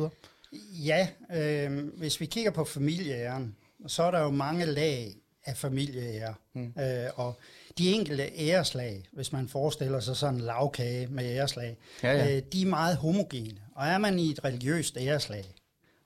Ja, 0.86 1.08
øh, 1.36 1.88
hvis 1.98 2.20
vi 2.20 2.26
kigger 2.26 2.52
på 2.52 2.64
familieæren, 2.64 3.56
så 3.88 4.04
er 4.04 4.12
der 4.12 4.20
jo 4.20 4.30
mange 4.30 4.66
lag 4.66 5.16
af 5.46 5.58
familieære. 5.58 6.34
Mm. 6.54 6.74
Øh, 6.80 7.10
og 7.16 7.38
de 7.78 7.92
enkelte 7.92 8.24
æreslag, 8.38 9.04
hvis 9.12 9.34
man 9.34 9.48
forestiller 9.50 10.00
sig 10.00 10.16
sådan 10.16 10.36
en 10.36 10.42
lavkage 10.42 11.08
med 11.08 11.24
æreslag, 11.24 11.78
ja, 12.04 12.12
ja. 12.12 12.36
Øh, 12.36 12.44
de 12.54 12.62
er 12.62 12.66
meget 12.66 12.98
homogene. 12.98 13.58
Og 13.76 13.88
er 13.88 13.98
man 13.98 14.20
i 14.20 14.30
et 14.30 14.44
religiøst 14.44 14.98
æreslag, 14.98 15.46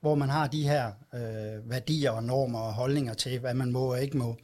hvor 0.02 0.16
man 0.16 0.30
har 0.30 0.48
de 0.48 0.64
her 0.64 0.92
øh, 1.14 1.70
værdier 1.70 2.12
og 2.12 2.24
normer 2.24 2.60
og 2.60 2.74
holdninger 2.74 3.14
til, 3.14 3.40
hvad 3.40 3.54
man 3.54 3.72
må 3.72 3.92
og 3.92 4.02
ikke 4.02 4.18
må, 4.18 4.36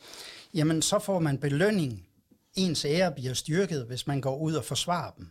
jamen 0.54 0.82
så 0.82 1.00
får 1.00 1.20
man 1.20 1.38
belønning. 1.38 2.08
Ens 2.56 2.86
ære 2.86 3.12
bliver 3.12 3.34
styrket, 3.34 3.86
hvis 3.86 4.08
man 4.08 4.22
går 4.22 4.38
ud 4.38 4.54
og 4.54 4.66
forsvarer 4.66 5.12
dem. 5.12 5.28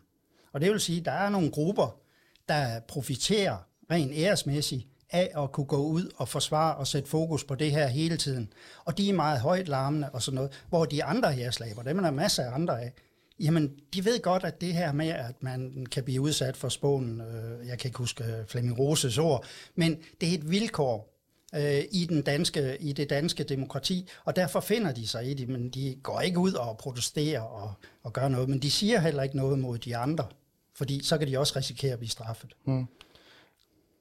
Og 0.52 0.60
det 0.60 0.70
vil 0.70 0.80
sige, 0.80 0.98
at 0.98 1.04
der 1.04 1.12
er 1.12 1.30
nogle 1.30 1.50
grupper, 1.50 2.00
der 2.48 2.80
profiterer 2.88 3.56
rent 3.90 4.12
æresmæssigt 4.14 4.86
af 5.10 5.30
at 5.42 5.52
kunne 5.52 5.66
gå 5.66 5.76
ud 5.76 6.10
og 6.16 6.28
forsvare 6.28 6.76
og 6.76 6.86
sætte 6.86 7.08
fokus 7.08 7.44
på 7.44 7.54
det 7.54 7.70
her 7.70 7.86
hele 7.86 8.16
tiden. 8.16 8.52
Og 8.84 8.98
de 8.98 9.08
er 9.08 9.12
meget 9.12 9.40
højt 9.40 9.68
larmende 9.68 10.10
og 10.10 10.22
sådan 10.22 10.34
noget, 10.34 10.62
hvor 10.68 10.84
de 10.84 11.04
andre 11.04 11.32
herslaber, 11.32 11.82
dem 11.82 11.98
er 11.98 12.02
der 12.02 12.10
masser 12.10 12.44
af 12.44 12.54
andre 12.54 12.82
af, 12.82 12.92
jamen 13.40 13.72
de 13.94 14.04
ved 14.04 14.22
godt, 14.22 14.44
at 14.44 14.60
det 14.60 14.74
her 14.74 14.92
med, 14.92 15.08
at 15.08 15.42
man 15.42 15.86
kan 15.90 16.04
blive 16.04 16.20
udsat 16.20 16.56
for 16.56 16.68
spånen, 16.68 17.20
øh, 17.20 17.66
jeg 17.66 17.78
kan 17.78 17.88
ikke 17.88 17.98
huske 17.98 18.24
øh, 18.24 18.46
Flemming 18.46 18.78
Roses 18.78 19.18
ord, 19.18 19.44
men 19.74 19.96
det 20.20 20.28
er 20.28 20.34
et 20.34 20.50
vilkår 20.50 21.09
øh, 21.54 21.82
i, 21.92 22.06
den 22.08 22.22
danske, 22.22 22.76
i 22.80 22.92
det 22.92 23.10
danske 23.10 23.44
demokrati, 23.44 24.08
og 24.24 24.36
derfor 24.36 24.60
finder 24.60 24.92
de 24.92 25.08
sig 25.08 25.30
i 25.30 25.34
det, 25.34 25.48
men 25.48 25.68
de 25.70 25.96
går 26.02 26.20
ikke 26.20 26.38
ud 26.38 26.52
og 26.52 26.78
protesterer 26.78 27.40
og, 27.40 27.72
og 28.02 28.12
gør 28.12 28.28
noget, 28.28 28.48
men 28.48 28.58
de 28.58 28.70
siger 28.70 29.00
heller 29.00 29.22
ikke 29.22 29.36
noget 29.36 29.58
mod 29.58 29.78
de 29.78 29.96
andre, 29.96 30.26
fordi 30.74 31.04
så 31.04 31.18
kan 31.18 31.28
de 31.28 31.38
også 31.38 31.52
risikere 31.56 31.92
at 31.92 31.98
blive 31.98 32.10
straffet. 32.10 32.52
Mm 32.64 32.86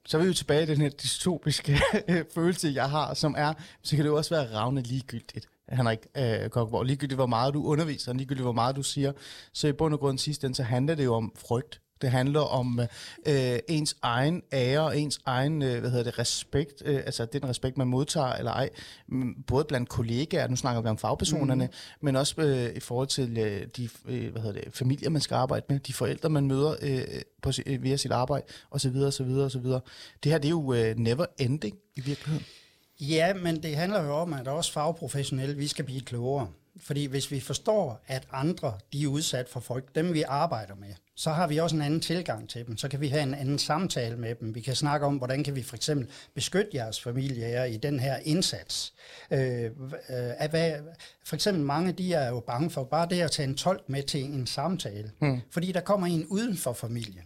så 0.09 0.17
er 0.17 0.21
vi 0.21 0.27
jo 0.27 0.33
tilbage 0.33 0.63
i 0.63 0.65
den 0.65 0.81
her 0.81 0.89
dystopiske 0.89 1.81
øh, 2.09 2.25
følelse, 2.33 2.71
jeg 2.75 2.89
har, 2.89 3.13
som 3.13 3.35
er, 3.37 3.53
så 3.83 3.95
kan 3.95 4.05
det 4.05 4.11
jo 4.11 4.17
også 4.17 4.35
være 4.35 4.55
ravne 4.55 4.81
ligegyldigt. 4.81 5.47
Henrik 5.71 5.99
øh, 6.17 6.49
Kokkeborg, 6.49 6.85
ligegyldigt 6.85 7.17
hvor 7.17 7.25
meget 7.25 7.53
du 7.53 7.63
underviser, 7.63 8.13
ligegyldigt 8.13 8.43
hvor 8.43 8.51
meget 8.51 8.75
du 8.75 8.83
siger. 8.83 9.11
Så 9.53 9.67
i 9.67 9.71
bund 9.71 9.93
og 9.93 9.99
grund 9.99 10.17
sidst 10.17 10.45
så 10.53 10.63
handler 10.63 10.95
det 10.95 11.05
jo 11.05 11.15
om 11.15 11.33
frygt. 11.35 11.81
Det 12.01 12.11
handler 12.11 12.39
om 12.39 12.79
øh, 13.27 13.59
ens 13.67 13.97
egen 14.01 14.41
ære 14.53 14.79
og 14.79 14.99
ens 14.99 15.19
egen 15.25 15.61
øh, 15.61 15.79
hvad 15.79 15.89
hedder 15.89 16.03
det, 16.03 16.19
respekt, 16.19 16.81
øh, 16.85 16.95
altså 16.95 17.25
den 17.25 17.49
respekt, 17.49 17.77
man 17.77 17.87
modtager 17.87 18.33
eller 18.33 18.51
ej, 18.51 18.69
både 19.47 19.65
blandt 19.65 19.89
kollegaer, 19.89 20.47
nu 20.47 20.55
snakker 20.55 20.81
vi 20.81 20.87
om 20.87 20.97
fagpersonerne, 20.97 21.65
mm. 21.65 21.71
men 22.01 22.15
også 22.15 22.41
øh, 22.41 22.75
i 22.75 22.79
forhold 22.79 23.07
til 23.07 23.37
øh, 23.37 23.67
de 23.77 23.89
øh, 24.05 24.31
hvad 24.31 24.41
hedder 24.41 24.61
det, 24.61 24.73
familier, 24.73 25.09
man 25.09 25.21
skal 25.21 25.35
arbejde 25.35 25.65
med, 25.69 25.79
de 25.79 25.93
forældre, 25.93 26.29
man 26.29 26.47
møder 26.47 26.75
øh, 26.81 27.01
på, 27.41 27.51
øh, 27.65 27.83
via 27.83 27.97
sit 27.97 28.11
arbejde, 28.11 28.45
osv. 28.71 28.95
osv. 28.95 29.21
osv. 29.21 29.65
Det 30.23 30.31
her, 30.31 30.37
det 30.37 30.45
er 30.45 30.49
jo 30.49 30.73
øh, 30.73 30.97
never 30.97 31.25
ending 31.37 31.77
i 31.95 32.01
virkeligheden. 32.01 32.45
Ja, 32.99 33.33
men 33.33 33.63
det 33.63 33.75
handler 33.75 34.03
jo 34.03 34.13
om, 34.13 34.33
at 34.33 34.47
også 34.47 34.71
fagprofessionelle, 34.71 35.55
vi 35.55 35.67
skal 35.67 35.85
blive 35.85 36.01
klogere. 36.01 36.47
Fordi 36.79 37.05
hvis 37.05 37.31
vi 37.31 37.39
forstår, 37.39 38.03
at 38.07 38.27
andre 38.31 38.73
de 38.93 39.03
er 39.03 39.07
udsat 39.07 39.49
for 39.49 39.59
folk, 39.59 39.95
dem 39.95 40.13
vi 40.13 40.23
arbejder 40.27 40.75
med, 40.75 40.93
så 41.19 41.31
har 41.31 41.47
vi 41.47 41.57
også 41.57 41.75
en 41.75 41.81
anden 41.81 42.01
tilgang 42.01 42.49
til 42.49 42.67
dem. 42.67 42.77
Så 42.77 42.87
kan 42.87 43.01
vi 43.01 43.07
have 43.07 43.23
en 43.23 43.33
anden 43.33 43.59
samtale 43.59 44.15
med 44.15 44.35
dem. 44.35 44.55
Vi 44.55 44.61
kan 44.61 44.75
snakke 44.75 45.05
om, 45.05 45.15
hvordan 45.15 45.43
kan 45.43 45.55
vi 45.55 45.63
for 45.63 45.75
eksempel 45.75 46.07
beskytte 46.35 46.69
jeres 46.73 47.01
familie 47.01 47.71
i 47.73 47.77
den 47.77 47.99
her 47.99 48.17
indsats. 48.23 48.93
Øh, 49.31 49.63
øh, 49.63 49.71
hvad, 50.49 50.73
for 51.25 51.35
eksempel 51.35 51.63
mange, 51.63 51.91
de 51.91 52.13
er 52.13 52.29
jo 52.29 52.39
bange 52.39 52.69
for 52.69 52.83
bare 52.83 53.07
det 53.09 53.21
at 53.21 53.31
tage 53.31 53.47
en 53.47 53.55
tolk 53.55 53.89
med 53.89 54.03
til 54.03 54.23
en 54.23 54.47
samtale. 54.47 55.11
Hmm. 55.19 55.41
Fordi 55.51 55.71
der 55.71 55.81
kommer 55.81 56.07
en 56.07 56.25
uden 56.25 56.57
for 56.57 56.73
familien. 56.73 57.23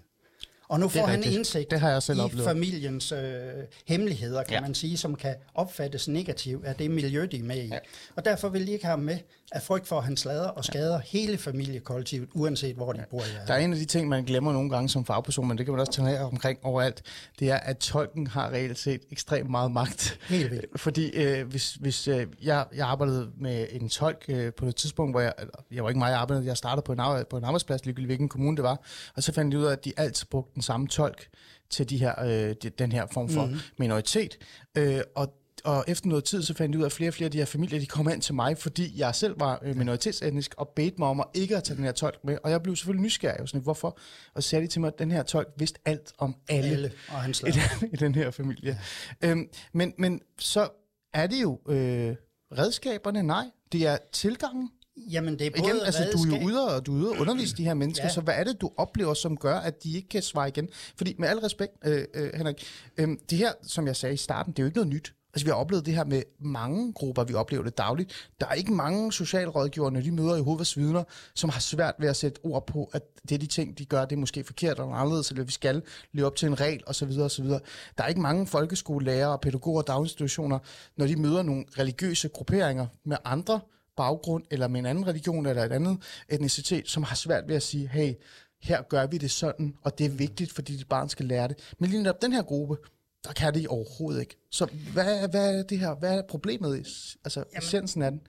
Og 0.68 0.80
nu 0.80 0.88
får 0.88 1.06
han 1.06 1.24
indsigt 1.24 1.72
det 1.72 1.80
har 1.80 1.89
jeg 1.89 2.04
selv 2.04 2.20
i 2.20 2.22
oplevet. 2.22 2.48
familiens 2.48 3.12
øh, 3.12 3.41
hemmeligheder, 3.88 4.44
kan 4.44 4.54
ja. 4.54 4.62
man 4.62 4.74
sige, 4.74 4.98
som 4.98 5.16
kan 5.16 5.36
opfattes 5.56 6.08
negativt 6.08 6.66
af 6.66 6.76
det 6.76 6.91
miljø, 6.91 7.28
de 7.32 7.38
er 7.38 7.44
med 7.44 7.58
i. 7.58 7.68
Ja. 7.68 7.78
Og 8.16 8.26
derfor 8.26 8.50
vil 8.50 8.68
de 8.68 8.72
ikke 8.72 8.86
have 8.86 8.91
ham 8.91 9.00
med 9.00 9.18
af 9.54 9.62
frygt 9.62 9.88
for, 9.88 9.97
at 9.97 10.04
han 10.04 10.18
slader 10.18 10.47
og 10.47 10.66
skader 10.66 10.99
hele 11.06 11.38
familiekollektivet, 11.38 12.30
uanset 12.34 12.76
hvor 12.76 12.93
de 12.93 13.04
bor 13.10 13.20
i 13.20 13.47
Der 13.47 13.54
er 13.54 13.58
en 13.58 13.74
af 13.74 13.80
de 13.80 13.86
ting, 13.86 14.10
man 14.10 14.24
glemmer 14.24 14.54
nogle 14.54 14.70
gange 14.70 14.89
som 14.89 15.06
fagperson, 15.06 15.47
men 15.47 15.58
det 15.58 15.66
kan 15.66 15.74
man 15.74 15.80
også 15.80 15.91
tage 15.91 16.20
omkring 16.20 16.60
overalt, 16.64 17.01
det 17.39 17.49
er, 17.49 17.58
at 17.58 17.78
tolken 17.78 18.28
har 18.28 18.49
reelt 18.49 18.78
set 18.78 19.01
ekstremt 19.12 19.49
meget 19.49 19.72
magt. 19.72 20.20
Helt 20.30 20.51
vildt. 20.51 20.80
Fordi 20.86 21.10
øh, 21.10 21.47
hvis, 21.47 21.74
hvis 21.74 22.08
øh, 22.08 22.28
jeg, 22.43 22.66
jeg 22.76 22.88
arbejdede 22.88 23.32
med 23.38 23.68
en 23.72 23.89
tolk 23.89 24.26
øh, 24.28 24.54
på 24.54 24.66
et 24.66 24.76
tidspunkt, 24.76 25.14
hvor 25.14 25.22
jeg, 25.22 25.34
jeg 25.72 25.84
var 25.84 25.89
ikke 25.89 25.99
meget, 25.99 26.12
jeg 26.12 26.20
arbejdede, 26.20 26.45
jeg 26.45 26.58
startede 26.58 26.86
på 26.86 26.93
en, 26.93 26.99
arbejde, 26.99 27.26
på 27.30 27.38
en 27.38 27.43
arbejdsplads, 27.43 27.86
ligegyldigt 27.86 28.08
hvilken 28.08 28.30
kommune 28.30 28.58
det 28.58 28.64
var, 28.64 28.84
og 29.16 29.24
så 29.24 29.34
fandt 29.34 29.54
jeg 29.54 29.62
ud 29.62 29.66
af, 29.66 29.72
at 29.72 29.86
de 29.86 29.93
altid 29.97 30.28
brugte 30.32 30.54
den 30.54 30.62
samme 30.62 30.88
tolk 30.88 31.28
til 31.70 31.89
de 31.89 31.97
her, 31.97 32.24
øh, 32.24 32.56
de, 32.64 32.70
den 32.70 32.91
her 32.91 33.06
form 33.14 33.30
for 33.30 33.45
mm. 33.45 33.60
minoritet. 33.78 34.38
Øh, 34.78 35.01
og 35.16 35.34
og 35.64 35.86
efter 35.88 36.07
noget 36.07 36.24
tid, 36.24 36.43
så 36.43 36.53
fandt 36.53 36.74
jeg 36.74 36.80
ud 36.80 36.84
af, 36.84 36.88
at 36.88 36.91
flere 36.91 37.09
og 37.09 37.14
flere 37.14 37.26
af 37.26 37.32
de 37.32 37.38
her 37.38 37.45
familier, 37.45 37.80
de 37.80 37.86
kom 37.86 38.09
ind 38.09 38.22
til 38.22 38.34
mig, 38.36 38.57
fordi 38.57 38.99
jeg 38.99 39.16
selv 39.16 39.39
var 39.39 39.59
øh, 39.64 39.76
minoritetsetnisk, 39.78 40.53
og 40.57 40.68
bedte 40.76 40.95
mig 40.99 41.07
om 41.07 41.20
at 41.20 41.26
ikke 41.34 41.57
at 41.57 41.64
tage 41.64 41.78
den 41.78 41.84
her 41.84 41.91
tolk 41.91 42.20
med. 42.24 42.38
Og 42.43 42.51
jeg 42.51 42.61
blev 42.64 42.76
selvfølgelig 42.76 43.03
nysgerrig, 43.03 43.49
sådan, 43.49 43.61
hvorfor? 43.61 43.97
Og 44.34 44.43
så 44.43 44.49
sagde 44.49 44.66
de 44.66 44.72
til 44.72 44.82
mig, 44.82 44.88
at 44.88 44.99
den 44.99 45.11
her 45.11 45.24
tolk 45.24 45.47
vidste 45.57 45.80
alt 45.86 46.14
om 46.18 46.36
alle, 46.49 46.70
Alle, 46.70 46.91
og 47.07 47.14
han 47.22 47.32
i, 47.32 47.51
den, 47.51 47.89
i 47.93 47.95
den 47.95 48.16
her 48.16 48.32
familie. 48.32 48.80
Ja. 49.22 49.30
Øhm, 49.30 49.47
men, 49.74 49.93
men 49.97 50.22
så 50.39 50.70
er 51.14 51.28
det 51.28 51.41
jo 51.41 51.59
øh, 51.70 52.16
redskaberne, 52.57 53.24
nej. 53.24 53.45
Det 53.72 53.88
er 53.88 53.97
tilgangen. 54.11 54.70
Jamen, 55.11 55.39
det 55.39 55.47
er 55.47 55.51
både 55.57 55.70
Igen, 55.72 55.82
altså, 55.86 56.03
du 56.14 56.18
er 56.18 56.28
jo 56.28 56.34
redskab- 56.36 56.45
ude 56.45 56.76
og, 56.76 56.86
du 56.86 56.95
er 56.95 56.99
ude 57.01 57.09
og 57.09 57.18
undervise 57.18 57.57
de 57.57 57.64
her 57.64 57.74
mennesker. 57.74 58.05
Ja. 58.05 58.14
så 58.14 58.22
hvad 58.22 58.34
er 58.38 58.43
det, 58.43 58.61
du 58.61 58.72
oplever, 58.78 59.14
som 59.14 59.38
gør, 59.38 59.55
at 59.55 59.84
de 59.84 59.95
ikke 59.95 60.09
kan 60.09 60.22
svare 60.22 60.47
igen? 60.47 60.70
Fordi 60.97 61.16
med 61.20 61.28
al 61.28 61.38
respekt, 61.39 61.72
øh, 61.86 62.05
øh, 62.14 62.32
Henrik, 62.34 62.64
øh, 62.97 63.07
det 63.30 63.38
her, 63.38 63.51
som 63.64 63.88
jeg 63.88 63.95
sagde 63.95 64.14
i 64.14 64.18
starten, 64.18 64.53
det 64.53 64.59
er 64.59 64.64
jo 64.64 64.68
ikke 64.68 64.78
noget 64.78 64.93
nyt. 64.93 65.14
Altså, 65.34 65.46
vi 65.46 65.50
har 65.50 65.56
oplevet 65.56 65.86
det 65.86 65.94
her 65.94 66.04
med 66.04 66.24
mange 66.40 66.94
grupper, 66.94 67.24
vi 67.24 67.34
oplever 67.34 67.64
det 67.64 67.78
dagligt. 67.78 68.30
Der 68.40 68.48
er 68.48 68.54
ikke 68.54 68.74
mange 68.74 69.14
socialrådgivere, 69.14 69.92
når 69.92 70.02
de 70.02 70.12
møder 70.12 70.36
i 70.36 70.42
hovedets 70.42 70.78
vidner, 70.78 71.04
som 71.36 71.50
har 71.50 71.60
svært 71.60 71.96
ved 72.00 72.10
at 72.10 72.16
sætte 72.16 72.40
ord 72.44 72.68
på, 72.68 72.90
at 72.94 73.04
det 73.30 73.36
er 73.36 73.40
de 73.40 73.46
ting, 73.46 73.78
de 73.78 73.86
gør, 73.86 74.06
det 74.06 74.16
er 74.16 74.20
måske 74.20 74.44
forkert 74.44 74.80
eller 74.80 74.94
anderledes, 74.94 75.30
eller 75.30 75.44
vi 75.44 75.52
skal 75.52 75.82
leve 76.12 76.26
op 76.28 76.36
til 76.36 76.48
en 76.48 76.60
regel, 76.60 76.84
osv. 76.88 77.12
osv. 77.20 77.46
Der 77.46 77.60
er 77.98 78.08
ikke 78.08 78.22
mange 78.22 78.48
folkeskolelærere, 78.48 79.40
pædagoger 79.40 79.82
og 79.82 79.88
daginstitutioner, 79.88 80.60
når 80.98 81.08
de 81.08 81.16
møder 81.16 81.44
nogle 81.44 81.66
religiøse 81.80 82.30
grupperinger 82.30 82.88
med 83.04 83.18
andre 83.26 83.60
baggrund, 83.98 84.44
eller 84.52 84.68
med 84.68 84.80
en 84.80 84.86
anden 84.86 85.08
religion, 85.08 85.46
eller 85.46 85.64
et 85.64 85.72
andet 85.72 85.98
etnicitet, 86.30 86.90
som 86.90 87.04
har 87.04 87.16
svært 87.16 87.48
ved 87.48 87.56
at 87.56 87.64
sige, 87.64 87.88
hey, 87.88 88.14
her 88.62 88.82
gør 88.82 89.08
vi 89.08 89.18
det 89.18 89.32
sådan, 89.32 89.76
og 89.84 89.98
det 89.98 90.06
er 90.06 90.10
vigtigt, 90.10 90.52
fordi 90.52 90.78
dit 90.78 90.90
barn 90.90 91.10
skal 91.10 91.26
lære 91.26 91.48
det. 91.48 91.74
Men 91.80 91.90
lige 91.90 92.04
netop 92.04 92.22
den 92.22 92.34
her 92.34 92.44
gruppe, 92.44 92.78
der 93.24 93.34
kan 93.34 93.53
de 93.55 93.67
overhovedet 93.67 94.19
ikke. 94.21 94.36
Så 94.49 94.67
hvad, 94.93 95.28
hvad 95.28 95.55
er 95.59 95.63
det 95.63 95.80
her? 95.80 95.95
Hvad 95.95 96.17
er 96.17 96.21
problemet? 96.21 96.78
i- 96.80 97.17
Altså, 97.26 97.39
Jamen, 97.39 97.63
essensen 97.63 98.01
af 98.01 98.11
den? 98.11 98.21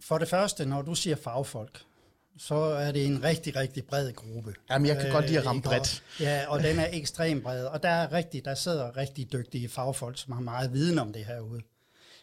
For 0.00 0.18
det 0.18 0.28
første, 0.28 0.66
når 0.66 0.82
du 0.82 0.94
siger 0.94 1.16
fagfolk, 1.16 1.80
så 2.38 2.54
er 2.54 2.92
det 2.92 3.06
en 3.06 3.24
rigtig, 3.24 3.56
rigtig 3.56 3.84
bred 3.84 4.12
gruppe. 4.12 4.54
Jamen, 4.70 4.86
jeg 4.88 4.98
kan 5.00 5.12
godt 5.12 5.26
lide 5.26 5.38
at 5.38 5.46
ramme 5.46 5.58
ikke? 5.58 5.68
bredt. 5.68 6.02
Ja, 6.20 6.44
og 6.48 6.62
den 6.62 6.78
er 6.78 6.86
ekstremt 6.92 7.42
bred. 7.42 7.64
Og 7.64 7.82
der 7.82 7.88
er 7.88 8.12
rigtig, 8.12 8.44
der 8.44 8.54
sidder 8.54 8.96
rigtig 8.96 9.32
dygtige 9.32 9.68
fagfolk, 9.68 10.18
som 10.18 10.32
har 10.32 10.40
meget 10.40 10.72
viden 10.72 10.98
om 10.98 11.12
det 11.12 11.24
herude. 11.24 11.60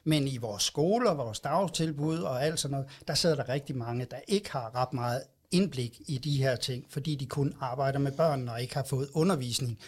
Men 0.04 0.28
i 0.28 0.38
vores 0.38 0.64
skoler, 0.64 1.14
vores 1.14 1.40
dagtilbud 1.40 2.18
og 2.18 2.44
alt 2.46 2.60
sådan 2.60 2.72
noget, 2.72 2.88
der 3.08 3.14
sidder 3.14 3.36
der 3.36 3.50
rigtig 3.50 3.78
mange, 3.78 4.06
der 4.12 4.18
ikke 4.28 4.52
har 4.52 4.76
ret 4.76 4.94
meget 4.94 5.22
indblik 5.52 6.02
i 6.08 6.18
de 6.18 6.38
her 6.38 6.56
ting, 6.56 6.86
fordi 6.90 7.16
de 7.16 7.26
kun 7.26 7.54
arbejder 7.62 8.00
med 8.00 8.12
børn 8.12 8.50
og 8.50 8.62
ikke 8.62 8.74
har 8.76 8.84
fået 8.84 9.10
undervisning. 9.14 9.80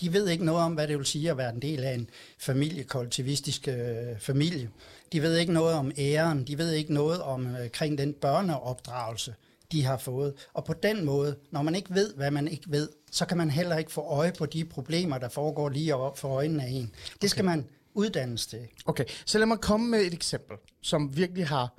De 0.00 0.12
ved 0.12 0.28
ikke 0.28 0.44
noget 0.44 0.62
om, 0.62 0.72
hvad 0.72 0.88
det 0.88 0.98
vil 0.98 1.06
sige 1.06 1.30
at 1.30 1.36
være 1.36 1.54
en 1.54 1.62
del 1.62 1.84
af 1.84 1.94
en 1.94 2.10
familiekollektivistisk 2.38 3.68
øh, 3.68 4.18
familie. 4.18 4.70
De 5.12 5.22
ved 5.22 5.36
ikke 5.36 5.52
noget 5.52 5.74
om 5.74 5.92
æren. 5.98 6.44
De 6.44 6.58
ved 6.58 6.72
ikke 6.72 6.94
noget 6.94 7.22
om 7.22 7.46
øh, 7.46 7.70
kring 7.70 7.98
den 7.98 8.12
børneopdragelse, 8.12 9.34
de 9.72 9.84
har 9.84 9.96
fået. 9.96 10.34
Og 10.54 10.64
på 10.64 10.72
den 10.82 11.04
måde, 11.04 11.36
når 11.50 11.62
man 11.62 11.74
ikke 11.74 11.94
ved, 11.94 12.14
hvad 12.14 12.30
man 12.30 12.48
ikke 12.48 12.70
ved, 12.70 12.88
så 13.10 13.26
kan 13.26 13.36
man 13.36 13.50
heller 13.50 13.76
ikke 13.76 13.92
få 13.92 14.00
øje 14.00 14.32
på 14.38 14.46
de 14.46 14.64
problemer, 14.64 15.18
der 15.18 15.28
foregår 15.28 15.68
lige 15.68 15.96
op 15.96 16.18
for 16.18 16.28
øjnene 16.28 16.62
af 16.62 16.68
en. 16.70 16.94
Det 17.22 17.30
skal 17.30 17.44
man 17.44 17.66
uddannes 17.94 18.46
til. 18.46 18.60
Okay, 18.86 19.04
så 19.24 19.38
lad 19.38 19.46
mig 19.46 19.60
komme 19.60 19.88
med 19.88 20.00
et 20.00 20.14
eksempel, 20.14 20.56
som 20.82 21.16
virkelig 21.16 21.46
har 21.46 21.74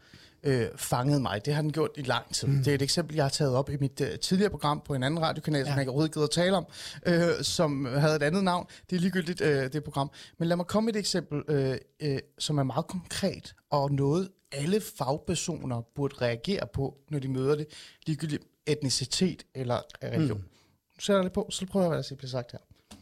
øh, 0.47 0.67
fanget 0.75 1.21
mig. 1.21 1.45
Det 1.45 1.53
har 1.53 1.61
den 1.61 1.71
gjort 1.71 1.91
i 1.97 2.01
lang 2.01 2.33
tid. 2.33 2.47
Mm. 2.47 2.57
Det 2.57 2.67
er 2.67 2.75
et 2.75 2.81
eksempel, 2.81 3.15
jeg 3.15 3.23
har 3.23 3.29
taget 3.29 3.55
op 3.55 3.69
i 3.69 3.77
mit 3.77 4.01
øh, 4.01 4.19
tidligere 4.19 4.49
program 4.49 4.81
på 4.85 4.93
en 4.93 5.03
anden 5.03 5.21
radiokanal, 5.21 5.59
ja. 5.59 5.65
som 5.65 5.71
jeg 5.71 5.81
ikke 5.81 5.91
overhovedet 5.91 6.13
gider 6.13 6.25
at 6.25 6.31
tale 6.31 6.57
om, 6.57 6.65
øh, 7.05 7.43
som 7.43 7.85
havde 7.85 8.15
et 8.15 8.23
andet 8.23 8.43
navn. 8.43 8.67
Det 8.89 8.95
er 8.95 8.99
ligegyldigt, 8.99 9.41
øh, 9.41 9.73
det 9.73 9.83
program. 9.83 10.11
Men 10.37 10.47
lad 10.47 10.57
mig 10.57 10.65
komme 10.65 10.85
med 10.85 10.95
et 10.95 10.99
eksempel, 10.99 11.43
øh, 11.47 11.77
øh, 11.99 12.19
som 12.39 12.57
er 12.57 12.63
meget 12.63 12.87
konkret, 12.87 13.55
og 13.69 13.91
noget 13.91 14.29
alle 14.51 14.81
fagpersoner 14.81 15.81
burde 15.95 16.15
reagere 16.21 16.67
på, 16.73 16.97
når 17.09 17.19
de 17.19 17.27
møder 17.27 17.55
det, 17.55 17.67
ligegyldigt 18.05 18.43
etnicitet 18.65 19.45
eller 19.55 19.81
religion. 20.03 20.37
Mm. 20.37 20.43
Nu 20.43 20.99
sætter 20.99 21.19
jeg 21.19 21.23
lidt 21.23 21.33
på, 21.33 21.47
så 21.49 21.65
prøver 21.65 21.85
jeg, 21.85 21.89
hvad 21.89 22.03
der 22.03 22.15
bliver 22.15 22.29
sagt 22.29 22.51
her. 22.51 22.59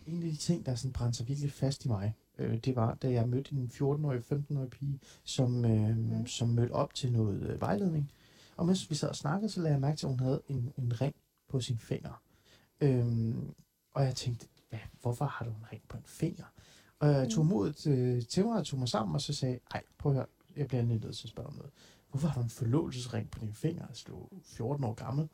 En 0.08 0.24
af 0.24 0.30
de 0.30 0.38
ting, 0.38 0.66
der 0.66 0.76
sådan 0.76 0.94
brændte 0.94 1.18
sig 1.18 1.28
virkelig 1.28 1.52
fast 1.52 1.86
i 1.86 1.88
mig, 1.88 2.14
øh, 2.38 2.58
det 2.58 2.76
var, 2.76 2.94
da 2.94 3.12
jeg 3.12 3.30
mødte 3.30 3.56
en 3.56 3.72
14-årig, 3.74 4.20
15-årig 4.32 4.70
pige, 4.70 5.00
som, 5.24 5.66
øh, 5.66 5.98
mm. 5.98 6.28
som 6.28 6.50
mødte 6.50 6.72
op 6.72 6.94
til 6.94 7.12
noget 7.12 7.42
øh, 7.42 7.62
vejledning. 7.62 8.12
Og 8.58 8.66
mens 8.66 8.90
vi 8.90 8.96
sad 8.96 9.10
og 9.10 9.16
snakkede, 9.16 9.52
så 9.52 9.62
lagde 9.62 9.74
jeg 9.74 9.82
mærke 9.82 9.98
til, 9.98 10.06
at 10.06 10.12
hun 10.12 10.20
havde 10.20 10.42
en, 10.48 10.74
en 10.78 11.02
ring 11.02 11.16
på 11.50 11.60
sin 11.60 11.78
finger. 11.78 12.22
Øhm, 12.82 13.54
og 13.94 14.04
jeg 14.04 14.16
tænkte, 14.16 14.48
ja, 14.72 14.80
hvorfor 15.02 15.26
har 15.26 15.46
du 15.46 15.52
en 15.52 15.66
ring 15.72 15.82
på 15.88 15.98
en 15.98 16.04
finger? 16.06 16.46
Og 17.00 17.08
jeg 17.08 17.30
tog 17.30 17.46
modet 17.46 17.88
øh, 17.88 18.24
til 18.26 18.46
mig 18.46 18.58
og 18.58 18.66
tog 18.66 18.80
mig 18.80 18.90
sammen, 18.90 19.16
og 19.16 19.22
så 19.22 19.34
sagde 19.34 19.60
ej, 19.72 19.84
prøv 19.98 20.12
at 20.12 20.16
høre, 20.16 20.26
jeg 20.56 20.68
bliver 20.68 20.84
nødt 20.84 21.02
til 21.02 21.28
at 21.28 21.30
spørge 21.30 21.50
om 21.50 21.56
noget. 21.56 21.72
Hvorfor 22.10 22.28
har 22.28 22.36
du 22.36 22.44
en 22.44 22.50
forlovelsesring 22.50 23.32
på 23.32 23.40
din 23.40 23.54
finger? 23.54 23.88
Altså, 23.88 24.06
du 24.08 24.24
er 24.24 24.28
14 24.44 24.84
år 24.84 24.94
gammel. 24.94 25.30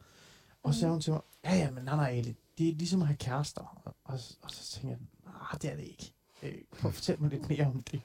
Og 0.63 0.73
så 0.73 0.79
sagde 0.79 0.91
hun 0.91 1.01
til 1.01 1.13
mig, 1.13 1.21
ja, 1.43 1.55
ja, 1.55 1.71
men 1.71 1.83
nej, 1.83 1.95
nej, 1.95 2.33
det 2.57 2.69
er 2.69 2.73
ligesom 2.75 3.01
at 3.01 3.07
have 3.07 3.17
kærester. 3.17 3.81
Og, 3.85 3.95
og, 4.03 4.19
og 4.41 4.51
så 4.51 4.71
tænkte 4.71 4.89
jeg, 4.89 4.97
nej, 5.25 5.57
det 5.61 5.71
er 5.71 5.75
det 5.75 5.83
ikke. 5.83 6.13
Øh, 6.43 6.53
prøv 6.79 6.89
at 6.89 6.95
fortælle 6.95 7.21
mig 7.21 7.29
lidt 7.29 7.49
mere 7.49 7.65
om 7.65 7.83
det. 7.91 8.01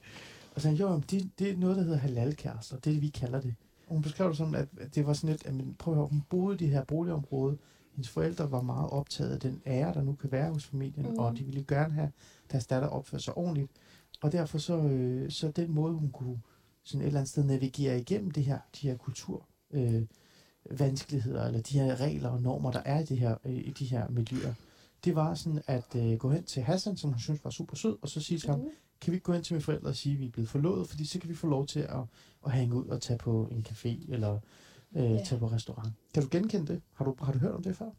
Og 0.55 0.61
så 0.61 0.69
jo, 0.69 1.01
det, 1.11 1.29
det 1.39 1.51
er 1.51 1.57
noget, 1.57 1.77
der 1.77 1.83
hedder 1.83 1.97
halalkærester. 1.97 2.77
Det 2.77 2.89
er 2.89 2.93
det, 2.93 3.01
vi 3.01 3.09
kalder 3.09 3.41
det. 3.41 3.55
Og 3.87 3.93
hun 3.93 4.01
beskrev 4.01 4.29
det 4.29 4.37
sådan, 4.37 4.55
at 4.55 4.95
det 4.95 5.07
var 5.07 5.13
sådan 5.13 5.29
lidt, 5.29 5.45
at 5.45 5.53
men, 5.53 5.75
prøv 5.79 5.93
at 5.93 5.97
høre, 5.97 6.07
hun 6.07 6.23
boede 6.29 6.55
i 6.55 6.57
det 6.57 6.69
her 6.69 6.83
boligområde. 6.83 7.57
Hendes 7.91 8.09
forældre 8.09 8.51
var 8.51 8.61
meget 8.61 8.89
optaget 8.89 9.31
af 9.31 9.39
den 9.39 9.61
ære, 9.65 9.93
der 9.93 10.01
nu 10.01 10.13
kan 10.13 10.31
være 10.31 10.53
hos 10.53 10.65
familien, 10.65 11.11
mm. 11.11 11.19
og 11.19 11.37
de 11.37 11.43
ville 11.43 11.65
gerne 11.67 11.93
have 11.93 12.11
deres 12.51 12.67
datter 12.67 12.87
opføre 12.87 13.19
sig 13.19 13.37
ordentligt. 13.37 13.71
Og 14.21 14.31
derfor 14.31 14.57
så, 14.57 14.77
øh, 14.77 15.31
så 15.31 15.51
den 15.51 15.71
måde, 15.71 15.93
hun 15.93 16.11
kunne 16.11 16.41
sådan 16.83 17.01
et 17.01 17.07
eller 17.07 17.19
andet 17.19 17.29
sted 17.29 17.43
navigere 17.43 17.99
igennem 17.99 18.31
det 18.31 18.43
her, 18.43 18.59
de 18.81 18.87
her 18.87 18.97
kultur, 18.97 19.45
øh, 19.71 20.03
vanskeligheder, 20.71 21.45
eller 21.45 21.61
de 21.61 21.79
her 21.79 21.99
regler 21.99 22.29
og 22.29 22.41
normer, 22.41 22.71
der 22.71 22.81
er 22.85 22.99
i, 22.99 23.05
det 23.05 23.17
her, 23.17 23.35
øh, 23.45 23.53
i 23.53 23.73
de 23.79 23.85
her 23.85 24.09
miljøer, 24.09 24.53
det 25.07 25.15
var 25.15 25.33
sådan 25.33 25.61
at 25.67 25.95
øh, 25.95 26.17
gå 26.17 26.29
hen 26.29 26.43
til 26.43 26.63
Hassan, 26.63 26.97
som 26.97 27.09
hun 27.09 27.19
synes 27.19 27.43
var 27.43 27.49
super 27.51 27.75
sød, 27.75 27.97
og 28.01 28.09
så 28.09 28.21
sige 28.21 28.39
til 28.39 28.49
ham, 28.49 28.61
kan 29.01 29.11
vi 29.11 29.15
ikke 29.15 29.23
gå 29.23 29.33
hen 29.33 29.43
til 29.43 29.53
mine 29.53 29.61
forældre 29.63 29.89
og 29.89 29.95
sige, 29.95 30.13
at 30.13 30.19
vi 30.19 30.25
er 30.25 30.31
blevet 30.31 30.49
forlovet, 30.49 30.89
fordi 30.89 31.05
så 31.05 31.19
kan 31.19 31.29
vi 31.29 31.35
få 31.35 31.47
lov 31.47 31.65
til 31.67 31.79
at, 31.79 31.99
at 32.45 32.51
hænge 32.51 32.75
ud 32.75 32.85
og 32.87 33.01
tage 33.01 33.17
på 33.17 33.47
en 33.51 33.65
café, 33.69 34.13
eller 34.13 34.39
øh, 34.95 35.25
tage 35.25 35.39
på 35.39 35.47
restaurant. 35.47 35.93
Kan 36.13 36.23
du 36.23 36.29
genkende 36.31 36.67
det? 36.73 36.81
Har 36.93 37.05
du, 37.05 37.15
har 37.21 37.31
du 37.33 37.39
hørt 37.39 37.51
om 37.55 37.63
det 37.63 37.75
før? 37.75 37.89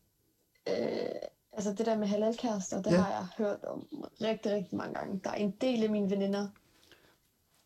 Øh, 0.68 1.08
altså 1.52 1.72
det 1.72 1.86
der 1.86 1.98
med 1.98 2.06
halalkærester, 2.06 2.82
det 2.82 2.90
Ja. 2.92 2.96
har 2.96 3.10
jeg 3.10 3.26
hørt 3.38 3.64
om 3.64 3.86
rigtig, 4.22 4.52
rigtig 4.52 4.76
mange 4.78 4.94
gange. 4.94 5.20
Der 5.24 5.30
er 5.30 5.34
en 5.34 5.50
del 5.60 5.82
af 5.84 5.90
mine 5.90 6.10
veninder, 6.10 6.48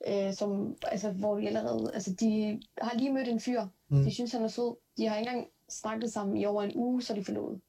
øh, 0.08 0.34
som, 0.34 0.76
altså, 0.82 1.10
hvor 1.10 1.36
de 1.38 1.46
allerede, 1.46 1.90
altså 1.94 2.12
de 2.20 2.60
har 2.78 2.98
lige 2.98 3.12
mødt 3.12 3.28
en 3.28 3.40
fyr. 3.40 3.66
Mm. 3.88 4.02
De 4.04 4.14
synes, 4.14 4.32
han 4.32 4.42
er 4.42 4.48
sød. 4.48 4.76
De 4.96 5.06
har 5.08 5.16
ikke 5.16 5.30
engang 5.30 5.48
snakket 5.68 6.12
sammen 6.12 6.36
i 6.36 6.44
over 6.44 6.62
en 6.62 6.72
uge, 6.74 7.02
så 7.02 7.12
er 7.12 7.16
de 7.18 7.24
forlovet. 7.24 7.60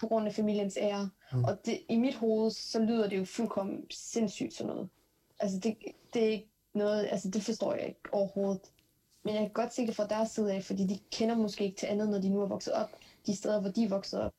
På 0.00 0.06
grund 0.06 0.26
af 0.26 0.34
familiens 0.34 0.76
ære. 0.80 1.10
Mm. 1.32 1.38
Mm. 1.38 1.44
Og 1.44 1.58
det, 1.66 1.80
i 1.88 1.96
mit 1.96 2.14
hoved, 2.14 2.50
så 2.50 2.78
lyder 2.78 3.08
det 3.08 3.18
jo 3.18 3.24
fuldkommen 3.24 3.84
sindssygt 3.90 4.54
sådan 4.54 4.72
noget. 4.72 4.88
Altså 5.38 5.58
det, 5.58 5.76
det 6.14 6.24
er 6.24 6.28
ikke 6.28 6.50
noget, 6.74 7.08
altså 7.10 7.30
det 7.30 7.42
forstår 7.42 7.74
jeg 7.74 7.86
ikke 7.86 8.00
overhovedet. 8.12 8.60
Men 9.24 9.34
jeg 9.34 9.42
kan 9.42 9.50
godt 9.50 9.74
se 9.74 9.86
det 9.86 9.96
fra 9.96 10.06
deres 10.06 10.30
side 10.30 10.52
af, 10.52 10.64
fordi 10.64 10.86
de 10.86 10.98
kender 11.12 11.36
måske 11.36 11.64
ikke 11.64 11.76
til 11.76 11.86
andet, 11.86 12.08
når 12.08 12.18
de 12.18 12.28
nu 12.28 12.40
er 12.40 12.46
vokset 12.46 12.72
op. 12.72 12.90
De 13.26 13.36
steder, 13.36 13.60
hvor 13.60 13.70
de 13.70 13.84
er 13.84 13.88
vokset 13.88 14.20
op. 14.20 14.32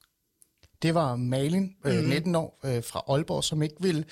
Det 0.82 0.93
var 0.93 1.16
Malin, 1.16 1.76
øh, 1.86 2.03
19 2.03 2.36
år, 2.36 2.60
øh, 2.66 2.84
fra 2.84 3.03
Aalborg, 3.08 3.43
som 3.43 3.62
ikke 3.62 3.76
ville 3.80 4.05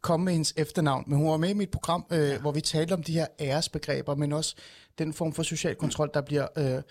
komme 0.00 0.24
med 0.24 0.32
hendes 0.32 0.54
efternavn, 0.56 1.04
men 1.06 1.18
hun 1.18 1.30
var 1.30 1.36
med 1.36 1.50
i 1.50 1.54
mit 1.54 1.70
program, 1.70 2.06
øh, 2.10 2.18
ja. 2.18 2.40
hvor 2.40 2.52
vi 2.52 2.60
talte 2.60 2.92
om 2.92 3.02
de 3.02 3.12
her 3.12 3.26
æresbegreber, 3.40 4.14
men 4.14 4.32
også 4.32 4.56
den 4.98 5.12
form 5.12 5.32
for 5.32 5.42
social 5.42 5.74
kontrol, 5.74 6.10
der 6.14 6.20
bliver 6.20 6.46
øh, 6.58 6.82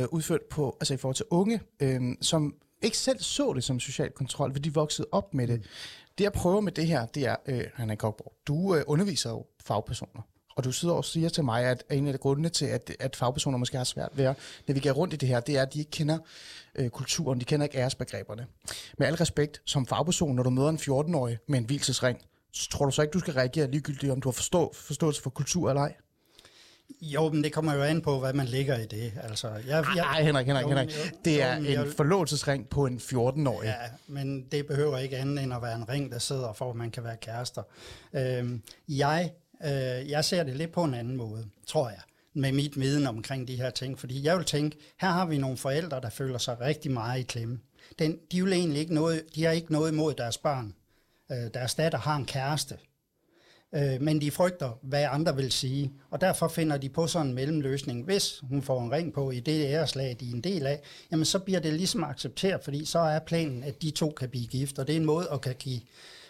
øh, 0.00 0.06
udført 0.10 0.42
på, 0.50 0.76
altså 0.80 0.94
i 0.94 0.96
forhold 0.96 1.16
til 1.16 1.26
unge, 1.30 1.60
øh, 1.80 2.00
som 2.20 2.54
ikke 2.82 2.98
selv 2.98 3.20
så 3.20 3.52
det 3.52 3.64
som 3.64 3.80
social 3.80 4.10
kontrol, 4.10 4.52
fordi 4.52 4.68
de 4.68 4.74
voksede 4.74 5.08
op 5.12 5.34
med 5.34 5.46
det. 5.48 5.62
Det 6.18 6.24
jeg 6.24 6.32
prøver 6.32 6.60
med 6.60 6.72
det 6.72 6.86
her, 6.86 7.06
det 7.06 7.26
er, 7.26 7.36
øh, 7.46 7.64
Hanna 7.74 7.94
Kokborg, 7.94 8.32
du 8.46 8.74
øh, 8.74 8.82
underviser 8.86 9.30
jo 9.30 9.46
fagpersoner, 9.64 10.22
og 10.56 10.64
du 10.64 10.72
sidder 10.72 10.94
og 10.94 11.04
siger 11.04 11.28
til 11.28 11.44
mig, 11.44 11.64
at 11.64 11.84
en 11.90 12.06
af 12.06 12.12
de 12.12 12.18
grundene 12.18 12.48
til, 12.48 12.66
at, 12.66 12.96
at 13.00 13.16
fagpersoner 13.16 13.58
måske 13.58 13.76
har 13.76 13.84
svært 13.84 14.10
ved 14.14 14.24
at 14.24 14.36
navigere 14.66 14.92
rundt 14.92 15.14
i 15.14 15.16
det 15.16 15.28
her, 15.28 15.40
det 15.40 15.56
er, 15.56 15.62
at 15.62 15.74
de 15.74 15.78
ikke 15.78 15.90
kender 15.90 16.18
øh, 16.74 16.90
kulturen, 16.90 17.40
de 17.40 17.44
kender 17.44 17.64
ikke 17.64 17.78
æresbegreberne. 17.78 18.46
Med 18.98 19.06
al 19.06 19.14
respekt, 19.14 19.62
som 19.64 19.86
fagperson, 19.86 20.36
når 20.36 20.42
du 20.42 20.50
møder 20.50 20.68
en 20.68 20.76
14-årig 20.76 21.38
med 21.46 21.58
en 21.58 21.64
hvilesesring, 21.64 22.18
så 22.52 22.68
tror 22.70 22.84
du 22.84 22.90
så 22.90 23.02
ikke, 23.02 23.12
du 23.12 23.18
skal 23.18 23.34
reagere 23.34 23.70
ligegyldigt, 23.70 24.12
om 24.12 24.20
du 24.20 24.28
har 24.28 24.32
forstå, 24.32 24.72
forståelse 24.74 25.22
for 25.22 25.30
kultur 25.30 25.68
eller 25.68 25.82
ej? 25.82 25.94
Jo, 27.02 27.28
men 27.32 27.44
det 27.44 27.52
kommer 27.52 27.74
jo 27.74 27.82
an 27.82 28.00
på, 28.02 28.18
hvad 28.18 28.32
man 28.32 28.46
ligger 28.46 28.78
i 28.78 28.86
det. 28.86 29.12
Altså, 29.22 29.48
jeg, 29.48 29.64
jeg, 29.68 29.84
Nej, 29.96 30.22
Henrik, 30.22 30.46
Henrik, 30.46 30.62
Jo, 30.62 30.68
Henrik. 30.68 30.88
Det 31.24 31.42
er 31.42 31.56
jo, 31.56 31.62
jeg 31.64 31.74
en 31.80 31.84
vil- 31.86 31.92
forlovelsesring 31.96 32.68
på 32.68 32.86
en 32.86 32.96
14-årig. 32.98 33.66
Ja, 33.66 33.74
men 34.06 34.46
det 34.52 34.66
behøver 34.66 34.98
ikke 34.98 35.16
andet 35.16 35.44
end 35.44 35.54
at 35.54 35.62
være 35.62 35.76
en 35.76 35.88
ring, 35.88 36.12
der 36.12 36.18
sidder 36.18 36.52
for, 36.52 36.70
at 36.70 36.76
man 36.76 36.90
kan 36.90 37.04
være 37.04 37.16
kærester. 37.16 37.62
Øhm, 38.12 38.62
jeg, 38.88 39.32
øh, 39.64 40.10
jeg 40.10 40.24
ser 40.24 40.42
det 40.42 40.56
lidt 40.56 40.72
på 40.72 40.84
en 40.84 40.94
anden 40.94 41.16
måde, 41.16 41.46
tror 41.66 41.88
jeg, 41.88 42.00
med 42.34 42.52
mit 42.52 42.80
viden 42.80 43.06
omkring 43.06 43.48
de 43.48 43.56
her 43.56 43.70
ting. 43.70 43.98
Fordi 43.98 44.24
jeg 44.24 44.36
vil 44.36 44.44
tænke, 44.44 44.76
her 45.00 45.08
har 45.08 45.26
vi 45.26 45.38
nogle 45.38 45.56
forældre, 45.56 46.00
der 46.00 46.10
føler 46.10 46.38
sig 46.38 46.60
rigtig 46.60 46.90
meget 46.90 47.20
i 47.20 47.22
klemme. 47.22 47.58
Den, 47.98 48.16
de, 48.32 48.44
vil 48.44 48.52
egentlig 48.52 48.80
ikke 48.80 48.94
noget, 48.94 49.22
de 49.34 49.44
har 49.44 49.50
ikke 49.52 49.72
noget 49.72 49.92
imod 49.92 50.14
deres 50.14 50.38
børn. 50.38 50.74
Øh, 51.32 51.38
deres 51.54 51.74
datter 51.74 51.98
har 51.98 52.16
en 52.16 52.26
kæreste. 52.26 52.74
Øh, 53.74 54.02
men 54.02 54.20
de 54.20 54.30
frygter, 54.30 54.78
hvad 54.82 55.06
andre 55.10 55.36
vil 55.36 55.52
sige, 55.52 55.92
og 56.10 56.20
derfor 56.20 56.48
finder 56.48 56.76
de 56.76 56.88
på 56.88 57.06
sådan 57.06 57.26
en 57.26 57.34
mellemløsning. 57.34 58.04
Hvis 58.04 58.40
hun 58.42 58.62
får 58.62 58.82
en 58.82 58.92
ring 58.92 59.12
på 59.12 59.30
i 59.30 59.40
det 59.40 59.64
æreslag, 59.64 60.16
de 60.20 60.30
er 60.30 60.34
en 60.34 60.40
del 60.40 60.66
af, 60.66 60.80
jamen 61.12 61.24
så 61.24 61.38
bliver 61.38 61.60
det 61.60 61.72
ligesom 61.72 62.04
accepteret, 62.04 62.64
fordi 62.64 62.84
så 62.84 62.98
er 62.98 63.18
planen, 63.18 63.64
at 63.64 63.82
de 63.82 63.90
to 63.90 64.10
kan 64.10 64.28
blive 64.28 64.46
gift, 64.46 64.78
og 64.78 64.86
det 64.86 64.92
er 64.92 64.96
en 64.96 65.04
måde 65.04 65.28
at 65.32 65.40
kan 65.40 65.54
give 65.58 65.80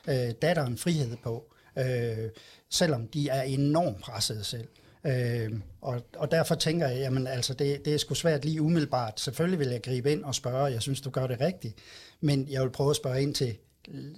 øh, 0.08 0.30
datteren 0.42 0.78
frihed 0.78 1.16
på, 1.22 1.52
øh, 1.78 2.30
selvom 2.70 3.08
de 3.08 3.28
er 3.28 3.42
enormt 3.42 4.00
presset 4.00 4.46
selv. 4.46 4.68
Øh, 5.06 5.52
og, 5.80 6.02
og 6.16 6.30
derfor 6.30 6.54
tænker 6.54 6.88
jeg, 6.88 6.98
jamen 6.98 7.26
altså, 7.26 7.54
det, 7.54 7.84
det 7.84 7.94
er 7.94 7.98
sgu 7.98 8.14
svært 8.14 8.44
lige 8.44 8.62
umiddelbart. 8.62 9.20
Selvfølgelig 9.20 9.58
vil 9.58 9.68
jeg 9.68 9.82
gribe 9.82 10.12
ind 10.12 10.24
og 10.24 10.34
spørge, 10.34 10.64
jeg 10.64 10.82
synes, 10.82 11.00
du 11.00 11.10
gør 11.10 11.26
det 11.26 11.40
rigtigt, 11.40 11.74
men 12.20 12.48
jeg 12.50 12.62
vil 12.62 12.70
prøve 12.70 12.90
at 12.90 12.96
spørge 12.96 13.22
ind 13.22 13.34
til 13.34 13.56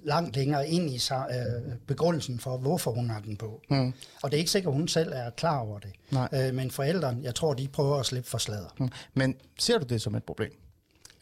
langt 0.05 0.37
længere 0.37 0.69
ind 0.69 0.91
i 0.91 1.01
øh, 1.13 1.73
begrundelsen 1.87 2.39
for, 2.39 2.57
hvorfor 2.57 2.91
hun 2.91 3.11
har 3.11 3.21
den 3.21 3.37
på. 3.37 3.61
Mm. 3.71 3.93
Og 4.23 4.31
det 4.31 4.37
er 4.37 4.39
ikke 4.39 4.51
sikkert, 4.51 4.73
at 4.73 4.79
hun 4.79 4.89
selv 4.89 5.13
er 5.15 5.31
klar 5.31 5.59
over 5.59 5.79
det. 5.79 5.91
Nej. 6.11 6.29
Øh, 6.33 6.55
men 6.55 6.71
forældrene, 6.71 7.21
jeg 7.23 7.35
tror, 7.35 7.55
de 7.55 7.69
prøver 7.69 7.97
at 7.97 8.07
slippe 8.07 8.31
for 8.31 8.39
sladder. 8.39 8.75
Mm. 8.79 8.89
Men 9.15 9.35
ser 9.59 9.79
du 9.79 9.85
det 9.85 10.03
som 10.03 10.15
et 10.15 10.25
problem? 10.25 10.53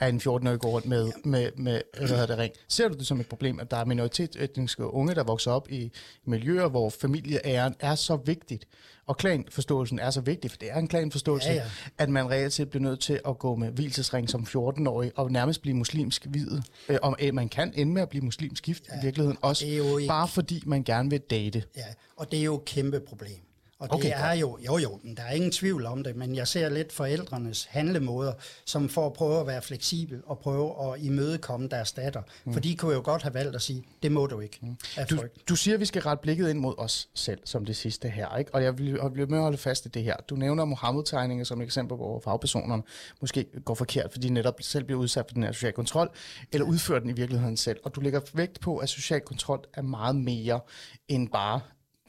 At 0.00 0.12
en 0.14 0.20
14-årig 0.20 0.58
går 0.60 0.68
rundt 0.70 0.86
med, 0.86 1.10
med, 1.24 1.50
med 1.56 1.80
hvad 1.98 2.08
hedder 2.08 2.26
det, 2.26 2.38
ring. 2.38 2.52
Ser 2.68 2.88
du 2.88 2.94
det 2.94 3.06
som 3.06 3.20
et 3.20 3.26
problem, 3.28 3.60
at 3.60 3.70
der 3.70 3.76
er 3.76 3.84
minoritetsetniske 3.84 4.86
unge, 4.86 5.14
der 5.14 5.24
vokser 5.24 5.50
op 5.52 5.70
i 5.70 5.92
miljøer, 6.24 6.68
hvor 6.68 6.90
familieæren 6.90 7.74
er 7.80 7.94
så 7.94 8.16
vigtigt, 8.16 8.64
og 9.06 9.16
klanforståelsen 9.16 9.98
er 9.98 10.10
så 10.10 10.20
vigtig, 10.20 10.50
for 10.50 10.58
det 10.58 10.70
er 10.70 10.78
en 10.78 10.88
klanforståelse, 10.88 11.48
Ja, 11.48 11.54
ja. 11.54 11.62
at 11.98 12.08
man 12.08 12.30
reelt 12.30 12.52
set 12.52 12.70
bliver 12.70 12.82
nødt 12.82 13.00
til 13.00 13.20
at 13.28 13.38
gå 13.38 13.54
med 13.56 13.70
hvilesesring 13.70 14.30
som 14.30 14.42
14-årig, 14.48 15.12
og 15.16 15.32
nærmest 15.32 15.62
blive 15.62 15.76
muslimsk 15.76 16.26
videt. 16.30 16.64
Øh, 16.88 16.98
og 17.02 17.16
øh, 17.22 17.34
man 17.34 17.48
kan 17.48 17.72
ende 17.76 17.92
med 17.92 18.02
at 18.02 18.08
blive 18.08 18.24
muslimsk 18.24 18.64
gift 18.64 18.82
ja, 18.88 18.94
i 18.94 19.02
virkeligheden 19.02 19.38
også, 19.42 19.64
det 19.64 19.72
er 19.72 19.76
jo 19.78 19.96
ikke- 19.98 20.08
bare 20.08 20.28
fordi 20.28 20.62
man 20.66 20.84
gerne 20.84 21.10
vil 21.10 21.20
date. 21.20 21.62
Ja, 21.76 21.82
og 22.16 22.30
det 22.30 22.38
er 22.38 22.44
jo 22.44 22.54
et 22.56 22.64
kæmpe 22.64 23.00
problem. 23.00 23.38
Og 23.80 23.88
det 23.88 23.94
Okay, 23.94 24.14
okay, 24.14 24.28
er 24.28 24.32
jo, 24.32 24.58
jo 24.66 24.78
jo, 24.78 25.00
der 25.16 25.22
er 25.22 25.32
ingen 25.32 25.52
tvivl 25.52 25.86
om 25.86 26.04
det, 26.04 26.16
men 26.16 26.34
jeg 26.34 26.48
ser 26.48 26.68
lidt 26.68 26.92
forældrenes 26.92 27.64
handlemåder, 27.64 28.32
som 28.66 28.88
for 28.88 29.06
at 29.06 29.12
prøve 29.12 29.40
at 29.40 29.46
være 29.46 29.62
fleksibel 29.62 30.22
og 30.26 30.38
prøve 30.38 30.92
at 30.92 31.00
imødekomme 31.00 31.68
deres 31.68 31.92
datter. 31.92 32.22
Mm. 32.44 32.52
For 32.52 32.60
de 32.60 32.76
kunne 32.76 32.94
jo 32.94 33.00
godt 33.04 33.22
have 33.22 33.34
valgt 33.34 33.54
at 33.54 33.62
sige, 33.62 33.84
det 34.02 34.12
må 34.12 34.26
du 34.26 34.40
ikke, 34.40 34.58
mm. 34.62 34.76
Du, 35.10 35.18
du 35.48 35.56
siger, 35.56 35.74
at 35.74 35.80
vi 35.80 35.84
skal 35.84 36.02
rette 36.02 36.22
blikket 36.22 36.50
ind 36.50 36.58
mod 36.58 36.74
os 36.78 37.08
selv, 37.14 37.40
som 37.44 37.64
det 37.64 37.76
sidste 37.76 38.08
her, 38.08 38.36
ikke? 38.36 38.54
Og 38.54 38.62
jeg 38.62 38.78
vil 38.78 38.86
jeg 39.02 39.12
bliver 39.12 39.28
med 39.28 39.38
at 39.38 39.42
holde 39.42 39.58
fast 39.58 39.86
i 39.86 39.88
det 39.88 40.02
her. 40.02 40.16
Du 40.16 40.34
nævner 40.34 40.64
Mohammed-tegninger 40.64 41.44
som 41.44 41.60
et 41.60 41.64
eksempel, 41.64 41.96
hvor 41.96 42.20
fagpersonerne 42.20 42.82
måske 43.20 43.46
går 43.64 43.74
forkert, 43.74 44.12
fordi 44.12 44.28
de 44.28 44.32
netop 44.32 44.54
selv 44.60 44.84
bliver 44.84 45.00
udsat 45.00 45.24
for 45.28 45.34
den 45.34 45.42
her 45.42 45.52
social 45.52 45.72
kontrol, 45.72 46.10
eller 46.52 46.66
udfører 46.66 47.00
den 47.00 47.10
i 47.10 47.12
virkeligheden 47.12 47.56
selv. 47.56 47.78
Og 47.84 47.94
du 47.94 48.00
lægger 48.00 48.20
vægt 48.34 48.60
på, 48.60 48.76
at 48.76 48.88
social 48.88 49.20
kontrol 49.20 49.64
er 49.74 49.82
meget 49.82 50.16
mere 50.16 50.60
end 51.08 51.28
bare 51.28 51.60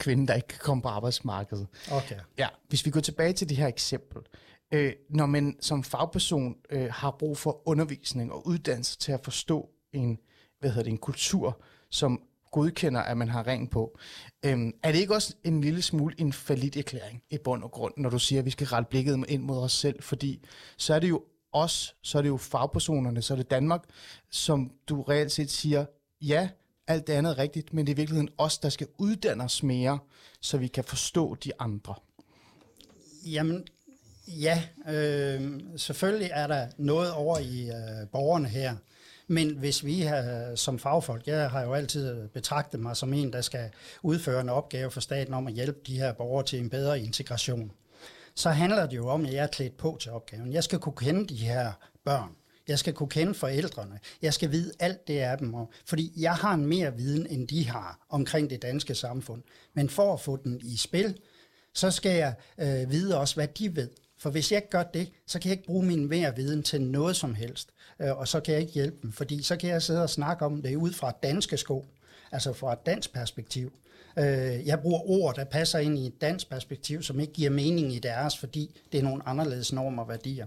kvinden, 0.02 0.28
der 0.28 0.34
ikke 0.34 0.48
kan 0.48 0.60
komme 0.62 0.82
på 0.82 0.88
arbejdsmarkedet. 0.90 1.68
Okay. 1.92 2.16
Ja, 2.38 2.48
hvis 2.68 2.86
vi 2.86 2.92
går 2.92 3.00
tilbage 3.00 3.34
til 3.34 3.50
det 3.50 3.58
her 3.58 3.68
eksempel. 3.68 4.22
Øh, 4.74 4.94
når 5.10 5.26
man 5.26 5.58
som 5.60 5.84
fagperson 5.84 6.56
øh, 6.70 6.90
har 6.92 7.12
brug 7.20 7.38
for 7.38 7.68
undervisning 7.68 8.32
og 8.32 8.48
uddannelse 8.48 8.98
til 8.98 9.12
at 9.12 9.20
forstå 9.24 9.70
en, 9.94 10.20
hvad 10.60 10.70
hedder 10.70 10.84
det, 10.84 10.92
en 10.92 10.98
kultur, 10.98 11.62
som 11.90 12.22
godkender, 12.52 13.02
at 13.02 13.18
man 13.18 13.30
har 13.30 13.48
ring 13.48 13.70
på. 13.70 13.98
Øhm, 14.46 14.74
er 14.84 14.92
det 14.92 15.00
ikke 15.00 15.14
også 15.14 15.36
en 15.44 15.62
lille 15.62 15.82
smule 15.82 16.16
en 16.18 16.34
falit 16.34 16.78
erklæring 16.78 17.24
i 17.30 17.38
bund 17.38 17.64
og 17.64 17.72
grund, 17.72 17.94
når 17.98 18.10
du 18.10 18.20
siger, 18.20 18.40
at 18.40 18.46
vi 18.46 18.50
skal 18.50 18.68
rette 18.68 18.90
blikket 18.90 19.26
ind 19.28 19.44
mod 19.44 19.64
os 19.64 19.74
selv? 19.74 20.04
Fordi 20.04 20.44
så 20.78 20.94
er 20.94 21.00
det 21.00 21.10
jo 21.10 21.24
os, 21.54 21.96
så 22.02 22.18
er 22.18 22.22
det 22.22 22.30
jo 22.30 22.38
fagpersonerne, 22.38 23.22
så 23.22 23.34
er 23.34 23.36
det 23.36 23.52
Danmark, 23.52 23.84
som 24.30 24.72
du 24.90 25.02
reelt 25.02 25.32
set 25.32 25.52
siger, 25.52 25.86
ja, 26.22 26.50
alt 26.88 27.08
det 27.08 27.14
andet 27.14 27.32
er 27.32 27.38
rigtigt, 27.38 27.74
men 27.74 27.86
det 27.86 27.92
er 27.92 27.96
i 27.96 27.98
virkeligheden 27.98 28.30
os, 28.38 28.58
der 28.58 28.70
skal 28.70 28.88
uddanne 28.98 29.44
os 29.44 29.64
mere, 29.64 30.00
så 30.42 30.58
vi 30.58 30.68
kan 30.68 30.84
forstå 30.84 31.36
de 31.36 31.52
andre. 31.60 31.96
Jamen, 33.26 33.68
ja, 34.28 34.64
øh, 34.90 35.60
selvfølgelig 35.78 36.30
er 36.34 36.48
der 36.48 36.68
noget 36.78 37.14
over 37.14 37.40
i 37.40 37.70
øh, 37.70 38.08
borgerne 38.12 38.48
her, 38.48 38.76
men 39.28 39.58
hvis 39.58 39.86
vi 39.86 40.02
har, 40.02 40.56
som 40.56 40.80
fagfolk, 40.80 41.28
jeg 41.28 41.50
har 41.50 41.62
jo 41.62 41.74
altid 41.74 42.28
betragtet 42.28 42.80
mig 42.80 42.98
som 42.98 43.14
en, 43.14 43.34
der 43.34 43.42
skal 43.42 43.70
udføre 44.04 44.42
en 44.42 44.50
opgave 44.50 44.92
for 44.92 45.02
staten 45.02 45.34
om 45.34 45.48
at 45.48 45.54
hjælpe 45.54 45.80
de 45.88 45.98
her 45.98 46.14
borgere 46.14 46.46
til 46.46 46.60
en 46.60 46.70
bedre 46.70 47.00
integration, 47.00 47.72
så 48.36 48.50
handler 48.50 48.86
det 48.86 48.96
jo 48.96 49.08
om, 49.08 49.26
at 49.26 49.34
jeg 49.34 49.44
er 49.44 49.48
klædt 49.48 49.78
på 49.78 49.98
til 50.02 50.12
opgaven. 50.12 50.54
Jeg 50.54 50.64
skal 50.64 50.80
kunne 50.80 50.96
kende 50.96 51.28
de 51.28 51.36
her 51.36 51.72
børn. 52.06 52.30
Jeg 52.72 52.80
skal 52.80 52.94
kunne 52.94 53.10
kende 53.10 53.34
forældrene. 53.34 54.00
Jeg 54.22 54.34
skal 54.34 54.52
vide 54.52 54.72
alt 54.80 55.08
det 55.08 55.20
af 55.20 55.38
dem. 55.38 55.54
Og, 55.54 55.72
fordi 55.86 56.14
jeg 56.18 56.34
har 56.34 56.54
en 56.54 56.66
mere 56.66 56.96
viden, 56.96 57.28
end 57.28 57.48
de 57.48 57.68
har 57.68 58.06
omkring 58.10 58.50
det 58.50 58.62
danske 58.62 58.96
samfund. 58.96 59.42
Men 59.74 59.90
for 59.90 60.14
at 60.14 60.20
få 60.20 60.38
den 60.44 60.60
i 60.64 60.78
spil, 60.78 61.18
så 61.74 61.92
skal 61.92 62.12
jeg 62.18 62.34
øh, 62.58 62.92
vide 62.92 63.18
også, 63.20 63.36
hvad 63.36 63.48
de 63.48 63.76
ved. 63.76 63.90
For 64.20 64.30
hvis 64.30 64.52
jeg 64.52 64.58
ikke 64.58 64.70
gør 64.70 64.84
det, 64.84 65.12
så 65.28 65.40
kan 65.40 65.50
jeg 65.50 65.58
ikke 65.58 65.68
bruge 65.68 65.86
min 65.86 66.10
mere 66.10 66.36
viden 66.36 66.64
til 66.64 66.82
noget 66.82 67.16
som 67.16 67.36
helst. 67.36 67.70
Øh, 68.02 68.18
og 68.18 68.28
så 68.28 68.40
kan 68.40 68.54
jeg 68.54 68.62
ikke 68.62 68.74
hjælpe 68.74 68.98
dem, 69.02 69.12
fordi 69.12 69.44
så 69.44 69.56
kan 69.56 69.70
jeg 69.70 69.82
sidde 69.82 70.04
og 70.04 70.10
snakke 70.10 70.46
om 70.46 70.62
det 70.62 70.76
ud 70.76 70.94
fra 70.94 71.14
danske 71.24 71.58
sko. 71.58 71.86
Altså 72.32 72.54
fra 72.54 72.74
et 72.74 72.86
dansk 72.86 73.14
perspektiv. 73.14 73.74
Øh, 74.20 74.68
jeg 74.68 74.80
bruger 74.82 75.10
ord, 75.10 75.36
der 75.36 75.44
passer 75.44 75.80
ind 75.80 76.00
i 76.00 76.06
et 76.06 76.22
dansk 76.22 76.50
perspektiv, 76.50 77.04
som 77.04 77.20
ikke 77.20 77.34
giver 77.34 77.50
mening 77.50 77.94
i 77.94 78.00
deres, 78.00 78.38
fordi 78.38 78.80
det 78.92 78.98
er 78.98 79.04
nogle 79.04 79.28
anderledes 79.28 79.74
normer 79.74 80.04
og 80.04 80.10
værdier. 80.10 80.46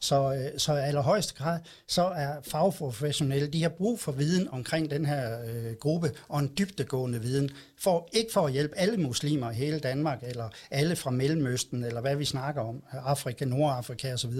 Så, 0.00 0.34
øh, 0.34 0.58
så 0.58 0.72
i 0.72 0.80
allerhøjeste 0.80 1.34
grad, 1.34 1.60
så 1.86 2.02
er 2.04 2.40
fagprofessionelle, 2.42 3.46
de 3.46 3.62
har 3.62 3.68
brug 3.68 4.00
for 4.00 4.12
viden 4.12 4.48
omkring 4.48 4.90
den 4.90 5.06
her 5.06 5.40
øh, 5.44 5.72
gruppe, 5.80 6.10
og 6.28 6.40
en 6.40 6.52
dybtegående 6.58 7.20
viden, 7.20 7.50
for, 7.78 8.08
ikke 8.12 8.32
for 8.32 8.46
at 8.46 8.52
hjælpe 8.52 8.78
alle 8.78 8.96
muslimer 8.96 9.50
i 9.50 9.54
hele 9.54 9.78
Danmark, 9.78 10.22
eller 10.22 10.48
alle 10.70 10.96
fra 10.96 11.10
Mellemøsten, 11.10 11.84
eller 11.84 12.00
hvad 12.00 12.16
vi 12.16 12.24
snakker 12.24 12.62
om, 12.62 12.82
Afrika, 12.92 13.44
Nordafrika 13.44 14.12
osv., 14.12 14.32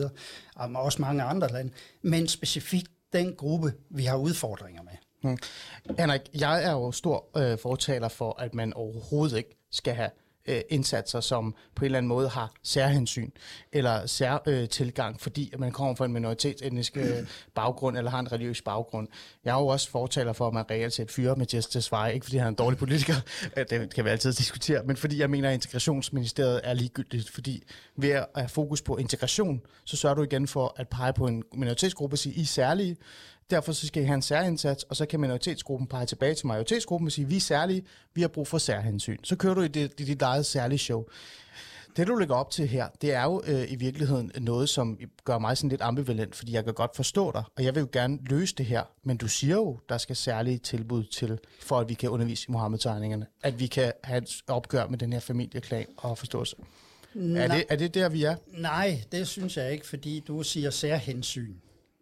og 0.54 0.70
også 0.74 1.02
mange 1.02 1.22
andre 1.22 1.48
lande, 1.52 1.72
men 2.02 2.28
specifikt 2.28 2.90
den 3.12 3.34
gruppe, 3.34 3.72
vi 3.90 4.04
har 4.04 4.16
udfordringer 4.16 4.82
med. 4.82 4.92
Hmm. 5.22 5.38
Henrik, 5.98 6.20
jeg 6.34 6.64
er 6.64 6.72
jo 6.72 6.92
stor 6.92 7.24
øh, 7.36 7.58
fortaler 7.58 8.08
for, 8.08 8.40
at 8.40 8.54
man 8.54 8.72
overhovedet 8.72 9.36
ikke 9.36 9.56
skal 9.70 9.94
have 9.94 10.10
øh, 10.48 10.60
indsatser, 10.68 11.20
som 11.20 11.54
på 11.74 11.84
en 11.84 11.84
eller 11.84 11.98
anden 11.98 12.08
måde 12.08 12.28
har 12.28 12.52
særhensyn 12.62 13.30
eller 13.72 14.06
særtilgang, 14.06 14.62
øh, 14.62 14.68
tilgang, 14.68 15.20
fordi 15.20 15.50
at 15.52 15.60
man 15.60 15.72
kommer 15.72 15.94
fra 15.94 16.04
en 16.04 16.12
minoritetsetnisk 16.12 16.96
øh, 16.96 17.04
baggrund 17.54 17.98
eller 17.98 18.10
har 18.10 18.20
en 18.20 18.32
religiøs 18.32 18.62
baggrund. 18.62 19.08
Jeg 19.44 19.56
er 19.56 19.60
jo 19.60 19.66
også 19.66 19.90
fortaler 19.90 20.32
for, 20.32 20.46
at 20.46 20.54
man 20.54 20.64
reelt 20.70 20.92
set 20.92 21.10
fyrer 21.10 21.34
Mathias 21.34 21.66
Tesfaye, 21.66 22.14
ikke 22.14 22.26
fordi 22.26 22.36
han 22.36 22.46
er 22.46 22.48
en 22.48 22.54
dårlig 22.54 22.78
politiker, 22.78 23.14
det 23.70 23.94
kan 23.94 24.04
vi 24.04 24.10
altid 24.10 24.32
diskutere, 24.32 24.82
men 24.84 24.96
fordi 24.96 25.20
jeg 25.20 25.30
mener, 25.30 25.48
at 25.48 25.54
integrationsministeriet 25.54 26.60
er 26.64 26.74
ligegyldigt, 26.74 27.30
fordi 27.30 27.62
ved 27.96 28.10
at 28.10 28.26
have 28.36 28.48
fokus 28.48 28.82
på 28.82 28.96
integration, 28.96 29.60
så 29.84 29.96
sørger 29.96 30.14
du 30.14 30.22
igen 30.22 30.48
for 30.48 30.74
at 30.76 30.88
pege 30.88 31.12
på 31.12 31.26
en 31.26 31.42
minoritetsgruppe 31.54 32.14
og 32.14 32.18
sige, 32.18 32.34
I 32.34 32.40
er 32.40 32.46
særlige, 32.46 32.96
Derfor 33.50 33.72
så 33.72 33.86
skal 33.86 34.02
I 34.02 34.06
have 34.06 34.14
en 34.14 34.22
særindsats, 34.22 34.82
og 34.82 34.96
så 34.96 35.06
kan 35.06 35.20
minoritetsgruppen 35.20 35.88
pege 35.88 36.06
tilbage 36.06 36.34
til 36.34 36.46
majoritetsgruppen 36.46 37.06
og 37.06 37.12
sige, 37.12 37.28
vi 37.28 37.36
er 37.36 37.40
særlige, 37.40 37.82
vi 38.14 38.20
har 38.20 38.28
brug 38.28 38.48
for 38.48 38.58
særhensyn. 38.58 39.18
Så 39.24 39.36
kører 39.36 39.54
du 39.54 39.60
i 39.60 39.68
dit, 39.68 39.98
dit 39.98 40.22
eget 40.22 40.46
særlige 40.46 40.78
show. 40.78 41.04
Det, 41.96 42.06
du 42.06 42.14
lægger 42.14 42.34
op 42.34 42.50
til 42.50 42.68
her, 42.68 42.88
det 43.02 43.14
er 43.14 43.22
jo 43.22 43.42
øh, 43.46 43.72
i 43.72 43.76
virkeligheden 43.76 44.32
noget, 44.40 44.68
som 44.68 44.98
gør 45.24 45.38
mig 45.38 45.56
sådan 45.56 45.70
lidt 45.70 45.82
ambivalent, 45.82 46.36
fordi 46.36 46.52
jeg 46.52 46.64
kan 46.64 46.74
godt 46.74 46.96
forstå 46.96 47.32
dig, 47.32 47.42
og 47.56 47.64
jeg 47.64 47.74
vil 47.74 47.80
jo 47.80 47.88
gerne 47.92 48.18
løse 48.30 48.54
det 48.54 48.66
her, 48.66 48.82
men 49.02 49.16
du 49.16 49.28
siger 49.28 49.54
jo, 49.54 49.78
der 49.88 49.98
skal 49.98 50.16
særlige 50.16 50.58
tilbud 50.58 51.04
til, 51.04 51.38
for 51.60 51.78
at 51.78 51.88
vi 51.88 51.94
kan 51.94 52.10
undervise 52.10 52.46
i 52.48 52.52
Mohammed-tegningerne, 52.52 53.26
at 53.42 53.60
vi 53.60 53.66
kan 53.66 53.92
have 54.04 54.18
et 54.18 54.42
opgør 54.48 54.86
med 54.86 54.98
den 54.98 55.12
her 55.12 55.20
familieklan 55.20 55.86
og 55.96 56.18
forståelse. 56.18 56.56
Er 57.14 57.48
det, 57.48 57.64
er 57.68 57.76
det 57.76 57.94
der, 57.94 58.08
vi 58.08 58.24
er? 58.24 58.36
Nej, 58.46 59.02
det 59.12 59.28
synes 59.28 59.56
jeg 59.56 59.72
ikke, 59.72 59.86
fordi 59.86 60.20
du 60.20 60.42
siger 60.42 60.70
særhensyn. 60.70 61.54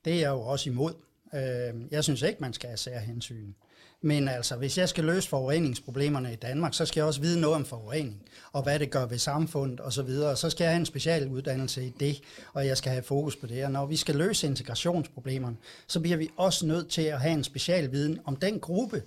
Det 0.04 0.12
er 0.12 0.18
jeg 0.18 0.30
jo 0.30 0.40
også 0.40 0.70
imod. 0.70 0.92
Øh, 1.34 1.74
Jeg 1.90 2.04
synes 2.04 2.22
ikke, 2.22 2.40
man 2.40 2.52
skal 2.52 2.68
have 2.68 2.76
særhensyn. 2.76 3.52
Men 4.00 4.28
altså, 4.28 4.56
hvis 4.56 4.78
jeg 4.78 4.88
skal 4.88 5.04
løse 5.04 5.28
forureningsproblemerne 5.28 6.32
i 6.32 6.36
Danmark, 6.36 6.74
så 6.74 6.86
skal 6.86 7.00
jeg 7.00 7.06
også 7.06 7.20
vide 7.20 7.40
noget 7.40 7.56
om 7.56 7.64
forurening, 7.64 8.22
og 8.52 8.62
hvad 8.62 8.78
det 8.78 8.90
gør 8.90 9.06
ved 9.06 9.18
samfundet 9.18 9.80
osv., 9.80 9.86
og, 9.86 9.92
så 9.92 10.02
videre. 10.02 10.36
så 10.36 10.50
skal 10.50 10.64
jeg 10.64 10.72
have 10.72 10.80
en 10.80 10.86
specialuddannelse 10.86 11.84
i 11.86 11.92
det, 12.00 12.20
og 12.52 12.66
jeg 12.66 12.76
skal 12.76 12.92
have 12.92 13.02
fokus 13.02 13.36
på 13.36 13.46
det. 13.46 13.64
Og 13.64 13.72
når 13.72 13.86
vi 13.86 13.96
skal 13.96 14.14
løse 14.14 14.46
integrationsproblemerne, 14.46 15.56
så 15.86 16.00
bliver 16.00 16.16
vi 16.16 16.28
også 16.36 16.66
nødt 16.66 16.88
til 16.88 17.02
at 17.02 17.20
have 17.20 17.32
en 17.32 17.44
specialviden 17.44 18.20
om 18.24 18.36
den 18.36 18.60
gruppe, 18.60 19.02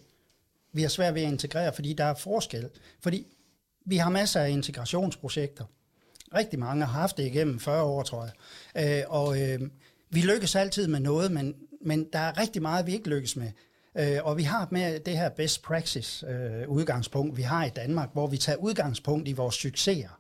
vi 0.74 0.82
har 0.82 0.90
svært 0.90 1.16
ved 1.16 1.22
at 1.22 1.32
integrere, 1.32 1.74
fordi 1.74 1.94
der 1.94 2.04
er 2.04 2.14
forskel. 2.14 2.70
Fordi 3.04 3.28
vi 3.86 3.98
har 3.98 4.10
masser 4.10 4.42
af 4.42 4.50
integrationsprojekter, 4.50 5.66
Rigtig 6.34 6.60
mange 6.60 6.86
har 6.86 7.00
haft 7.00 7.18
det 7.18 7.26
igennem 7.26 7.60
40 7.60 7.84
år, 7.84 8.04
tror 8.04 8.30
jeg. 8.76 9.00
Øh, 9.00 9.04
og 9.08 9.42
øh, 9.42 9.62
vi 10.10 10.22
lykkes 10.22 10.56
altid 10.56 10.88
med 10.88 11.00
noget, 11.00 11.32
men, 11.32 11.56
men 11.82 12.08
der 12.14 12.20
er 12.20 12.38
rigtig 12.38 12.62
meget, 12.62 12.86
vi 12.86 12.94
ikke 12.94 13.10
lykkes 13.10 13.36
med. 13.36 13.52
Øh, 13.98 14.18
og 14.24 14.38
vi 14.38 14.44
har 14.44 14.68
med 14.72 15.00
det 15.00 15.18
her 15.18 15.30
best 15.30 15.62
practice 15.62 16.28
øh, 16.28 16.70
udgangspunkt, 16.70 17.38
vi 17.38 17.42
har 17.42 17.66
i 17.66 17.70
Danmark, 17.70 18.10
hvor 18.14 18.28
vi 18.28 18.38
tager 18.38 18.58
udgangspunkt 18.58 19.28
i 19.28 19.34
vores 19.34 19.56
succeser. 19.56 20.20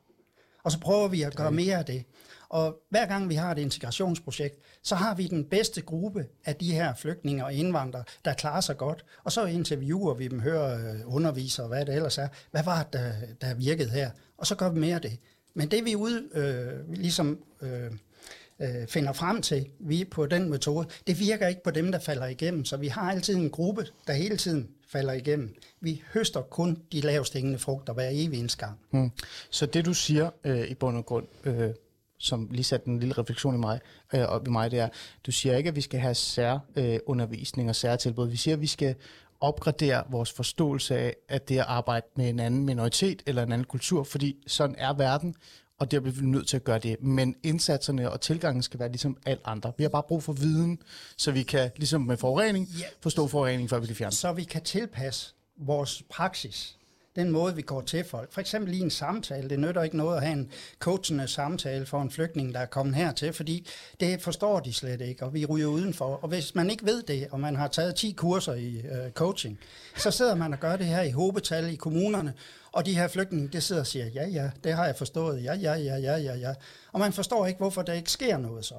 Og 0.64 0.72
så 0.72 0.80
prøver 0.80 1.08
vi 1.08 1.22
at 1.22 1.36
gøre 1.36 1.52
mere 1.52 1.78
af 1.78 1.86
det. 1.86 2.06
Og 2.50 2.80
hver 2.90 3.06
gang 3.06 3.30
vi 3.30 3.36
har 3.36 3.52
et 3.52 3.58
integrationsprojekt, 3.58 4.60
så 4.84 4.96
har 4.96 5.16
vi 5.16 5.28
den 5.28 5.46
bedste 5.46 5.82
gruppe 5.82 6.26
af 6.46 6.56
de 6.56 6.74
her 6.74 6.94
flygtninge 6.96 7.46
og 7.46 7.54
indvandrere, 7.54 8.04
der 8.26 8.34
klarer 8.34 8.62
sig 8.62 8.78
godt. 8.78 9.06
Og 9.24 9.32
så 9.32 9.46
interviewer 9.46 10.14
vi 10.14 10.28
dem, 10.28 10.40
hører 10.40 10.94
øh, 10.94 11.16
undervisere 11.16 11.66
og 11.66 11.68
hvad 11.68 11.86
det 11.86 11.96
ellers 11.96 12.18
er. 12.18 12.28
Hvad 12.52 12.64
var 12.64 12.84
det, 12.84 12.94
der, 12.94 13.12
der 13.42 13.54
virkede 13.54 13.90
her? 13.90 14.12
Og 14.38 14.48
så 14.48 14.56
gør 14.56 14.70
vi 14.70 14.80
mere 14.80 14.96
af 14.96 15.02
det. 15.02 15.20
Men 15.54 15.72
det 15.72 15.86
vi 15.86 15.96
ud, 15.96 16.30
øh, 16.34 16.94
ligesom 17.00 17.40
øh, 17.62 17.92
øh, 18.60 18.88
finder 18.88 19.14
frem 19.14 19.42
til 19.42 19.68
vi 19.80 20.06
på 20.12 20.26
den 20.26 20.50
metode, 20.50 20.88
det 21.08 21.20
virker 21.20 21.48
ikke 21.48 21.64
på 21.64 21.72
dem, 21.72 21.92
der 21.92 22.00
falder 22.00 22.26
igennem. 22.26 22.66
Så 22.66 22.78
vi 22.78 22.88
har 22.88 23.12
altid 23.12 23.36
en 23.36 23.50
gruppe, 23.50 23.88
der 24.08 24.14
hele 24.14 24.38
tiden 24.38 24.70
falder 24.88 25.14
igennem. 25.14 25.56
Vi 25.82 26.04
høster 26.14 26.42
kun 26.42 26.82
de 26.92 27.02
lavest 27.02 27.34
hængende 27.34 27.60
frugter 27.60 27.94
hver 27.94 28.10
evig 28.12 28.40
eneste 28.40 28.58
gang. 28.58 28.80
Hmm. 28.92 29.12
Så 29.50 29.66
det 29.66 29.86
du 29.86 29.94
siger 29.94 30.30
øh, 30.44 30.68
i 30.68 30.74
bund 30.74 30.98
og 30.98 31.06
grund, 31.06 31.28
øh, 31.44 31.70
som 32.20 32.50
lige 32.52 32.64
satte 32.64 32.88
en 32.88 33.00
lille 33.00 33.14
refleksion 33.14 33.56
i 33.56 33.58
mig, 33.58 33.80
øh, 34.14 34.22
op 34.22 34.48
i 34.48 34.50
mig, 34.50 34.72
det 34.72 34.80
er, 34.80 34.90
du 35.26 35.32
siger 35.32 35.58
ikke, 35.58 35.68
at 35.68 35.76
vi 35.76 35.82
skal 35.82 36.00
have 36.00 36.16
særundervisning 36.16 37.68
øh, 37.68 37.70
og 37.70 37.76
særtilbud. 37.76 38.28
Vi 38.30 38.38
siger, 38.38 38.56
at 38.56 38.62
vi 38.62 38.68
skal 38.68 38.96
opgradere 39.42 40.04
vores 40.10 40.32
forståelse 40.32 40.98
af, 40.98 41.16
at 41.30 41.50
det 41.50 41.58
at 41.58 41.66
arbejde 41.68 42.06
med 42.16 42.30
en 42.30 42.40
anden 42.40 42.66
minoritet 42.66 43.24
eller 43.26 43.44
en 43.44 43.52
anden 43.52 43.68
kultur, 43.68 44.04
fordi 44.04 44.36
sådan 44.48 44.76
er 44.78 44.94
verden, 44.94 45.36
og 45.80 45.92
der 45.92 46.00
bliver 46.00 46.16
vi 46.16 46.26
nødt 46.26 46.48
til 46.48 46.56
at 46.58 46.64
gøre 46.64 46.80
det. 46.80 47.04
Men 47.04 47.36
indsatserne 47.44 48.12
og 48.12 48.22
tilgangen 48.22 48.64
skal 48.64 48.80
være 48.80 48.90
ligesom 48.90 49.18
alt 49.26 49.42
andre. 49.46 49.74
Vi 49.78 49.84
har 49.84 49.90
bare 49.90 50.04
brug 50.08 50.24
for 50.24 50.34
viden, 50.34 50.80
så 51.18 51.32
vi 51.32 51.44
kan, 51.44 51.72
ligesom 51.76 52.02
med 52.02 52.18
forurening, 52.18 52.68
Ja. 52.80 52.86
forstå 53.02 53.28
forurening, 53.28 53.70
før 53.70 53.80
vi 53.80 53.88
kan 53.88 53.96
fjerne. 53.96 54.12
så 54.14 54.32
vi 54.34 54.44
kan 54.44 54.64
tilpasse 54.64 55.34
vores 55.58 56.04
praksis, 56.10 56.74
den 57.16 57.32
måde, 57.32 57.56
vi 57.56 57.62
går 57.62 57.82
til 57.82 58.04
folk. 58.04 58.34
For 58.34 58.42
eksempel 58.42 58.72
lige 58.72 58.84
en 58.84 58.90
samtale. 58.90 59.50
Det 59.50 59.60
nytter 59.60 59.84
ikke 59.84 59.98
noget 59.98 60.18
at 60.18 60.24
have 60.24 60.34
en 60.34 60.52
coachende 60.80 61.28
samtale 61.28 61.86
for 61.86 62.02
en 62.02 62.12
flygtning, 62.12 62.54
der 62.54 62.60
er 62.60 62.66
kommet 62.66 62.96
hertil, 62.96 63.34
fordi 63.34 63.68
det 64.00 64.22
forstår 64.22 64.60
de 64.60 64.74
slet 64.74 65.02
ikke, 65.02 65.26
og 65.26 65.34
vi 65.34 65.46
ryger 65.46 65.68
udenfor. 65.68 66.06
Og 66.22 66.28
hvis 66.30 66.56
man 66.56 66.70
ikke 66.70 66.86
ved 66.86 67.04
det, 67.04 67.28
og 67.32 67.40
man 67.40 67.56
har 67.56 67.68
taget 67.68 67.96
10 67.96 68.12
kurser 68.12 68.54
i 68.54 68.76
øh, 68.78 69.12
coaching, 69.12 69.60
så 69.98 70.12
sidder 70.12 70.36
man 70.36 70.54
og 70.54 70.60
gør 70.60 70.76
det 70.76 70.86
her 70.86 71.02
i 71.02 71.12
hobetal 71.12 71.74
i 71.74 71.76
kommunerne, 71.76 72.34
og 72.78 72.86
de 72.86 72.96
her 72.96 73.08
flygtninge, 73.08 73.48
det 73.48 73.64
sidder 73.64 73.82
og 73.82 73.88
siger, 73.88 74.06
ja, 74.06 74.28
ja, 74.28 74.50
det 74.64 74.74
har 74.74 74.86
jeg 74.86 74.96
forstået, 74.96 75.44
ja, 75.44 75.54
ja, 75.54 75.74
ja, 75.74 75.96
ja, 75.98 76.18
ja, 76.18 76.36
ja. 76.36 76.54
Og 76.92 77.00
man 77.00 77.14
forstår 77.14 77.46
ikke, 77.46 77.58
hvorfor 77.58 77.82
der 77.82 77.94
ikke 77.94 78.12
sker 78.12 78.38
noget 78.38 78.66
så. 78.66 78.76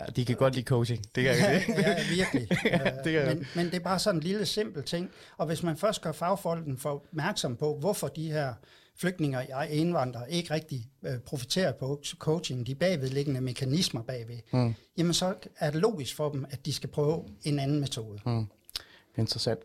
Ja, 0.00 0.04
de 0.16 0.24
kan 0.24 0.36
godt 0.36 0.54
lide 0.54 0.64
coaching. 0.66 1.04
Det 1.14 1.24
kan 1.24 1.34
Ja, 1.38 1.50
jeg 1.50 1.64
det. 1.66 1.82
ja, 1.82 1.96
virkelig. 2.14 2.48
Ja, 2.64 2.90
det 3.04 3.12
kan 3.12 3.26
men, 3.26 3.46
men 3.56 3.66
det 3.66 3.74
er 3.74 3.80
bare 3.80 3.98
sådan 3.98 4.20
en 4.20 4.22
lille 4.22 4.46
simpel 4.46 4.82
ting. 4.82 5.10
Og 5.36 5.46
hvis 5.46 5.62
man 5.62 5.76
først 5.76 6.02
gør 6.02 6.12
fagfolken 6.12 6.78
for 6.78 6.90
opmærksom 6.90 7.56
på, 7.56 7.76
hvorfor 7.78 8.08
de 8.08 8.32
her 8.32 8.54
flygtninge 8.96 9.38
og 9.54 9.68
indvandrere 9.68 10.30
ikke 10.32 10.54
rigtig 10.54 10.86
øh, 11.02 11.18
profiterer 11.18 11.72
på 11.72 12.02
coaching, 12.18 12.66
de 12.66 12.74
bagvedliggende 12.74 13.40
mekanismer 13.40 14.02
bagved, 14.02 14.38
mm. 14.52 14.74
jamen 14.96 15.14
så 15.14 15.34
er 15.58 15.70
det 15.70 15.80
logisk 15.80 16.16
for 16.16 16.28
dem, 16.28 16.46
at 16.50 16.66
de 16.66 16.72
skal 16.72 16.90
prøve 16.90 17.24
en 17.42 17.58
anden 17.58 17.80
metode. 17.80 18.18
Mm. 18.26 18.46
Interessant. 19.16 19.60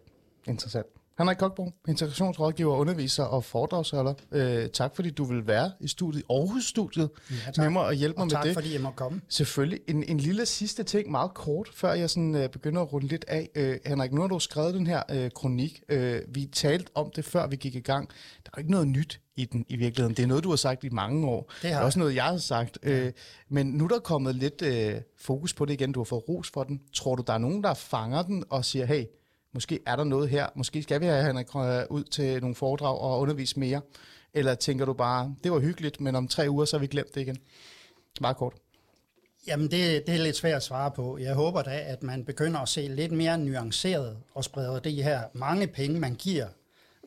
Interessant. 0.47 0.87
Henrik 1.17 1.37
Kokborg, 1.37 1.73
integrationsrådgiver, 1.87 2.75
underviser 2.75 3.23
og 3.23 3.43
foredragsholder. 3.43 4.13
Øh, 4.31 4.69
tak 4.69 4.95
fordi 4.95 5.09
du 5.09 5.23
vil 5.23 5.47
være 5.47 5.71
i 5.79 5.87
studiet, 5.87 6.23
Aarhus-studiet, 6.29 7.09
Ja, 7.31 7.35
tak. 7.51 7.57
med 7.57 7.69
mig 7.69 7.81
og 7.85 7.93
hjælpe 7.93 8.15
mig 8.17 8.21
Og 8.21 8.25
med 8.25 8.31
tak 8.31 8.43
det. 8.43 8.53
fordi 8.53 8.73
jeg 8.73 8.81
må 8.81 8.89
komme. 8.95 9.21
Selvfølgelig. 9.29 9.79
En, 9.87 10.03
en 10.03 10.17
lille 10.17 10.45
sidste 10.45 10.83
ting, 10.83 11.11
meget 11.11 11.33
kort, 11.33 11.69
før 11.73 11.93
jeg 11.93 12.09
sådan, 12.09 12.35
øh, 12.35 12.49
begynder 12.49 12.81
at 12.81 12.93
runde 12.93 13.07
lidt 13.07 13.25
af. 13.27 13.49
Øh, 13.55 13.77
Henrik, 13.85 14.13
nu 14.13 14.21
har 14.21 14.27
du 14.27 14.39
skrevet 14.39 14.73
den 14.73 14.87
her 14.87 15.03
øh, 15.11 15.31
kronik. 15.31 15.81
Øh, 15.89 16.21
vi 16.27 16.45
talte 16.45 16.91
om 16.95 17.11
det, 17.15 17.25
før 17.25 17.47
vi 17.47 17.55
gik 17.55 17.75
i 17.75 17.79
gang. 17.79 18.09
Der 18.45 18.49
er 18.53 18.57
ikke 18.57 18.71
noget 18.71 18.87
nyt 18.87 19.19
i 19.35 19.45
den 19.45 19.65
i 19.69 19.75
virkeligheden. 19.75 20.15
Det 20.17 20.23
er 20.23 20.27
noget, 20.27 20.43
du 20.43 20.49
har 20.49 20.55
sagt 20.55 20.83
i 20.83 20.89
mange 20.89 21.27
år. 21.27 21.51
Det 21.61 21.69
har 21.69 21.75
er 21.75 21.79
jeg. 21.79 21.85
også 21.85 21.99
noget, 21.99 22.15
jeg 22.15 22.23
har 22.23 22.37
sagt. 22.37 22.77
Ja. 22.83 22.89
Øh, 23.05 23.11
men 23.49 23.67
nu 23.67 23.83
er 23.83 23.87
der 23.87 23.99
kommet 23.99 24.35
lidt 24.35 24.61
øh, 24.61 24.93
fokus 25.19 25.53
på 25.53 25.65
det 25.65 25.73
igen. 25.73 25.91
Du 25.91 25.99
har 25.99 26.03
fået 26.05 26.29
ros 26.29 26.49
for 26.53 26.63
den. 26.63 26.81
Tror 26.93 27.15
du, 27.15 27.23
der 27.27 27.33
er 27.33 27.37
nogen, 27.37 27.63
der 27.63 27.73
fanger 27.73 28.21
den 28.21 28.43
og 28.49 28.65
siger, 28.65 28.85
hey, 28.85 29.03
måske 29.57 29.79
er 29.85 29.95
der 29.95 30.03
noget 30.03 30.29
her. 30.29 30.47
Måske 30.55 30.83
skal 30.83 31.01
vi 31.01 31.05
have 31.05 31.25
Henrik 31.25 31.47
øh, 31.55 31.83
ud 31.89 32.03
til 32.03 32.41
nogle 32.41 32.55
foredrag 32.55 32.97
og 32.97 33.19
undervise 33.19 33.59
mere. 33.59 33.81
Eller 34.33 34.55
tænker 34.55 34.85
du 34.85 34.93
bare, 34.93 35.35
det 35.43 35.51
var 35.51 35.59
hyggeligt, 35.59 36.01
men 36.01 36.15
om 36.15 36.27
tre 36.27 36.45
uger, 36.49 36.65
så 36.65 36.77
har 36.77 36.79
vi 36.79 36.87
glemt 36.87 37.15
det 37.15 37.21
igen? 37.21 37.37
Meget 38.21 38.37
kort. 38.37 38.53
Jamen, 39.47 39.71
det, 39.71 40.07
det 40.07 40.15
er 40.15 40.23
lidt 40.23 40.35
svært 40.35 40.55
at 40.55 40.63
svare 40.63 40.91
på. 40.91 41.17
Jeg 41.17 41.33
håber 41.33 41.61
da, 41.61 41.79
at 41.79 42.03
man 42.03 42.25
begynder 42.25 42.59
at 42.59 42.69
se 42.69 42.87
lidt 42.87 43.11
mere 43.11 43.37
nuanceret 43.37 44.17
og 44.33 44.43
spreder 44.43 44.79
de 44.79 45.03
her 45.03 45.21
mange 45.33 45.67
penge, 45.67 45.99
man 45.99 46.15
giver 46.15 46.47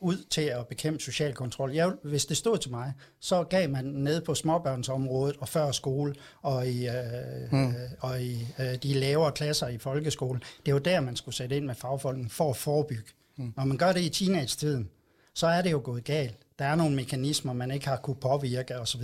ud 0.01 0.25
til 0.29 0.41
at 0.41 0.67
bekæmpe 0.67 1.03
social 1.03 1.33
kontrol. 1.33 1.71
Jeg, 1.71 1.91
hvis 2.03 2.25
det 2.25 2.37
stod 2.37 2.57
til 2.57 2.71
mig, 2.71 2.93
så 3.19 3.43
gav 3.43 3.69
man 3.69 3.85
ned 3.85 4.21
på 4.21 4.35
småbørnsområdet 4.35 5.35
og 5.39 5.49
før 5.49 5.71
skole 5.71 6.15
og 6.41 6.67
i, 6.67 6.87
øh, 6.87 7.53
øh, 7.53 7.73
og 7.99 8.21
i 8.21 8.47
øh, 8.59 8.75
de 8.83 8.93
lavere 8.93 9.31
klasser 9.31 9.67
i 9.67 9.77
folkeskolen. 9.77 10.43
Det 10.65 10.73
var 10.73 10.79
der, 10.79 10.99
man 10.99 11.15
skulle 11.15 11.35
sætte 11.35 11.57
ind 11.57 11.65
med 11.65 11.75
fagfolken 11.75 12.29
for 12.29 12.49
at 12.49 12.55
forebygge. 12.57 13.11
Hmm. 13.35 13.53
Når 13.57 13.65
man 13.65 13.77
gør 13.77 13.91
det 13.91 14.01
i 14.01 14.09
teenage-tiden, 14.09 14.89
så 15.33 15.47
er 15.47 15.61
det 15.61 15.71
jo 15.71 15.81
gået 15.83 16.03
galt. 16.03 16.37
Der 16.59 16.65
er 16.65 16.75
nogle 16.75 16.95
mekanismer, 16.95 17.53
man 17.53 17.71
ikke 17.71 17.87
har 17.87 17.97
kunne 17.97 18.15
påvirke 18.15 18.79
osv. 18.79 19.01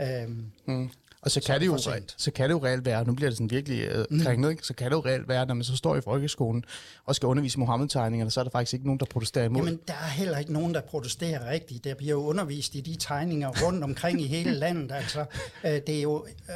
Øhm, 0.00 0.50
Mm. 0.66 0.90
Og 1.22 1.30
så 1.30 1.40
Så 1.40 1.46
kan, 1.46 1.60
det 1.60 1.66
jo, 1.66 1.78
så 2.16 2.30
kan 2.30 2.48
det 2.48 2.54
jo 2.54 2.64
reelt 2.64 2.84
være, 2.84 3.04
nu 3.04 3.14
bliver 3.14 3.30
det 3.30 3.36
sådan 3.36 3.50
virkelig 3.50 3.80
øh, 3.80 4.24
kringlet, 4.24 4.50
ikke? 4.50 4.66
så 4.66 4.74
kan 4.74 4.86
det 4.90 4.96
jo 4.96 5.00
reelt 5.00 5.28
være, 5.28 5.46
når 5.46 5.54
man 5.54 5.64
så 5.64 5.76
står 5.76 5.96
i 5.96 6.00
folkeskolen 6.00 6.64
og 7.04 7.14
skal 7.14 7.26
undervise 7.26 7.58
Mohammed-tegningerne, 7.58 8.30
så 8.30 8.40
er 8.40 8.44
der 8.44 8.50
faktisk 8.50 8.74
ikke 8.74 8.86
nogen, 8.86 9.00
der 9.00 9.06
protesterer 9.06 9.44
imod. 9.44 9.64
Jamen, 9.64 9.80
der 9.88 9.94
er 9.94 10.08
heller 10.08 10.38
ikke 10.38 10.52
nogen, 10.52 10.74
der 10.74 10.80
protesterer 10.80 11.50
rigtigt. 11.50 11.84
Der 11.84 11.94
bliver 11.94 12.12
jo 12.12 12.26
undervist 12.26 12.74
i 12.74 12.80
de 12.80 12.96
tegninger 12.96 13.50
rundt 13.64 13.84
omkring 13.84 14.20
i 14.20 14.26
hele 14.26 14.54
landet. 14.64 14.92
Altså, 14.92 15.24
øh, 15.64 15.70
det, 15.70 15.98
er 15.98 16.02
jo, 16.02 16.26
øh, 16.48 16.54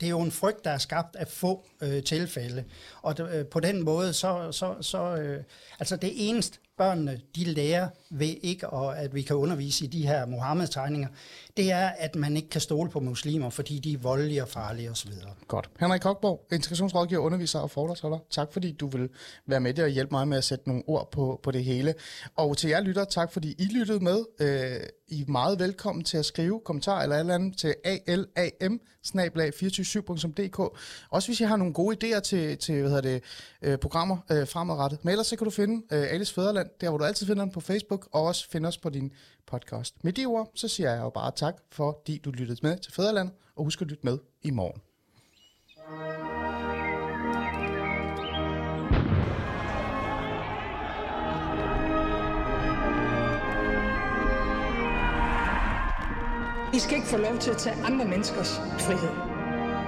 det 0.00 0.06
er 0.06 0.10
jo 0.10 0.20
en 0.20 0.32
frygt, 0.32 0.64
der 0.64 0.70
er 0.70 0.78
skabt 0.78 1.16
af 1.16 1.28
få 1.28 1.66
øh, 1.80 2.02
tilfælde. 2.02 2.64
Og 3.02 3.16
øh, 3.34 3.46
på 3.46 3.60
den 3.60 3.84
måde, 3.84 4.12
så... 4.12 4.52
så, 4.52 4.74
så 4.80 5.16
øh, 5.16 5.42
altså, 5.78 5.96
det 5.96 6.12
eneste 6.14 6.58
børnene, 6.78 7.20
de 7.36 7.44
lærer 7.44 7.88
ved 8.10 8.34
ikke, 8.42 8.68
og 8.68 8.98
at 8.98 9.14
vi 9.14 9.22
kan 9.22 9.36
undervise 9.36 9.84
i 9.84 9.88
de 9.88 10.06
her 10.06 10.26
Mohammed-tegninger, 10.26 11.08
det 11.56 11.72
er, 11.72 11.88
at 11.88 12.16
man 12.16 12.36
ikke 12.36 12.48
kan 12.48 12.60
stole 12.60 12.90
på 12.90 13.00
muslimer, 13.00 13.50
fordi 13.50 13.78
de 13.78 13.92
er 13.92 13.98
voldelige 13.98 14.42
og 14.42 14.48
farlige 14.48 14.90
osv. 14.90 15.10
Godt. 15.48 15.70
Henrik 15.80 16.00
Kokborg, 16.00 16.46
integrationsrådgiver, 16.52 17.20
underviser 17.20 17.58
og 17.58 17.70
foredragsholder. 17.70 18.18
Tak 18.30 18.52
fordi 18.52 18.72
du 18.72 18.86
vil 18.86 19.08
være 19.46 19.60
med 19.60 19.74
der 19.74 19.84
og 19.84 19.88
hjælpe 19.88 20.14
mig 20.14 20.28
med 20.28 20.38
at 20.38 20.44
sætte 20.44 20.68
nogle 20.68 20.82
ord 20.86 21.10
på, 21.10 21.40
på 21.42 21.50
det 21.50 21.64
hele. 21.64 21.94
Og 22.36 22.56
til 22.56 22.70
jer 22.70 22.80
lytter, 22.80 23.04
tak 23.04 23.32
fordi 23.32 23.54
I 23.58 23.64
lyttede 23.64 24.04
med. 24.04 24.24
Øh, 24.40 24.80
I 25.08 25.20
er 25.20 25.30
meget 25.30 25.58
velkommen 25.58 26.04
til 26.04 26.16
at 26.16 26.24
skrive 26.24 26.60
kommentarer 26.64 27.02
eller 27.02 27.16
alt 27.16 27.22
eller 27.22 27.34
andet 27.34 27.58
til 27.58 27.74
alam 28.36 28.80
247dk 29.06 30.76
Også 31.10 31.28
hvis 31.28 31.40
I 31.40 31.44
har 31.44 31.56
nogle 31.56 31.74
gode 31.74 31.96
idéer 31.96 32.20
til, 32.20 32.58
til 32.58 32.80
hvad 32.80 32.90
hedder 32.90 33.02
det, 33.02 33.22
øh, 33.62 33.78
programmer 33.78 34.16
øh, 34.30 34.48
fremadrettet. 34.48 35.04
Men 35.04 35.10
ellers 35.10 35.26
så 35.26 35.36
kan 35.36 35.44
du 35.44 35.50
finde 35.50 35.96
øh, 35.96 36.12
Alice 36.12 36.34
Fæderland, 36.34 36.68
der 36.80 36.88
hvor 36.88 36.98
du 36.98 37.04
altid 37.04 37.26
finder 37.26 37.44
den 37.44 37.52
på 37.52 37.60
Facebook, 37.60 38.08
og 38.12 38.22
også 38.22 38.50
finde 38.50 38.68
os 38.68 38.78
på 38.78 38.90
din 38.90 39.12
podcast. 39.46 40.04
Med 40.04 40.12
de 40.12 40.26
ord, 40.26 40.50
så 40.54 40.68
siger 40.68 40.90
jeg 40.90 41.00
jo 41.00 41.10
bare 41.10 41.30
tak, 41.36 41.56
fordi 41.72 42.18
du 42.18 42.30
lyttede 42.30 42.60
med 42.62 42.78
til 42.78 42.92
Fæderland, 42.92 43.30
og 43.56 43.64
husk 43.64 43.82
at 43.82 43.86
lytte 43.86 44.04
med 44.04 44.18
i 44.42 44.50
morgen. 44.50 44.80
I 56.74 56.78
skal 56.78 56.96
ikke 56.96 57.08
få 57.08 57.16
lov 57.16 57.38
til 57.38 57.50
at 57.50 57.56
tage 57.56 57.84
andre 57.84 58.04
menneskers 58.04 58.56
frihed. 58.56 59.14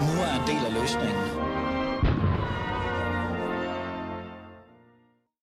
Nu 0.01 0.13
er 0.27 0.33
en 0.41 0.47
del 0.49 0.67
af 0.67 0.81
løsningen. 0.81 1.54